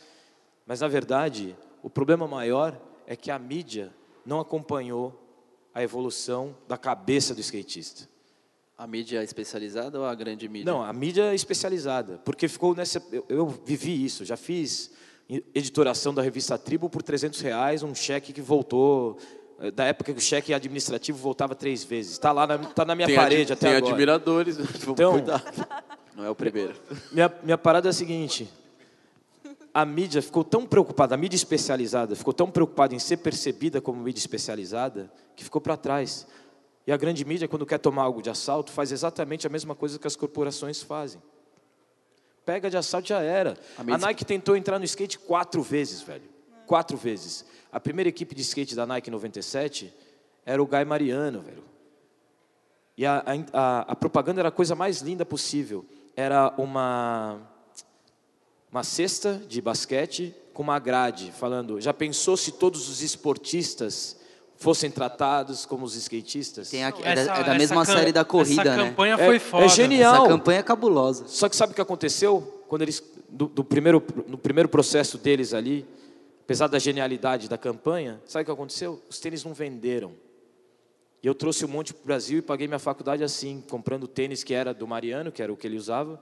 [0.66, 1.56] Mas na verdade,
[1.86, 2.76] o problema maior
[3.06, 3.94] é que a mídia
[4.26, 5.14] não acompanhou
[5.74, 8.10] a evolução da cabeça do skatista.
[8.78, 10.72] A mídia especializada ou a grande mídia?
[10.72, 13.02] Não, a mídia é especializada, porque ficou nessa.
[13.12, 14.92] Eu, eu vivi isso, já fiz
[15.54, 19.18] editoração da revista Tribo por 300 reais, um cheque que voltou
[19.60, 22.14] eh, da época que o cheque administrativo voltava três vezes.
[22.14, 23.92] Está lá, na, tá na minha Tem parede ad- até tem agora.
[23.94, 25.44] admiradores, vamos Então- cuidar.
[26.16, 26.74] Não é o primeiro.
[27.12, 28.50] Minha, minha parada é a seguinte:
[29.76, 34.02] a mídia ficou tão preocupada, a mídia especializada ficou tão preocupada em ser percebida como
[34.02, 36.26] mídia especializada que ficou para trás.
[36.88, 40.00] E a grande mídia, quando quer tomar algo de assalto, faz exatamente a mesma coisa
[40.00, 41.22] que as corporações fazem.
[42.46, 43.58] Pega de assalto já era.
[43.78, 46.24] A A, Nike tentou entrar no skate quatro vezes, velho.
[46.66, 47.44] quatro vezes.
[47.70, 49.94] A primeira equipe de skate da Nike em 97
[50.46, 51.66] era o Guy Mariano, velho.
[52.98, 53.22] E a,
[53.52, 55.86] a, a propaganda era a coisa mais linda possível.
[56.16, 57.42] Era uma,
[58.76, 64.18] uma cesta de basquete com uma grade, falando: já pensou se todos os esportistas
[64.58, 66.70] fossem tratados como os skatistas?
[66.70, 68.90] Tem aqui, é, Essa- da, é da essa mesma série da corrida, essa né?
[68.90, 69.68] campanha É- foi é foda.
[69.70, 70.16] genial.
[70.16, 71.26] Essa campanha é cabulosa.
[71.28, 72.42] Só que sabe o que aconteceu?
[72.68, 75.86] Quando eles, do, do primeiro, no primeiro processo deles ali,
[76.44, 79.02] apesar da genialidade da campanha, sabe o que aconteceu?
[79.10, 80.12] Os tênis não venderam.
[81.24, 84.44] E eu trouxe um monte para o Brasil e paguei minha faculdade assim, comprando tênis
[84.44, 86.22] que era do Mariano, que era o que ele usava,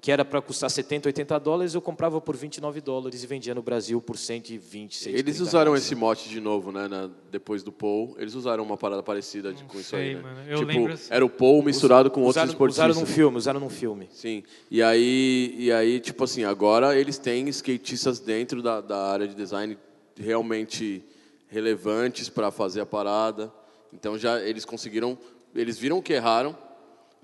[0.00, 3.62] que era para custar 70, 80 dólares, eu comprava por 29 dólares e vendia no
[3.62, 5.84] Brasil por 120, 130 Eles usaram reais.
[5.84, 6.86] esse mote de novo, né?
[6.86, 8.14] na- depois do Paul.
[8.18, 10.20] Eles usaram uma parada parecida de- com isso sei, aí, né?
[10.22, 10.40] mano.
[10.48, 11.08] Eu tipo, lembro assim.
[11.12, 12.84] era o Paul misturado com outros usaram, esportistas.
[12.90, 14.08] usaram num filme, usaram num filme.
[14.12, 14.42] Sim.
[14.70, 19.34] E aí, e aí, tipo assim, agora eles têm skatistas dentro da, da área de
[19.34, 19.76] design
[20.16, 21.02] realmente
[21.48, 23.52] relevantes para fazer a parada.
[23.92, 25.16] Então já eles conseguiram,
[25.54, 26.56] eles viram que erraram,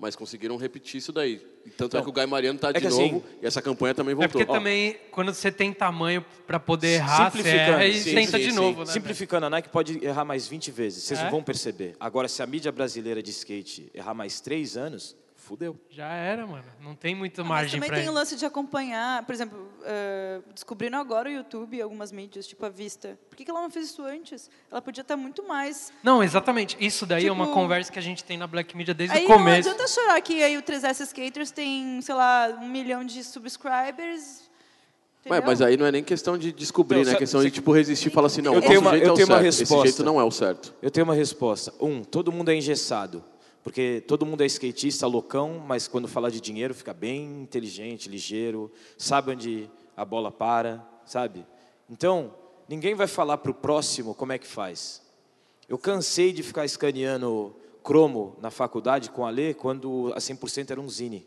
[0.03, 1.41] mas conseguiram repetir isso daí.
[1.65, 3.93] E tanto é que o Guy Mariano tá é de novo assim- e essa campanha
[3.95, 4.41] também É voltou.
[4.41, 8.43] porque também, quando você tem tamanho pra poder errar, você erra e sim, tenta sim,
[8.43, 8.55] de sim.
[8.57, 8.85] novo, né?
[8.91, 11.23] Simplificando, a Nike pode errar mais 20 vezes, vocês É?
[11.23, 11.95] não vão perceber.
[12.01, 15.77] Agora, se a mídia brasileira de skate errar mais três anos, fudeu.
[15.89, 16.63] Já era, mano.
[16.81, 20.39] Não tem muita Mas margem também pra tem o lance de acompanhar, por exemplo, eh,
[20.53, 23.19] descobrindo agora o YouTube e algumas mídias, tipo a Vista.
[23.29, 24.49] Por que, que ela não fez isso antes?
[24.71, 25.91] Ela podia estar muito mais.
[26.01, 26.77] Não, exatamente.
[26.79, 29.25] Isso daí é uma Tipo- conversa que a gente tem na Black Media desde Aí
[29.25, 29.69] o não começo.
[29.69, 34.43] adianta chorar que aí o 3S Skaters tem, sei lá, um milhão de subscribers.
[35.29, 37.15] Ué, mas aí não é nem questão de descobrir, Então, né?
[37.15, 39.09] É questão de tipo resistir e falar assim, não, Eu esse tenho uma- jeito eu
[39.09, 39.87] é o tenho uma certo, esse resposta.
[39.87, 40.73] jeito não é o certo.
[40.81, 41.73] Eu tenho uma resposta.
[41.79, 43.23] Um, todo mundo é engessado.
[43.63, 48.69] Porque todo mundo é skatista, loucão, mas quando fala de dinheiro fica bem inteligente, ligeiro,
[48.97, 51.45] sabe onde a bola para, sabe?
[51.89, 52.35] Então,
[52.67, 55.01] ninguém vai falar para o próximo como é que faz.
[55.69, 60.81] Eu cansei de ficar escaneando cromo na faculdade com a Lê quando a 100% era
[60.81, 61.25] um zine.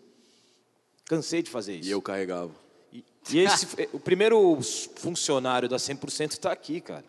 [1.06, 1.88] Cansei de fazer isso.
[1.88, 2.52] E eu carregava.
[2.92, 4.58] E, e esse, o primeiro
[4.96, 7.04] funcionário da 100% está aqui, cara.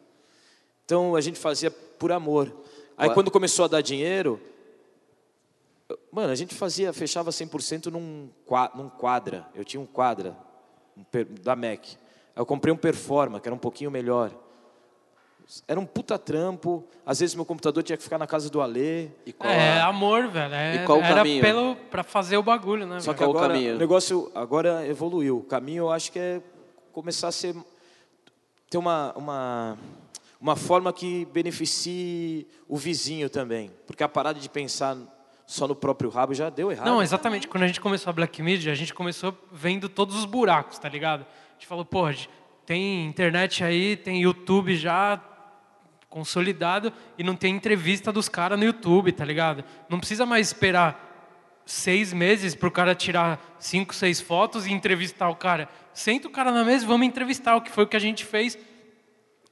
[0.86, 2.53] Então a gente fazia por amor.
[2.95, 4.39] Aí quando começou a dar dinheiro,
[6.11, 8.29] mano, a gente fazia, fechava 100% num,
[8.75, 9.45] num quadra.
[9.55, 10.35] Eu tinha um quadra
[10.95, 11.85] um per- da Mac.
[12.35, 14.31] Eu comprei um Performa, que era um pouquinho melhor.
[15.67, 16.83] Era um puta trampo.
[17.05, 19.07] Às vezes meu computador tinha que ficar na casa do Alê.
[19.25, 20.53] E qual É, a- amor, velho.
[20.53, 21.41] É, E qual o era caminho?
[21.41, 22.99] pelo, pra fazer o bagulho, né?
[22.99, 23.75] Só que Qual o agora caminho?
[23.75, 25.38] o negócio agora evoluiu.
[25.39, 26.41] O caminho eu acho que é
[26.91, 27.55] começar a ser
[28.69, 29.77] ter uma uma
[30.39, 34.97] uma forma que beneficie o vizinho também, porque a parada de pensar
[35.48, 36.86] só no próprio rabo já deu errado.
[36.86, 37.48] Não, exatamente.
[37.48, 40.89] Quando a gente começou a Black Media, a gente começou vendo todos os buracos, tá
[40.89, 41.22] ligado?
[41.22, 42.04] A gente falou, pô,
[42.66, 45.22] tem internet aí, tem YouTube já
[46.10, 49.64] consolidado e não tem entrevista dos caras no YouTube, tá ligado?
[49.88, 55.36] Não precisa mais esperar seis meses pro cara tirar cinco, seis fotos e entrevistar o
[55.36, 55.70] cara.
[55.93, 58.26] Senta o cara na mesa e vamos entrevistar, o que foi o que a gente
[58.26, 58.58] fez.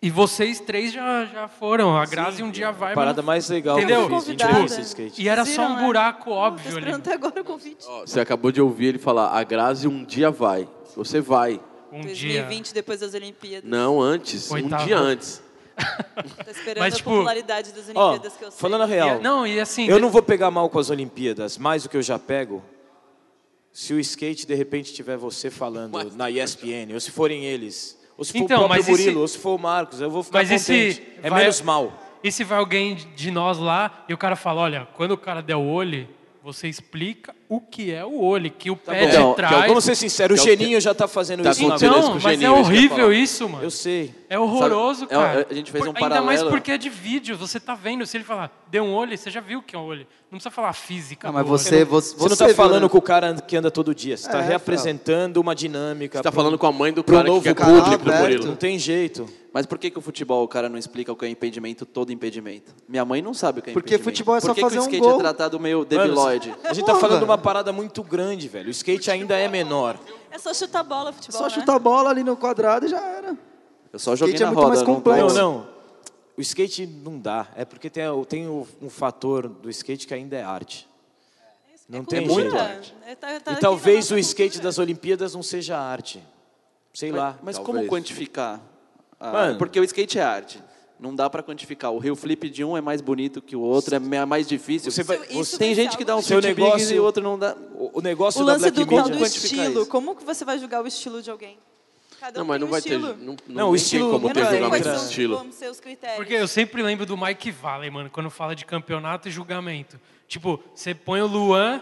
[0.01, 1.97] E vocês três já, já foram.
[1.97, 2.91] A Grazi um dia vai.
[2.91, 4.07] a parada mas- mais legal Entendeu?
[4.07, 5.21] que eu fiz, entrevista de skate.
[5.21, 5.83] E era só um né?
[5.83, 6.91] buraco óbvio ali.
[7.13, 7.85] agora o convite.
[7.87, 10.67] Ó, Você acabou de ouvir ele falar, a Grazi um dia vai.
[10.95, 11.59] Você vai.
[11.91, 12.41] Um dia.
[12.43, 13.69] 2020, depois das Olimpíadas.
[13.69, 14.83] Não antes, Oitava.
[14.83, 15.41] um dia antes.
[15.75, 18.59] Tá esperando Mas, a tipo, popularidade das Ó, Olimpíadas que eu sei.
[18.59, 19.87] falando a real, Não, e assim.
[19.87, 22.63] eu não vou pegar mal com as Olimpíadas, mais do que eu já pego.
[23.73, 28.23] Se o skate de repente tiver você falando na ESPN, ou se forem eles, ou
[28.23, 30.09] se for Então, o próprio mas e se- Murilo, ou se for o Marcos, eu
[30.09, 31.03] vou ficar Mas contente.
[31.21, 31.91] É vai- menos mal.
[32.23, 35.41] E se vai alguém de nós lá e o cara fala, olha, quando o cara
[35.41, 36.07] der o olho,
[36.41, 39.09] você explica o que é o olho, que o pé bom.
[39.09, 39.67] de Então, que trás.
[39.67, 42.07] Vamos ser sinceros, o é Geninho já tá fazendo Tá isso na isso Então, com
[42.09, 43.63] o mas é Geninho, ia horrível isso, mano.
[43.63, 44.13] Eu sei.
[44.27, 45.47] É horroroso, Sabe, é, cara.
[45.49, 46.49] a gente fez um Ainda mais paralelo.
[46.49, 48.05] porque é de vídeo, você tá vendo.
[48.07, 50.07] Se ele falar, deu um olho, você já viu o que é um olho.
[50.31, 51.27] Não precisa falar física.
[51.27, 51.51] Não, mas olho.
[51.57, 52.89] você, você, Você não tá viu, falando né?
[52.89, 56.17] com o cara que anda todo dia, você tá É, reapresentando uma dinâmica.
[56.17, 58.05] Você tá pro- falando com a mãe do pro cara novo que é canal público.
[58.11, 58.45] Murilo.
[58.47, 59.27] Não tem jeito.
[59.55, 62.11] Mas por que, que o futebol o cara não explica o que é impedimento, todo
[62.11, 62.75] impedimento?
[62.89, 64.11] Minha mãe não sabe o que é Porque impedimento.
[64.17, 65.15] futebol é só por que fazer que o um skate gol?
[65.15, 66.53] é tratado meio Mano, debilóide?
[66.61, 68.67] a gente Porra, tá falando de uma parada muito grande, velho.
[68.67, 69.97] O skate ainda é menor.
[70.29, 71.49] É só chutar bola, futebol, Só né?
[71.51, 73.37] chutar a bola ali no quadrado e já era.
[73.93, 75.35] Eu só joguei Skate é na muito roda, mais eu não complexo.
[75.37, 75.67] Não, não.
[76.37, 77.47] O skate não dá.
[77.55, 80.85] É porque tem, tem um fator do skate que ainda é arte.
[81.87, 82.59] Não É tem cultura.
[82.83, 82.93] jeito.
[83.07, 84.63] É, tá- tá E talvez o skate cultura.
[84.65, 86.21] das Olimpíadas não seja arte.
[86.93, 87.39] Sei lá.
[87.41, 87.77] Mas Talvez.
[87.77, 88.59] como quantificar?
[89.27, 89.57] Ah, Mano.
[89.57, 90.61] porque o skate é arte.
[90.97, 91.91] Não dá pra quantificar.
[91.91, 94.89] O Rio Flip de um é mais bonito que o outro, é me- mais difícil.
[94.91, 96.93] Você vai- Isso- isso Tem vai gente ser que dá um algo Seu negócio- big
[96.95, 97.53] e o outro não dá.
[97.75, 99.11] O, o negócio O da lance Black do, tal Media...
[99.13, 99.81] do quantificar estilo.
[99.81, 99.89] isso.
[99.91, 101.57] Como que você vai julgar o estilo de alguém?
[102.17, 102.89] Cada um Não, mas tem não um vai ter.
[102.95, 103.07] estilo.
[103.07, 104.99] Não, Não, não o nem estilo- tem como Eu ter não sei julgamento quais de
[105.01, 105.69] são estilo.
[105.71, 106.17] os critérios.
[106.17, 109.99] Porque eu sempre lembro do Mike Valley, mano, quando fala de campeonato e julgamento.
[110.29, 111.81] Tipo, você põe o Luan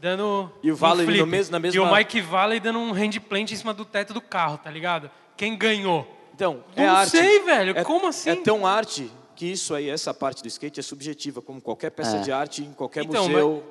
[0.00, 0.50] dando.
[0.62, 2.92] E o Valley um no flip, mes- na E mesma- o Mike Valley dando um
[2.92, 5.10] handplant em cima do teto do carro, tá ligado?
[5.36, 6.06] Quem ganhou?
[6.36, 7.10] Então, Não é arte.
[7.12, 7.76] sei, velho.
[7.78, 8.28] É- Como assim?
[8.28, 12.18] É tão arte que isso aí, essa parte do skate é subjetiva, como qualquer peça
[12.18, 12.20] É.
[12.20, 13.64] de arte em qualquer Então, museu.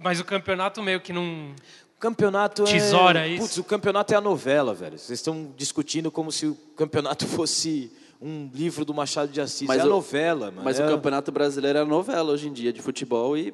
[0.00, 1.52] Mas o campeonato meio que não.
[1.96, 3.28] O campeonato Tesoura, é...
[3.30, 3.42] isso?
[3.42, 4.96] Putz, o campeonato é a novela, velho.
[4.96, 7.90] Vocês estão discutindo como se o campeonato fosse
[8.22, 9.66] um livro do Machado de Assis.
[9.66, 10.62] Mas é a novela, mano.
[10.64, 10.86] Mas é...
[10.86, 13.52] o Campeonato Brasileiro é a novela hoje em dia de futebol e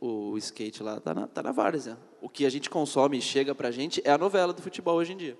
[0.00, 1.96] o skate lá tá na, tá na várzea.
[2.20, 5.12] O que a gente consome e chega pra gente é a novela do futebol hoje
[5.12, 5.38] em dia.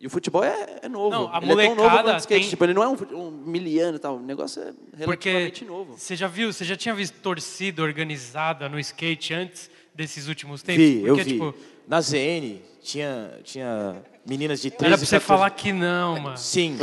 [0.00, 1.10] E o futebol é, é novo.
[1.10, 2.40] Não, a ele é tão novo molecada quanto o skate.
[2.42, 4.16] tem- Tipo, ele não é um, um miliano e tal.
[4.16, 4.72] O negócio é
[5.04, 5.94] Porque relativamente novo.
[5.96, 10.82] você já viu, você já tinha visto torcida organizada no skate antes desses últimos tempos?
[10.84, 11.32] Vi, eu Porque, vi.
[11.32, 11.54] tipo,
[11.88, 13.96] Na ZN tinha, tinha
[14.26, 16.36] meninas de 13, era pra você 14 falar que não, mano.
[16.38, 16.76] Sim,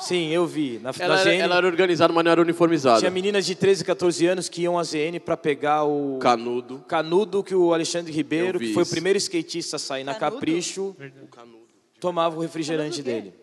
[0.00, 0.78] sim, eu vi.
[0.82, 2.98] Na, Ela, na ZN ela era organizada, mas não era uniformizada.
[2.98, 6.84] tinha meninas de 13, 14 anos que iam à ZN para pegar o Canudo.
[6.88, 8.90] canudo que o Alexandre Ribeiro, Eu que foi isso.
[8.90, 10.44] o primeiro skatista a sair na Canudo?
[12.00, 13.34] Tomava o refrigerante dele.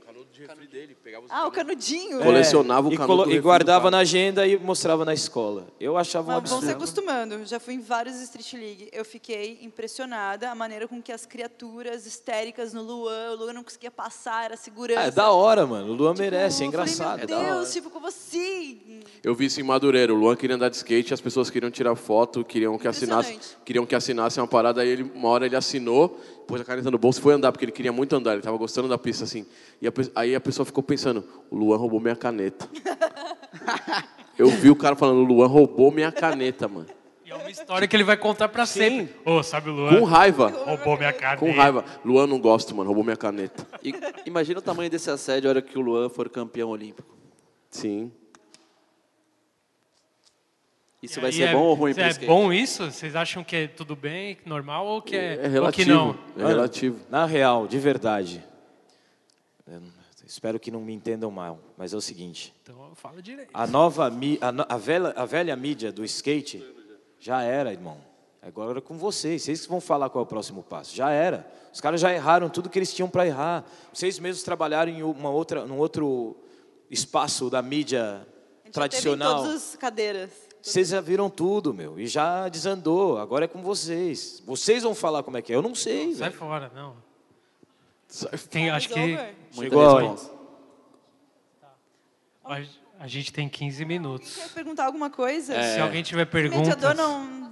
[1.30, 2.19] Ah, o canudinho.
[2.19, 5.14] Colecionava o e, canudo colo- do e refri do guardava na agenda e mostrava na
[5.14, 5.68] escola.
[5.80, 6.76] Eu achava um Mas vão se absurdo.
[6.76, 7.45] acostumando.
[7.45, 8.90] Já fui em vários Street League.
[8.91, 13.64] Eu fiquei impressionada a maneira com que as criaturas histéricas no Luan, o Luan não
[13.64, 14.99] conseguia passar, era segurança.
[14.99, 15.94] Ah, é da hora, mano.
[15.94, 17.18] O Luan Tipo, merece, é eu falei, engraçado.
[17.19, 18.99] Meu Deus, tipo, como assim?
[19.23, 20.14] Eu vi isso em Madureira.
[20.14, 23.86] O Luan queria andar de skate, as pessoas queriam tirar foto, queriam que assinasse, queriam
[23.86, 24.82] que assinasse uma parada.
[24.82, 27.66] Aí ele, uma hora ele assinou, pôs a caneta no bolso e foi andar, porque
[27.66, 29.46] ele queria muito andar, ele estava gostando da pista assim.
[29.82, 32.68] E a aí a pessoa ficou pensando: o Luan roubou minha caneta.
[34.38, 36.88] Eu vi o cara falando: o Luan roubou minha caneta, mano.
[37.26, 39.10] E é uma história que ele vai contar pra sempre.
[39.26, 40.08] Ô, sabe o Com Luan?
[40.10, 40.50] raiva.
[40.50, 41.40] Roubou minha caneta.
[41.40, 41.84] Com raiva.
[42.04, 43.66] Luan, não gosto, mano, roubou minha caneta.
[43.84, 43.94] E
[44.26, 47.16] imagina o tamanho desse assédio a hora que o Luan for campeão olímpico.
[47.70, 48.12] Sim.
[51.06, 52.26] Isso E vai ser é- bom ou ruim É skate?
[52.26, 52.91] bom isso?
[52.91, 55.49] Vocês acham que é tudo bem, normal ou que é, É ou que
[55.84, 55.90] relativo.
[55.91, 56.18] não?
[56.38, 56.99] É relativo.
[57.10, 58.44] Na real, de verdade.
[60.26, 62.53] espero que não me entendam mal, mas é o seguinte.
[62.64, 63.49] Então fala direito.
[63.53, 66.65] A nova a, a velha, a velha mídia do skate
[67.19, 67.98] já era, irmão.
[68.41, 69.41] Agora é com vocês.
[69.44, 70.95] Vocês que vão falar qual é o próximo passo.
[70.95, 71.48] Já era.
[71.73, 73.64] Os caras já erraram tudo que eles tinham para errar.
[73.91, 76.36] Vocês mesmos trabalharam em uma outra, num outro
[76.90, 79.38] espaço da mídia A gente já teve em tradicional.
[79.44, 80.30] todas as cadeiras.
[80.66, 82.00] Vocês já viram tudo, meu.
[82.00, 83.20] E já desandou.
[83.20, 84.42] Agora é com vocês.
[84.48, 85.56] Vocês vão falar como é que é.
[85.56, 86.40] Eu não sei, Sai velho.
[86.40, 86.96] fora, não.
[88.50, 89.00] Tem, acho que.
[89.00, 90.34] Muita Chegou resposta.
[92.44, 92.62] a,
[93.00, 94.38] a gente tem 15 minutos.
[94.38, 95.54] Quer perguntar alguma coisa?
[95.62, 97.46] Se alguém tiver perguntas, não...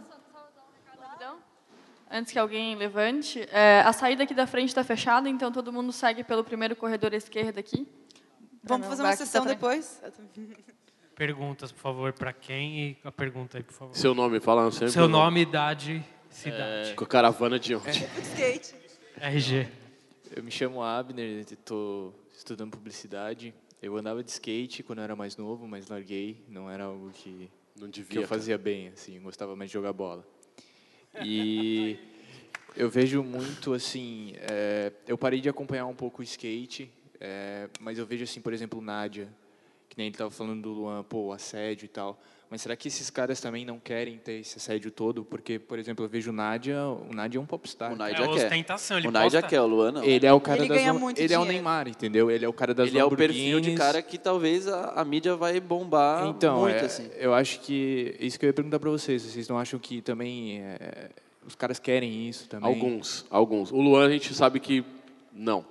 [2.10, 5.92] Antes que alguém levante, é, a saída aqui da frente está fechada, então todo mundo
[5.92, 7.88] segue pelo primeiro corredor à esquerda aqui.
[8.64, 10.02] Vamos fazer uma tá sessão depois?
[11.16, 13.96] perguntas, por favor, pra quem e a pergunta aí, por favor.
[13.96, 14.92] Seu nome, fala sempre.
[14.92, 16.94] Seu nome, idade, cidade.
[16.96, 17.90] Com a caravana de onde?
[17.90, 18.76] Skate.
[19.20, 19.68] RG.
[20.36, 23.54] Eu me chamo Abner, estou estudando publicidade.
[23.82, 26.44] Eu andava de skate quando eu era mais novo, mas larguei.
[26.48, 28.22] Não era algo que, Não que devia.
[28.22, 30.26] eu fazia bem, assim, gostava mais de jogar bola.
[31.24, 32.00] E
[32.76, 38.00] eu vejo muito, assim, é, eu parei de acompanhar um pouco o skate, é, mas
[38.00, 39.28] eu vejo, assim, por exemplo, Nádia,
[39.94, 42.20] que nem ele estava falando do Luan, pô, o assédio e tal.
[42.50, 45.24] Mas será que esses caras também não querem ter esse assédio todo?
[45.24, 47.92] Porque, por exemplo, eu vejo o Nádia, o Nádia é um popstar.
[47.92, 48.46] O É Nádia quer.
[48.46, 50.04] ostentação, ele O Nádia posta- quer, o Luan não.
[50.04, 51.54] Ele é o cara Ele das ganha muito Ele é o dinheiro.
[51.64, 52.30] Neymar, entendeu?
[52.32, 55.06] Ele é o cara das Ele é o perfil de cara que talvez a, a
[55.06, 57.08] mídia vai bombar Então, muito, é, assim.
[57.18, 59.22] eu acho que isso que eu ia perguntar para vocês.
[59.24, 61.10] Vocês não acham que também é,
[61.48, 62.68] os caras querem isso também?
[62.70, 63.72] Alguns, alguns.
[63.72, 64.84] O Luan a gente sabe que
[65.32, 65.66] não.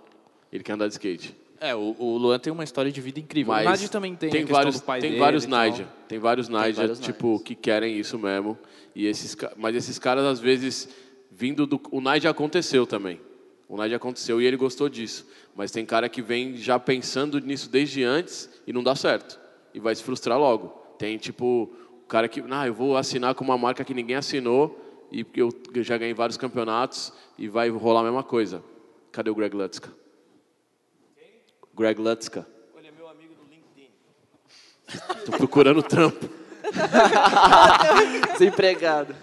[0.52, 1.34] Ele quer andar de skate.
[1.62, 3.52] É, o, o Luan tem uma história de vida incrível.
[3.52, 4.30] Mas o Nádia também tem.
[4.30, 5.58] tem vários, do pai tem dele vários e tal.
[5.60, 8.58] Naija, tem vários Naija, vários tipo, que querem isso mesmo.
[8.96, 10.88] E esses, mas esses caras às vezes
[11.30, 13.20] vindo do o Naija aconteceu também.
[13.68, 15.24] O Naija aconteceu e ele gostou disso.
[15.54, 19.38] Mas tem cara que vem já pensando nisso desde antes e não dá certo
[19.72, 20.68] e vai se frustrar logo.
[20.98, 21.70] Tem tipo
[22.02, 25.52] o cara que, ah, eu vou assinar com uma marca que ninguém assinou e eu
[25.76, 28.64] já ganhei vários campeonatos e vai rolar a mesma coisa.
[29.12, 30.01] Cadê o Greg Lutska?
[31.74, 32.46] Greg Lutska.
[32.76, 33.90] Olha, meu amigo do LinkedIn.
[35.24, 36.28] Tô procurando trampo.
[38.32, 39.14] Desempregado.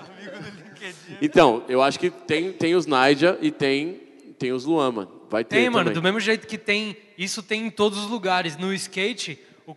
[1.21, 3.95] Então, eu acho que tem, tem os Naija e tem,
[4.37, 5.21] tem os Luan, mano.
[5.29, 5.93] Vai ter Tem, mano, também.
[5.93, 6.97] do mesmo jeito que tem.
[7.17, 8.57] Isso tem em todos os lugares.
[8.57, 9.75] No skate, o-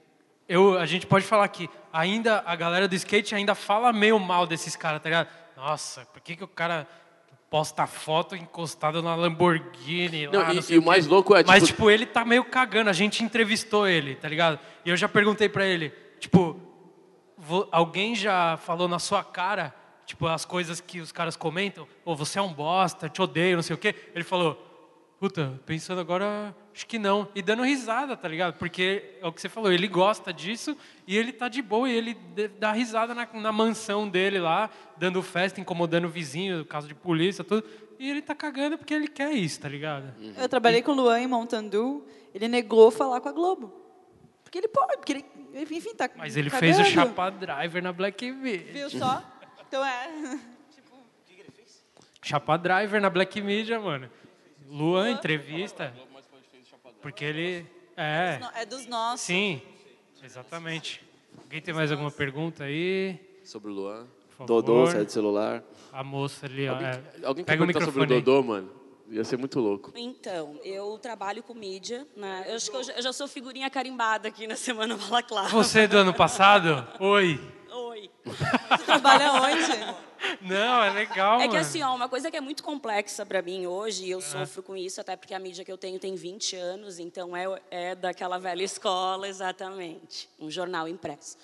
[0.49, 4.47] eu, a gente pode falar que ainda a galera do skate ainda fala meio mal
[4.47, 5.29] desses caras, tá ligado?
[5.57, 6.87] Nossa, por que, que o cara
[7.53, 10.27] posta foto encostado na Lamborghini.
[10.27, 12.43] Não, lá, e- sei e o mais louco é, Mas, tipo- tipo, ele tá meio
[12.45, 12.89] cagando.
[12.89, 14.59] A gente entrevistou ele, tá ligado?
[14.87, 16.59] E eu já perguntei pra ele, tipo,
[17.71, 19.75] alguém já falou na sua cara,
[20.07, 21.87] tipo, as coisas que os caras comentam?
[22.07, 23.95] Ou você é um bosta, te odeio, não sei o quê.
[24.15, 24.72] Ele falou,
[25.23, 27.29] puta, pensando agora, acho que não.
[27.33, 28.55] E dando risada, tá ligado?
[28.55, 30.77] Porque é o que você falou, ele gosta disso
[31.07, 32.15] e ele tá de boa e ele
[32.59, 37.45] dá risada na, na mansão dele lá, dando festa, incomodando o vizinho, caso de polícia,
[37.45, 37.65] tudo.
[38.01, 40.13] E ele tá cagando porque ele quer isso, tá ligado?
[40.37, 42.05] Eu trabalhei com o Luan em Montandu,
[42.35, 43.73] ele negou falar com a Globo.
[44.43, 45.25] Porque ele pode, porque ele,
[45.73, 46.75] enfim, tá Mas ele cagando.
[46.75, 48.73] fez o Chapa Driver na Black Media.
[48.73, 49.23] Viu só?
[49.69, 50.41] Então é...
[52.21, 54.11] Chapa Driver na Black Media, mano.
[54.73, 55.93] Luan, entrevista.
[57.03, 57.67] Porque ele.
[57.95, 58.41] É.
[58.55, 59.21] É dos nossos.
[59.21, 59.61] Sim,
[60.25, 61.05] exatamente.
[61.45, 63.21] Alguém tem mais alguma pergunta aí?
[63.45, 64.07] Sobre o Luan.
[64.47, 65.63] Dodô, sai do celular.
[65.93, 66.73] A moça ali, ó.
[66.73, 67.03] Alguém, é.
[67.25, 68.23] alguém Pega o perguntar sobre microfone o aí.
[68.23, 68.71] Dodô, mano?
[69.11, 69.93] Ia ser muito louco.
[69.95, 72.47] Então, eu trabalho com mídia, né?
[72.49, 75.51] Eu acho que eu já, eu já sou figurinha carimbada aqui na Semana Balaclava.
[75.51, 76.89] Você do ano passado?
[76.99, 77.39] Oi.
[77.73, 78.11] Oi.
[78.25, 80.43] Você trabalha onde?
[80.43, 81.61] Não, é legal, É que mano.
[81.61, 84.77] assim, ó, uma coisa que é muito complexa para mim hoje, e eu sofro com
[84.77, 88.39] isso, até porque a mídia que eu tenho tem 20 anos, então é, é daquela
[88.39, 90.29] velha escola, exatamente.
[90.39, 91.37] Um jornal impresso.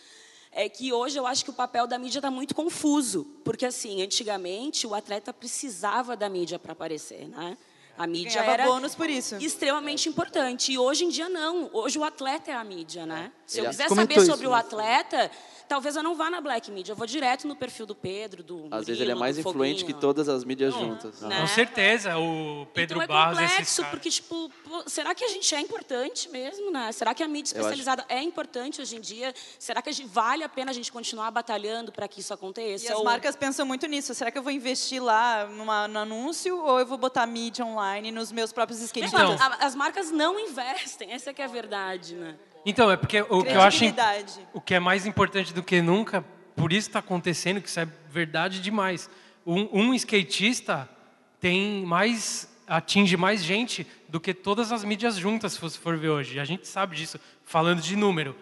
[0.52, 3.24] É que hoje eu acho que o papel da mídia está muito confuso.
[3.44, 7.56] Porque, assim, antigamente o atleta precisava da mídia para aparecer, né?
[7.98, 9.34] A mídia Ganhava era bônus por isso.
[9.36, 10.72] extremamente importante.
[10.72, 11.68] E hoje em dia, não.
[11.72, 13.32] Hoje o atleta é a mídia, né?
[13.44, 14.56] Se eu quiser saber isso, sobre o né?
[14.56, 15.30] atleta,
[15.68, 16.92] talvez eu não vá na Black Media.
[16.92, 19.84] Eu vou direto no perfil do Pedro, do Às vezes ele é Murilo, mais influente
[19.84, 21.20] que todas as mídias juntas.
[21.20, 21.40] Né?
[21.40, 25.28] Com certeza, o Pedro então é Barros, esses complexo, porque, tipo, pô, será que a
[25.28, 26.90] gente é importante mesmo, né?
[26.92, 29.34] Será que a mídia especializada é importante hoje em dia?
[29.58, 32.86] Será que a gente, vale a pena a gente continuar batalhando para que isso aconteça?
[32.86, 34.14] E as Ou- marcas pensam muito nisso.
[34.14, 38.10] Será que eu vou investir lá numa, no anúncio ou eu vou botar mídia online
[38.10, 39.20] nos meus próprios skatistas?
[39.20, 39.36] Então.
[39.60, 42.36] As marcas não investem, essa que é a verdade, né?
[42.64, 43.84] Então, é porque o que eu acho.
[44.52, 46.24] O que é mais importante do que nunca,
[46.56, 49.08] por isso está acontecendo, que isso é verdade demais.
[49.46, 50.88] Um, um skatista
[51.40, 56.10] tem mais atinge mais gente do que todas as mídias juntas, se você for ver
[56.10, 56.38] hoje.
[56.38, 58.36] A gente sabe disso, falando de número.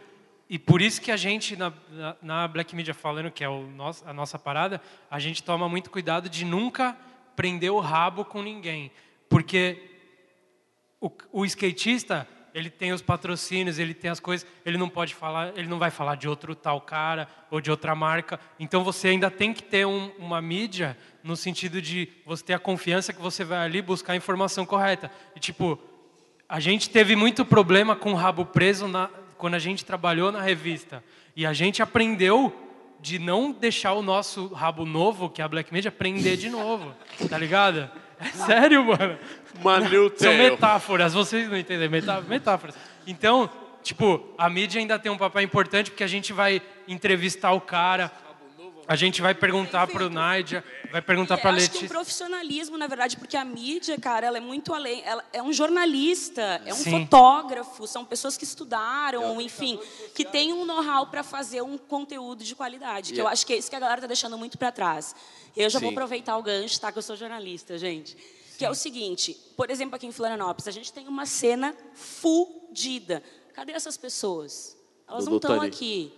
[0.48, 3.66] E por isso que a gente, na, na, na Black Media falando, que é o
[3.68, 4.80] nosso, a nossa parada,
[5.10, 6.96] a gente toma muito cuidado de nunca
[7.34, 8.90] prender o rabo com ninguém.
[9.28, 9.90] Porque
[11.00, 15.52] o, o skatista ele tem os patrocínios, ele tem as coisas, ele não pode falar,
[15.58, 18.40] ele não vai falar de outro tal cara ou de outra marca.
[18.58, 22.58] Então você ainda tem que ter um- uma mídia no sentido de você ter a
[22.58, 25.10] confiança que você vai ali buscar a informação correta.
[25.36, 25.78] E tipo,
[26.48, 30.40] a gente teve muito problema com o rabo preso na- quando a gente trabalhou na
[30.40, 31.04] revista.
[31.36, 32.62] E a gente aprendeu
[32.98, 36.94] de não deixar o nosso rabo novo, que é a Black Media, prender de novo.
[37.28, 37.90] Tá ligado?
[38.18, 39.18] É sério, mano.
[39.62, 42.74] Manu São metáforas, vocês não entendem, metá- metáforas.
[43.06, 43.48] Então,
[43.82, 48.10] tipo, a mídia ainda tem um papel importante porque a gente vai entrevistar o cara,
[48.88, 50.62] a gente vai perguntar pro Nádia,
[50.92, 51.88] vai perguntar E pra eu acho que o Letícia.
[51.96, 55.02] profissionalismo, na verdade, porque a mídia, cara, ela é muito além.
[55.04, 56.90] Ela é um jornalista, é um Sim.
[57.02, 59.80] fotógrafo, são pessoas que estudaram, enfim,
[60.14, 63.12] que têm um know-how para fazer um conteúdo de qualidade.
[63.12, 65.16] Que eu é- acho que é isso que a galera tá deixando muito para trás.
[65.56, 65.94] Eu já vou Sim.
[65.96, 66.92] aproveitar o gancho, tá?
[66.92, 68.16] Que eu sou jornalista, gente.
[68.58, 73.22] Que é o seguinte, por exemplo, aqui em Florianópolis, a gente tem uma cena fudida.
[73.54, 74.76] Cadê essas pessoas?
[75.08, 76.12] Elas Dudu não estão tá aqui.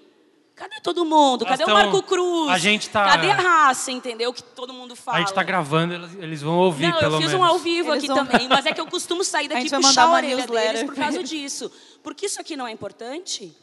[0.54, 1.44] Cadê todo mundo?
[1.46, 2.50] Elas Cadê o Marco Cruz?
[2.50, 4.32] a gente tá- Cadê a raça, entendeu?
[4.32, 5.18] Que todo mundo fala.
[5.18, 7.40] A gente tá gravando, eles, vão ouvir Não, pelo eu fiz menos.
[7.40, 9.60] um ao vivo Eles aqui vão- também, mas é que eu costumo sair A daqui
[9.62, 11.70] gente e vai puxar mandar a orelha deles por causa disso.
[12.02, 13.54] Porque isso aqui não é importante?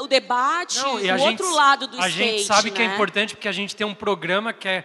[0.00, 2.80] O debate, Não, e o a gente, outro lado do a skate, gente sabe que
[2.82, 2.94] é né?
[2.94, 4.84] importante porque a gente tem um programa que é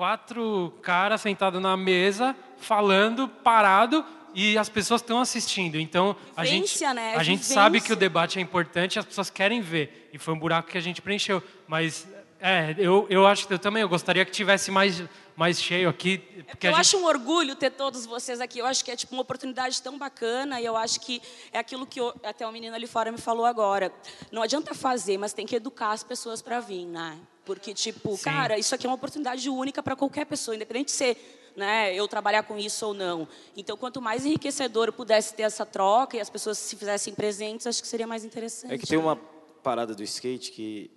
[0.00, 4.02] quatro caras sentados na mesa, falando, parado,
[4.34, 5.78] e as pessoas estão assistindo.
[5.78, 7.16] Então, a gente, né?
[7.16, 10.08] a gente sabe que o debate é importante as pessoas querem ver.
[10.10, 11.42] E foi um buraco que a gente preencheu.
[11.68, 12.08] Mas,
[12.40, 15.02] é, eu, eu acho que eu também, eu gostaria que tivesse mais,
[15.36, 16.16] mais cheio aqui.
[16.48, 16.80] Porque Eu gente...
[16.80, 18.58] acho um orgulho ter todos vocês aqui.
[18.58, 21.20] Eu acho que é tipo uma oportunidade tão bacana e eu acho que
[21.52, 23.92] é aquilo que eu- até o menino ali fora me falou agora.
[24.32, 27.18] Não adianta fazer, mas tem que educar as pessoas para vir, né?
[27.54, 28.22] Porque tipo, Sim.
[28.22, 32.06] cara, isso aqui é uma oportunidade única para qualquer pessoa, independente de ser, né, eu
[32.06, 33.26] trabalhar com isso ou não.
[33.56, 37.66] Então, quanto mais enriquecedor eu pudesse ter essa troca e as pessoas se fizessem presentes,
[37.66, 38.72] acho que seria mais interessante.
[38.72, 39.16] É que tem uma
[39.64, 40.92] parada do skate que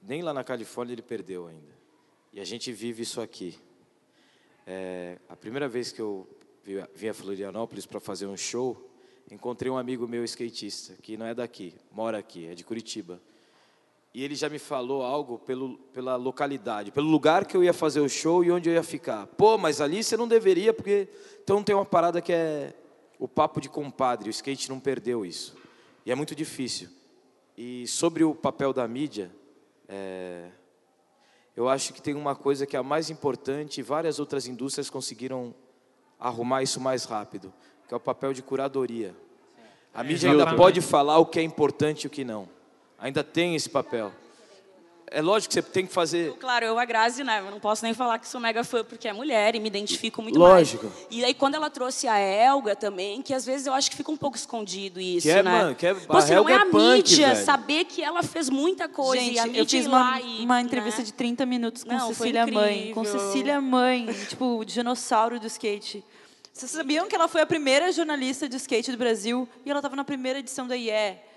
[0.00, 1.74] nem lá na Califórnia ele perdeu ainda.
[2.32, 3.58] E a gente vive isso aqui.
[4.64, 6.24] É, a primeira vez que eu
[6.62, 8.90] vi- vim a Florianópolis para fazer um show,
[9.28, 13.20] encontrei um amigo meu skatista, que não é daqui, mora aqui, é de Curitiba.
[14.16, 18.00] E ele já me falou algo pelo, pela localidade, pelo lugar que eu ia fazer
[18.00, 19.26] o show e onde eu ia ficar.
[19.26, 21.06] Pô, mas ali você não deveria, porque.
[21.44, 22.72] Então tem uma parada que é
[23.18, 25.54] o papo de compadre, o skate não perdeu isso.
[26.06, 26.88] E é muito difícil.
[27.58, 29.30] E sobre o papel da mídia,
[29.86, 30.48] é,
[31.54, 34.88] eu acho que tem uma coisa que é a mais importante e várias outras indústrias
[34.88, 35.54] conseguiram
[36.18, 37.52] arrumar isso mais rápido,
[37.86, 39.14] que é o papel de curadoria.
[39.92, 42.55] A mídia ainda pode falar o que é importante e o que não.
[43.06, 44.10] Ainda tem esse papel.
[45.08, 46.32] É lógico que você tem que fazer.
[46.40, 47.38] Claro, eu, a Grazi, né?
[47.38, 50.20] Eu não posso nem falar que sou mega fã porque é mulher e me identifico
[50.20, 50.86] muito Lógico.
[50.86, 51.06] mais.
[51.08, 54.10] E aí, quando ela trouxe a Elga também, que às vezes eu acho que fica
[54.10, 55.50] um pouco escondido isso, Que é, né?
[55.52, 56.74] mano, que é- Pô, a se não é é a punk,
[57.08, 57.44] mídia velho.
[57.44, 60.44] saber que ela fez muita coisa e a Gente, mídia eu fiz uma, lá e,
[60.44, 61.04] uma entrevista né?
[61.04, 62.90] de 30 minutos com Não, Cecília Mãe.
[62.92, 63.04] Com.
[63.04, 66.04] Cecília Mãe, tipo, o dinossauro do skate.
[66.52, 69.94] Vocês sabiam que ela foi a primeira jornalista de skate do Brasil e ela estava
[69.94, 70.90] na primeira edição da IE?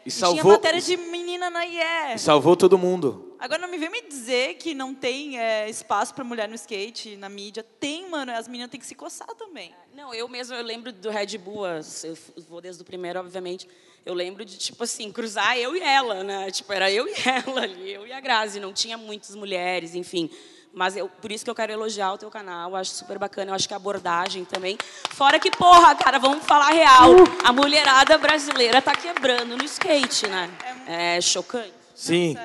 [0.06, 2.16] E tinha salvou- matéria de menina na IE.
[2.16, 3.36] E salvou todo mundo.
[3.40, 7.16] Agora não me vem me dizer que não tem é, espaço para mulher no skate,
[7.16, 7.64] na mídia.
[7.80, 8.32] Tem, mano.
[8.32, 9.74] As meninas têm que se coçar também.
[9.96, 12.18] Não, eu mesmo, eu lembro do Red Bull, eu
[12.50, 13.68] vou desde o primeiro, obviamente.
[14.06, 16.50] Eu lembro de, tipo assim, cruzar eu e ela, né?
[16.52, 18.60] Tipo, era eu e ela ali, eu e a Grazi.
[18.60, 20.30] Não tinha muitas mulheres, enfim.
[20.74, 23.52] Mas eu, por isso que eu quero elogiar o teu canal, eu acho super bacana,
[23.52, 24.78] eu acho que a abordagem também.
[25.10, 27.12] Fora que, porra, cara, vamos falar real.
[27.44, 30.50] A mulherada brasileira tá quebrando no skate, né?
[30.88, 31.74] É chocante.
[31.96, 32.38] Sim.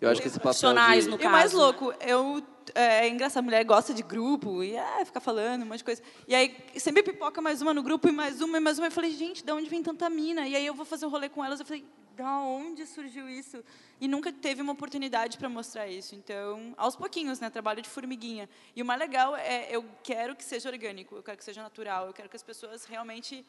[0.00, 1.10] Eu acho que esse papel Profissionais, de...
[1.10, 1.62] no E o mais caso, né?
[1.62, 2.42] louco, eu
[2.74, 5.84] é, é engraçado, a mulher gosta de grupo e é, fica falando um monte de
[5.84, 6.02] coisa.
[6.26, 8.88] E aí sempre pipoca mais uma no grupo e mais uma e mais uma.
[8.88, 10.46] Eu falei, gente, da onde vem tanta mina?
[10.46, 11.60] E aí eu vou fazer um rolê com elas.
[11.60, 11.84] Eu falei,
[12.16, 13.62] da onde surgiu isso?
[14.00, 16.14] E nunca teve uma oportunidade para mostrar isso.
[16.14, 17.50] Então, aos pouquinhos, né?
[17.50, 18.48] Trabalho de formiguinha.
[18.74, 22.06] E o mais legal é, eu quero que seja orgânico, eu quero que seja natural,
[22.06, 23.44] eu quero que as pessoas realmente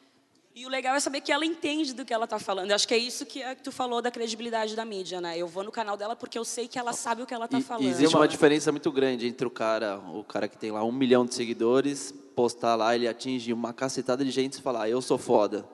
[0.58, 2.70] E o legal é saber que ela entende do que ela está falando.
[2.70, 5.36] Eu acho que é isso que, é que tu falou da credibilidade da mídia, né?
[5.36, 7.60] Eu vou no canal dela porque eu sei que ela sabe o que ela está
[7.60, 7.84] falando.
[7.84, 10.90] E existe uma diferença muito grande entre o cara, o cara que tem lá um
[10.92, 15.02] milhão de seguidores, postar lá, ele atinge uma cacetada de gente e falar, "Ah, eu
[15.02, 15.68] sou foda.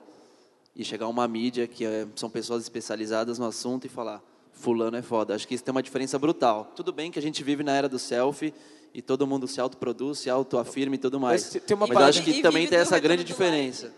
[0.75, 4.21] E chegar uma mídia que é- são pessoas especializadas no assunto e falar,
[4.51, 5.35] fulano é foda.
[5.35, 6.71] Acho que isso tem uma diferença brutal.
[6.75, 8.53] Tudo bem que a gente vive na era do selfie
[8.93, 11.43] e todo mundo se autoproduz, se autoafirma e tudo mais.
[11.53, 13.93] Mas tem uma Mas parada- acho que E também tem essa grande diferença.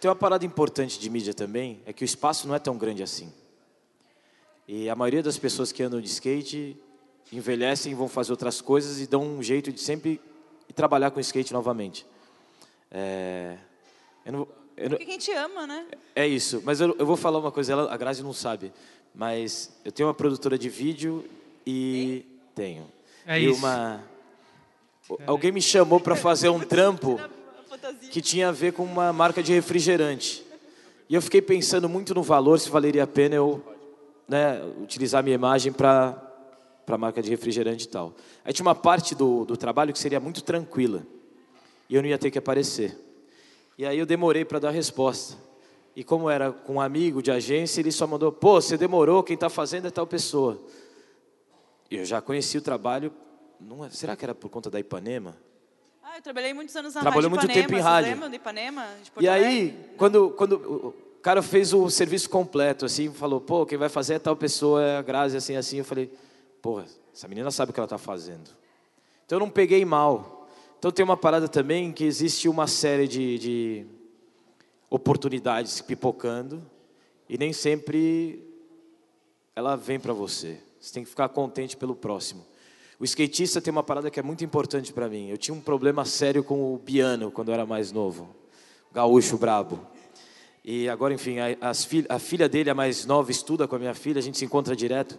[0.00, 3.02] Tem uma parada importante de mídia também, é que o espaço não é tão grande
[3.02, 3.32] assim.
[4.68, 6.76] E a maioria das pessoas que andam de skate
[7.32, 10.20] envelhecem, vão fazer outras coisas e dão um jeito de sempre
[10.74, 12.06] trabalhar com skate novamente.
[12.90, 13.56] É,
[14.26, 15.86] eu não- eu não- Porque quem te ama, né?
[16.14, 18.72] é isso, mas eu, eu vou falar uma coisa, ela, a Grazi não sabe,
[19.14, 21.24] mas eu tenho uma produtora de vídeo
[21.66, 22.24] e
[22.54, 22.86] tenho.
[23.26, 23.58] É e isso.
[23.58, 24.02] uma
[25.26, 27.20] alguém me chamou para fazer um trampo
[28.10, 30.44] que tinha a ver com uma marca de refrigerante.
[31.08, 33.62] E eu fiquei pensando muito no valor, se valeria a pena eu
[34.26, 36.20] né, utilizar minha imagem para
[36.86, 38.14] para a marca de refrigerante e tal.
[38.44, 41.02] Aí tinha uma parte do, do trabalho que seria muito tranquila.
[41.88, 42.94] E eu não ia ter que aparecer.
[43.76, 45.36] E aí eu demorei para dar a resposta.
[45.96, 49.34] E como era com um amigo de agência, ele só mandou: pô, você demorou, quem
[49.34, 50.60] está fazendo é tal pessoa.
[51.90, 53.12] E eu já conheci o trabalho.
[53.60, 55.36] Não é- será que era por conta da Ipanema?
[56.02, 57.62] Ah, eu trabalhei muitos anos na Trabalhou muito Ipanema.
[57.68, 58.28] tempo em rádio.
[58.30, 58.86] de Ipanema?
[59.18, 63.78] De E aí, quando, quando o cara fez o serviço completo, assim, falou, pô, quem
[63.78, 66.12] vai fazer é tal pessoa, é a Grazi, assim, assim, eu falei,
[66.60, 66.84] porra,
[67.14, 68.50] essa menina sabe o que ela está fazendo.
[69.24, 70.33] Então eu não peguei mal.
[70.84, 73.86] Então tem uma parada também que existe uma série de, de
[74.90, 76.62] oportunidades pipocando
[77.26, 78.46] e nem sempre
[79.56, 80.60] ela vem para você.
[80.78, 82.44] Você tem que ficar contente pelo próximo.
[83.00, 85.30] O skatista tem uma parada que é muito importante para mim.
[85.30, 88.36] Eu tinha um problema sério com o piano quando eu era mais novo.
[88.92, 89.80] Gaúcho brabo.
[90.62, 93.78] E agora, enfim, a, as fil- a filha dele, a mais nova, estuda com a
[93.78, 95.18] minha filha, a gente se encontra direto.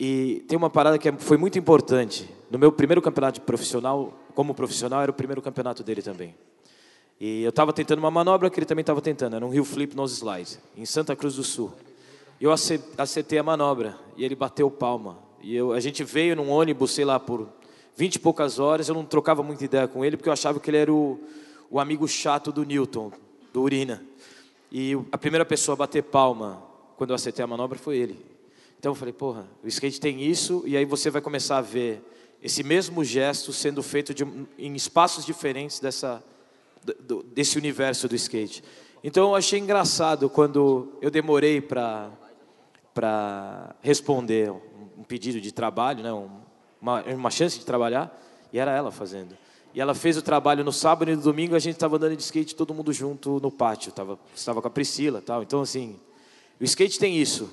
[0.00, 2.26] E tem uma parada que é- foi muito importante.
[2.50, 6.32] No meu primeiro campeonato profissional, como profissional, era o primeiro campeonato dele também.
[7.20, 9.96] E eu estava tentando uma manobra que ele também estava tentando, era um heel flip
[9.96, 11.72] nose slide, em Santa Cruz do Sul.
[12.40, 15.18] Eu ace- acertei a manobra e ele bateu palma.
[15.42, 17.48] E eu, a gente veio num ônibus, sei lá, por
[17.96, 20.70] 20 e poucas horas, eu não trocava muita ideia com ele, porque eu achava que
[20.70, 21.18] ele era o,
[21.68, 23.10] o amigo chato do Newton,
[23.52, 24.04] do Urina.
[24.70, 26.62] E a primeira pessoa a bater palma
[26.96, 28.24] quando eu acertei a manobra foi ele.
[28.78, 32.00] Então eu falei, porra, o skate tem isso, e aí você vai começar a ver
[32.42, 34.24] esse mesmo gesto sendo feito de
[34.58, 36.22] em espaços diferentes dessa,
[37.00, 38.62] do- desse universo do skate.
[39.02, 42.10] Então eu achei engraçado quando eu demorei para
[43.80, 44.50] responder
[44.96, 46.40] um pedido de trabalho, né, um-
[46.80, 48.16] uma, uma chance de trabalhar,
[48.52, 49.36] e era ela fazendo.
[49.74, 52.22] E ela fez o trabalho no sábado e no domingo a gente estava andando de
[52.22, 53.92] skate todo mundo junto no pátio.
[53.92, 55.42] Tava, estava com a Priscila tal.
[55.42, 55.98] Então, assim,
[56.60, 57.50] o skate tem isso.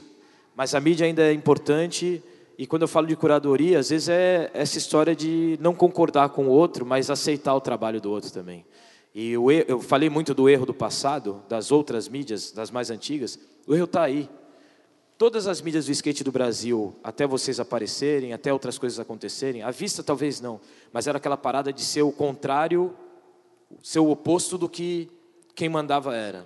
[0.56, 2.24] Mas a mídia ainda é importante
[2.57, 6.48] e quando eu falo de curadoria, às vezes é essa história de não concordar com
[6.48, 8.65] o outro, mas aceitar o trabalho do outro também.
[9.14, 13.40] E eu falei muito do erro do passado, das outras mídias, das mais antigas.
[13.65, 14.30] O erro está aí.
[15.18, 19.72] Todas as mídias do skate do Brasil, até vocês aparecerem, até outras coisas acontecerem, à
[19.72, 20.60] vista talvez não,
[20.91, 22.94] mas era aquela parada de ser o contrário,
[23.82, 25.10] ser o oposto do que
[25.56, 26.45] quem mandava era.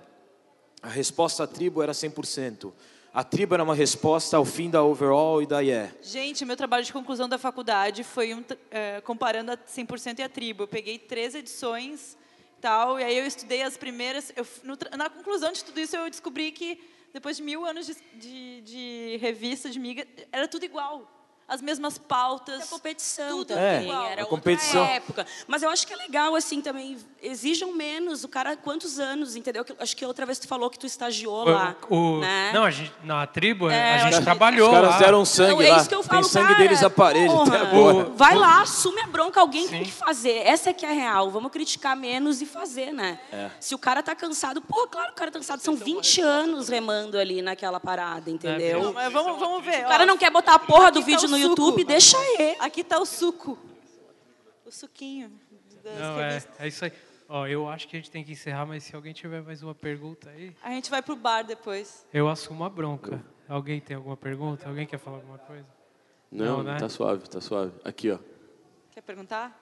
[0.80, 2.72] A resposta à tribo era 100%.
[3.12, 5.92] A tribo era uma resposta ao fim da overall e da yeah.
[6.00, 10.28] Gente, meu trabalho de conclusão da faculdade foi um, é, comparando a 100% e a
[10.28, 10.62] tribo.
[10.62, 12.16] Eu peguei três edições
[12.60, 14.32] tal, e aí eu estudei as primeiras.
[14.36, 16.80] Eu, no, na conclusão de tudo isso, eu descobri que
[17.12, 21.19] depois de mil anos de, de, de revista, de miga, era tudo igual
[21.50, 22.62] as mesmas pautas.
[22.62, 24.06] A competição tudo também, igual.
[24.06, 24.80] era a competição.
[24.80, 25.26] outra época.
[25.48, 28.22] Mas eu acho que é legal, assim, também, exijam menos.
[28.22, 29.66] O cara, quantos anos, entendeu?
[29.80, 32.52] Acho que outra vez tu falou que tu estagiou lá, O, né?
[32.54, 34.98] Não, a gente, na tribo, É, a gente trabalhou Os caras lá.
[34.98, 35.76] deram sangue Não, é lá.
[35.78, 38.04] isso que eu falo, Tem sangue cara, deles na parede porra, até agora.
[38.14, 40.46] Vai lá, assume a bronca, alguém tem que fazer.
[40.46, 41.30] Essa é que é a real.
[41.30, 43.18] Vamos criticar menos e fazer, né?
[43.32, 43.50] É.
[43.58, 45.60] Se o cara tá cansado, pô, claro que o cara tá cansado.
[45.60, 48.84] São 20 anos remando ali naquela parada, entendeu?
[48.84, 49.84] Não, mas vamos, vamos ver.
[49.84, 51.60] O cara não quer botar a porra do vídeo tá no suco.
[51.62, 52.56] YouTube, deixa ele.
[52.60, 53.58] Aqui está o suco.
[54.64, 55.30] O suquinho.
[55.82, 56.60] das Não, é, revistas.
[56.60, 56.92] é isso aí.
[57.28, 59.74] Ó, eu acho que a gente tem que encerrar, mas se alguém tiver mais uma
[59.74, 62.04] pergunta aí, A gente vai pro bar depois.
[62.12, 63.22] eu assumo a bronca.
[63.48, 64.68] Alguém tem alguma pergunta?
[64.68, 65.66] Alguém quer falar alguma coisa?
[66.30, 66.76] Não, Não, né?
[66.78, 67.72] tá suave, tá suave.
[67.84, 68.18] Aqui, ó.
[68.92, 69.60] Quer perguntar?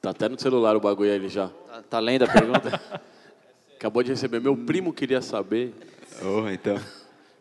[0.00, 1.48] Tá até no celular o bagulho ali já.
[1.48, 2.80] Tá, tá lendo a pergunta?
[3.76, 4.40] Acabou de receber.
[4.40, 5.74] Meu primo queria saber.
[6.22, 6.78] Oh, então.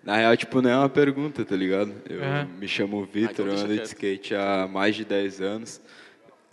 [0.04, 1.94] Na real, tipo, não é uma pergunta, tá ligado?
[2.10, 2.46] Eu É.
[2.60, 5.80] me chamo Vitor, então eu ando de skate há mais de 10 anos.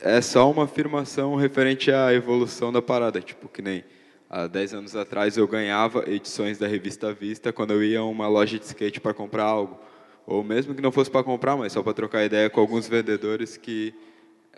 [0.00, 3.20] É só uma afirmação referente à evolução da parada.
[3.20, 3.84] Tipo, que nem
[4.30, 8.28] há 10 anos atrás eu ganhava edições da revista Vista quando eu ia a uma
[8.28, 9.80] loja de skate para comprar algo.
[10.26, 13.56] Ou mesmo que não fosse para comprar, mas só para trocar ideia com alguns vendedores
[13.56, 13.92] que.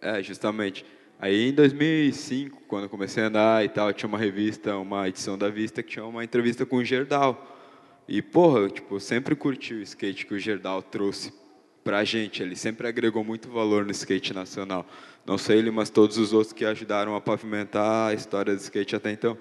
[0.03, 0.85] É, justamente.
[1.19, 5.39] Aí em 2005, quando eu comecei a andar e tal, tinha uma revista, uma edição
[5.39, 7.52] da Vista que tinha uma entrevista com o Gerdau.
[8.13, 11.33] E, porra, eu, tipo, sempre curti o skate que o Gerdau trouxe
[11.83, 12.43] pra gente.
[12.43, 14.87] Ele sempre agregou muito valor no skate nacional.
[15.25, 18.95] Não só ele, mas todos os outros que ajudaram a pavimentar a história do skate
[18.95, 19.39] até então.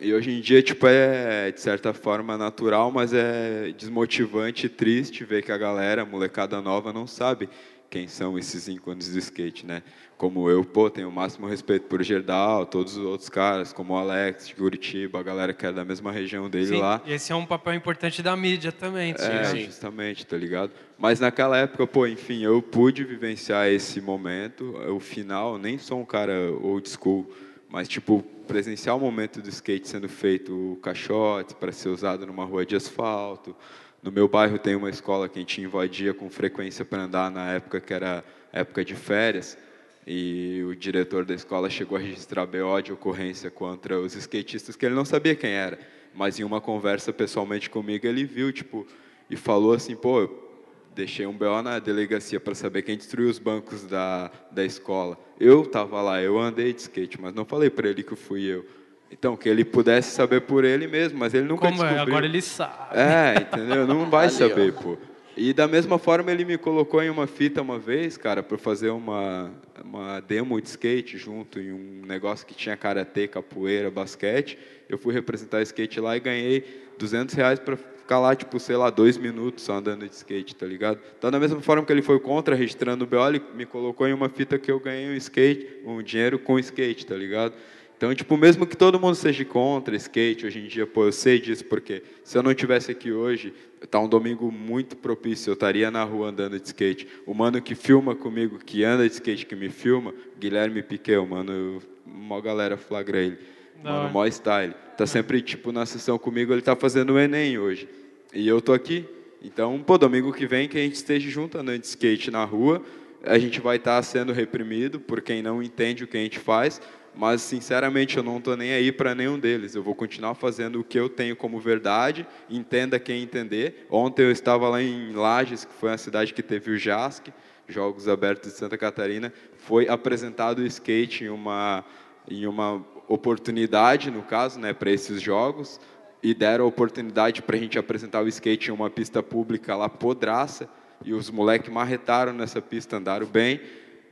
[0.00, 5.24] E hoje em dia, tipo, é de certa forma natural, mas é desmotivante e triste
[5.24, 7.48] ver que a galera, a molecada nova, não sabe
[7.88, 9.80] quem são esses ícones do skate, né?
[10.22, 13.96] Como eu, pô, tenho o máximo respeito por Gerdau, todos os outros caras, como o
[13.96, 17.02] Alex de Curitiba, a galera que é da mesma região dele Sim, lá.
[17.04, 19.16] e esse é um papel importante da mídia também.
[19.18, 19.64] É, sim.
[19.64, 20.70] justamente, tá ligado?
[20.96, 24.76] Mas naquela época, pô, enfim, eu pude vivenciar esse momento.
[24.94, 27.28] O final, nem sou um cara old school,
[27.68, 32.44] mas, tipo, presenciar o momento do skate sendo feito o caixote para ser usado numa
[32.44, 33.56] rua de asfalto.
[34.00, 37.54] No meu bairro tem uma escola que a gente invadia com frequência para andar na
[37.54, 38.22] época que era
[38.52, 39.58] época de férias.
[40.06, 44.84] E o diretor da escola chegou a registrar BO de ocorrência contra os skatistas que
[44.84, 45.78] ele não sabia quem era.
[46.14, 48.86] Mas em uma conversa pessoalmente comigo, ele viu, tipo,
[49.30, 50.50] e falou assim, pô, eu
[50.94, 55.18] deixei um BO na delegacia para saber quem destruiu os bancos da, da escola.
[55.38, 58.66] Eu estava lá, eu andei de skate, mas não falei para ele que fui eu.
[59.10, 61.88] Então, que ele pudesse saber por ele mesmo, mas ele nunca Como é?
[61.88, 62.02] descobriu.
[62.14, 62.98] Agora ele sabe.
[62.98, 63.86] É, entendeu?
[63.86, 64.38] Não vai Ali, ó.
[64.48, 64.96] saber, pô.
[65.36, 68.90] E da mesma forma ele me colocou em uma fita uma vez, cara, para fazer
[68.90, 69.50] uma,
[69.82, 74.58] uma demo de skate junto em um negócio que tinha karatê, capoeira, basquete.
[74.88, 76.64] Eu fui representar skate lá e ganhei
[76.98, 80.66] 200 reais para ficar lá, tipo, sei lá, dois minutos só andando de skate, tá
[80.66, 81.00] ligado?
[81.16, 84.12] Então, da mesma forma que ele foi contra, registrando o BO, ele me colocou em
[84.12, 87.54] uma fita que eu ganhei um skate, um dinheiro com skate, tá ligado?
[87.96, 91.40] Então, tipo, mesmo que todo mundo seja contra skate, hoje em dia, pô, eu sei
[91.40, 93.54] disso, porque se eu não tivesse aqui hoje,
[93.90, 97.06] tá um domingo muito propício, eu estaria na rua andando de skate.
[97.26, 101.26] O mano que filma comigo, que anda de skate, que me filma, Guilherme Piquet, o
[101.26, 103.38] mano, uma galera flagra ele.
[103.82, 104.74] Da Mano, mó style.
[104.96, 107.88] Tá sempre, tipo, na sessão comigo, ele tá fazendo o Enem hoje.
[108.32, 109.04] E eu tô aqui.
[109.42, 112.80] Então, pô, domingo que vem, que a gente esteja junto andando de skate na rua,
[113.24, 116.80] a gente vai estar sendo reprimido por quem não entende o que a gente faz,
[117.14, 119.74] mas sinceramente eu não estou nem aí para nenhum deles.
[119.74, 123.86] Eu vou continuar fazendo o que eu tenho como verdade, entenda quem entender.
[123.90, 127.32] Ontem eu estava lá em Lages, que foi a cidade que teve o JASC,
[127.68, 131.84] Jogos Abertos de Santa Catarina, foi apresentado o skate em uma
[132.30, 135.80] em uma oportunidade, no caso, né, para esses jogos,
[136.22, 139.88] e deram a oportunidade para a gente apresentar o skate em uma pista pública lá
[139.88, 140.68] podraça,
[141.04, 143.60] e os moleques marretaram nessa pista, andaram bem.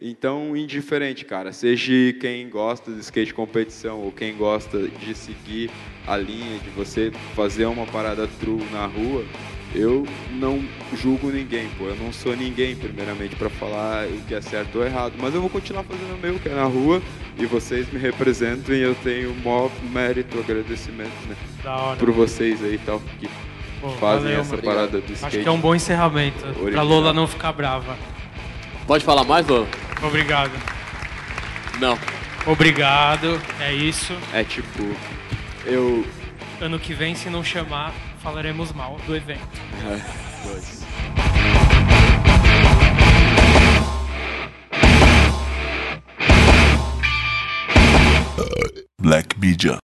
[0.00, 1.52] Então, indiferente, cara.
[1.52, 5.70] Seja quem gosta de skate competição ou quem gosta de seguir
[6.06, 9.24] a linha de você fazer uma parada true na rua,
[9.74, 10.64] eu não
[10.96, 11.84] julgo ninguém, pô.
[11.84, 15.12] Eu não sou ninguém, primeiramente, para falar o que é certo ou errado.
[15.18, 17.02] Mas eu vou continuar fazendo o meu, que é na rua,
[17.38, 21.36] e vocês me representam e eu tenho o maior mérito, agradecimento, né?
[21.62, 21.98] Da hora.
[21.98, 23.28] Por vocês aí e tal, que
[23.80, 25.26] Pô, fazem valeu, essa parada do skate.
[25.26, 26.38] Acho que é um bom encerramento.
[26.38, 26.86] Pra Original.
[26.86, 27.96] Lola não ficar brava.
[28.90, 29.68] Pode falar mais, Lola?
[30.02, 30.50] Obrigado.
[31.78, 31.96] Não.
[32.44, 33.40] Obrigado.
[33.60, 34.12] É isso.
[34.32, 34.82] É tipo,
[35.64, 36.04] eu.
[36.60, 39.46] Ano que vem, se não chamar, falaremos mal do evento.
[40.44, 40.84] Dois.
[49.00, 49.78] Black Media.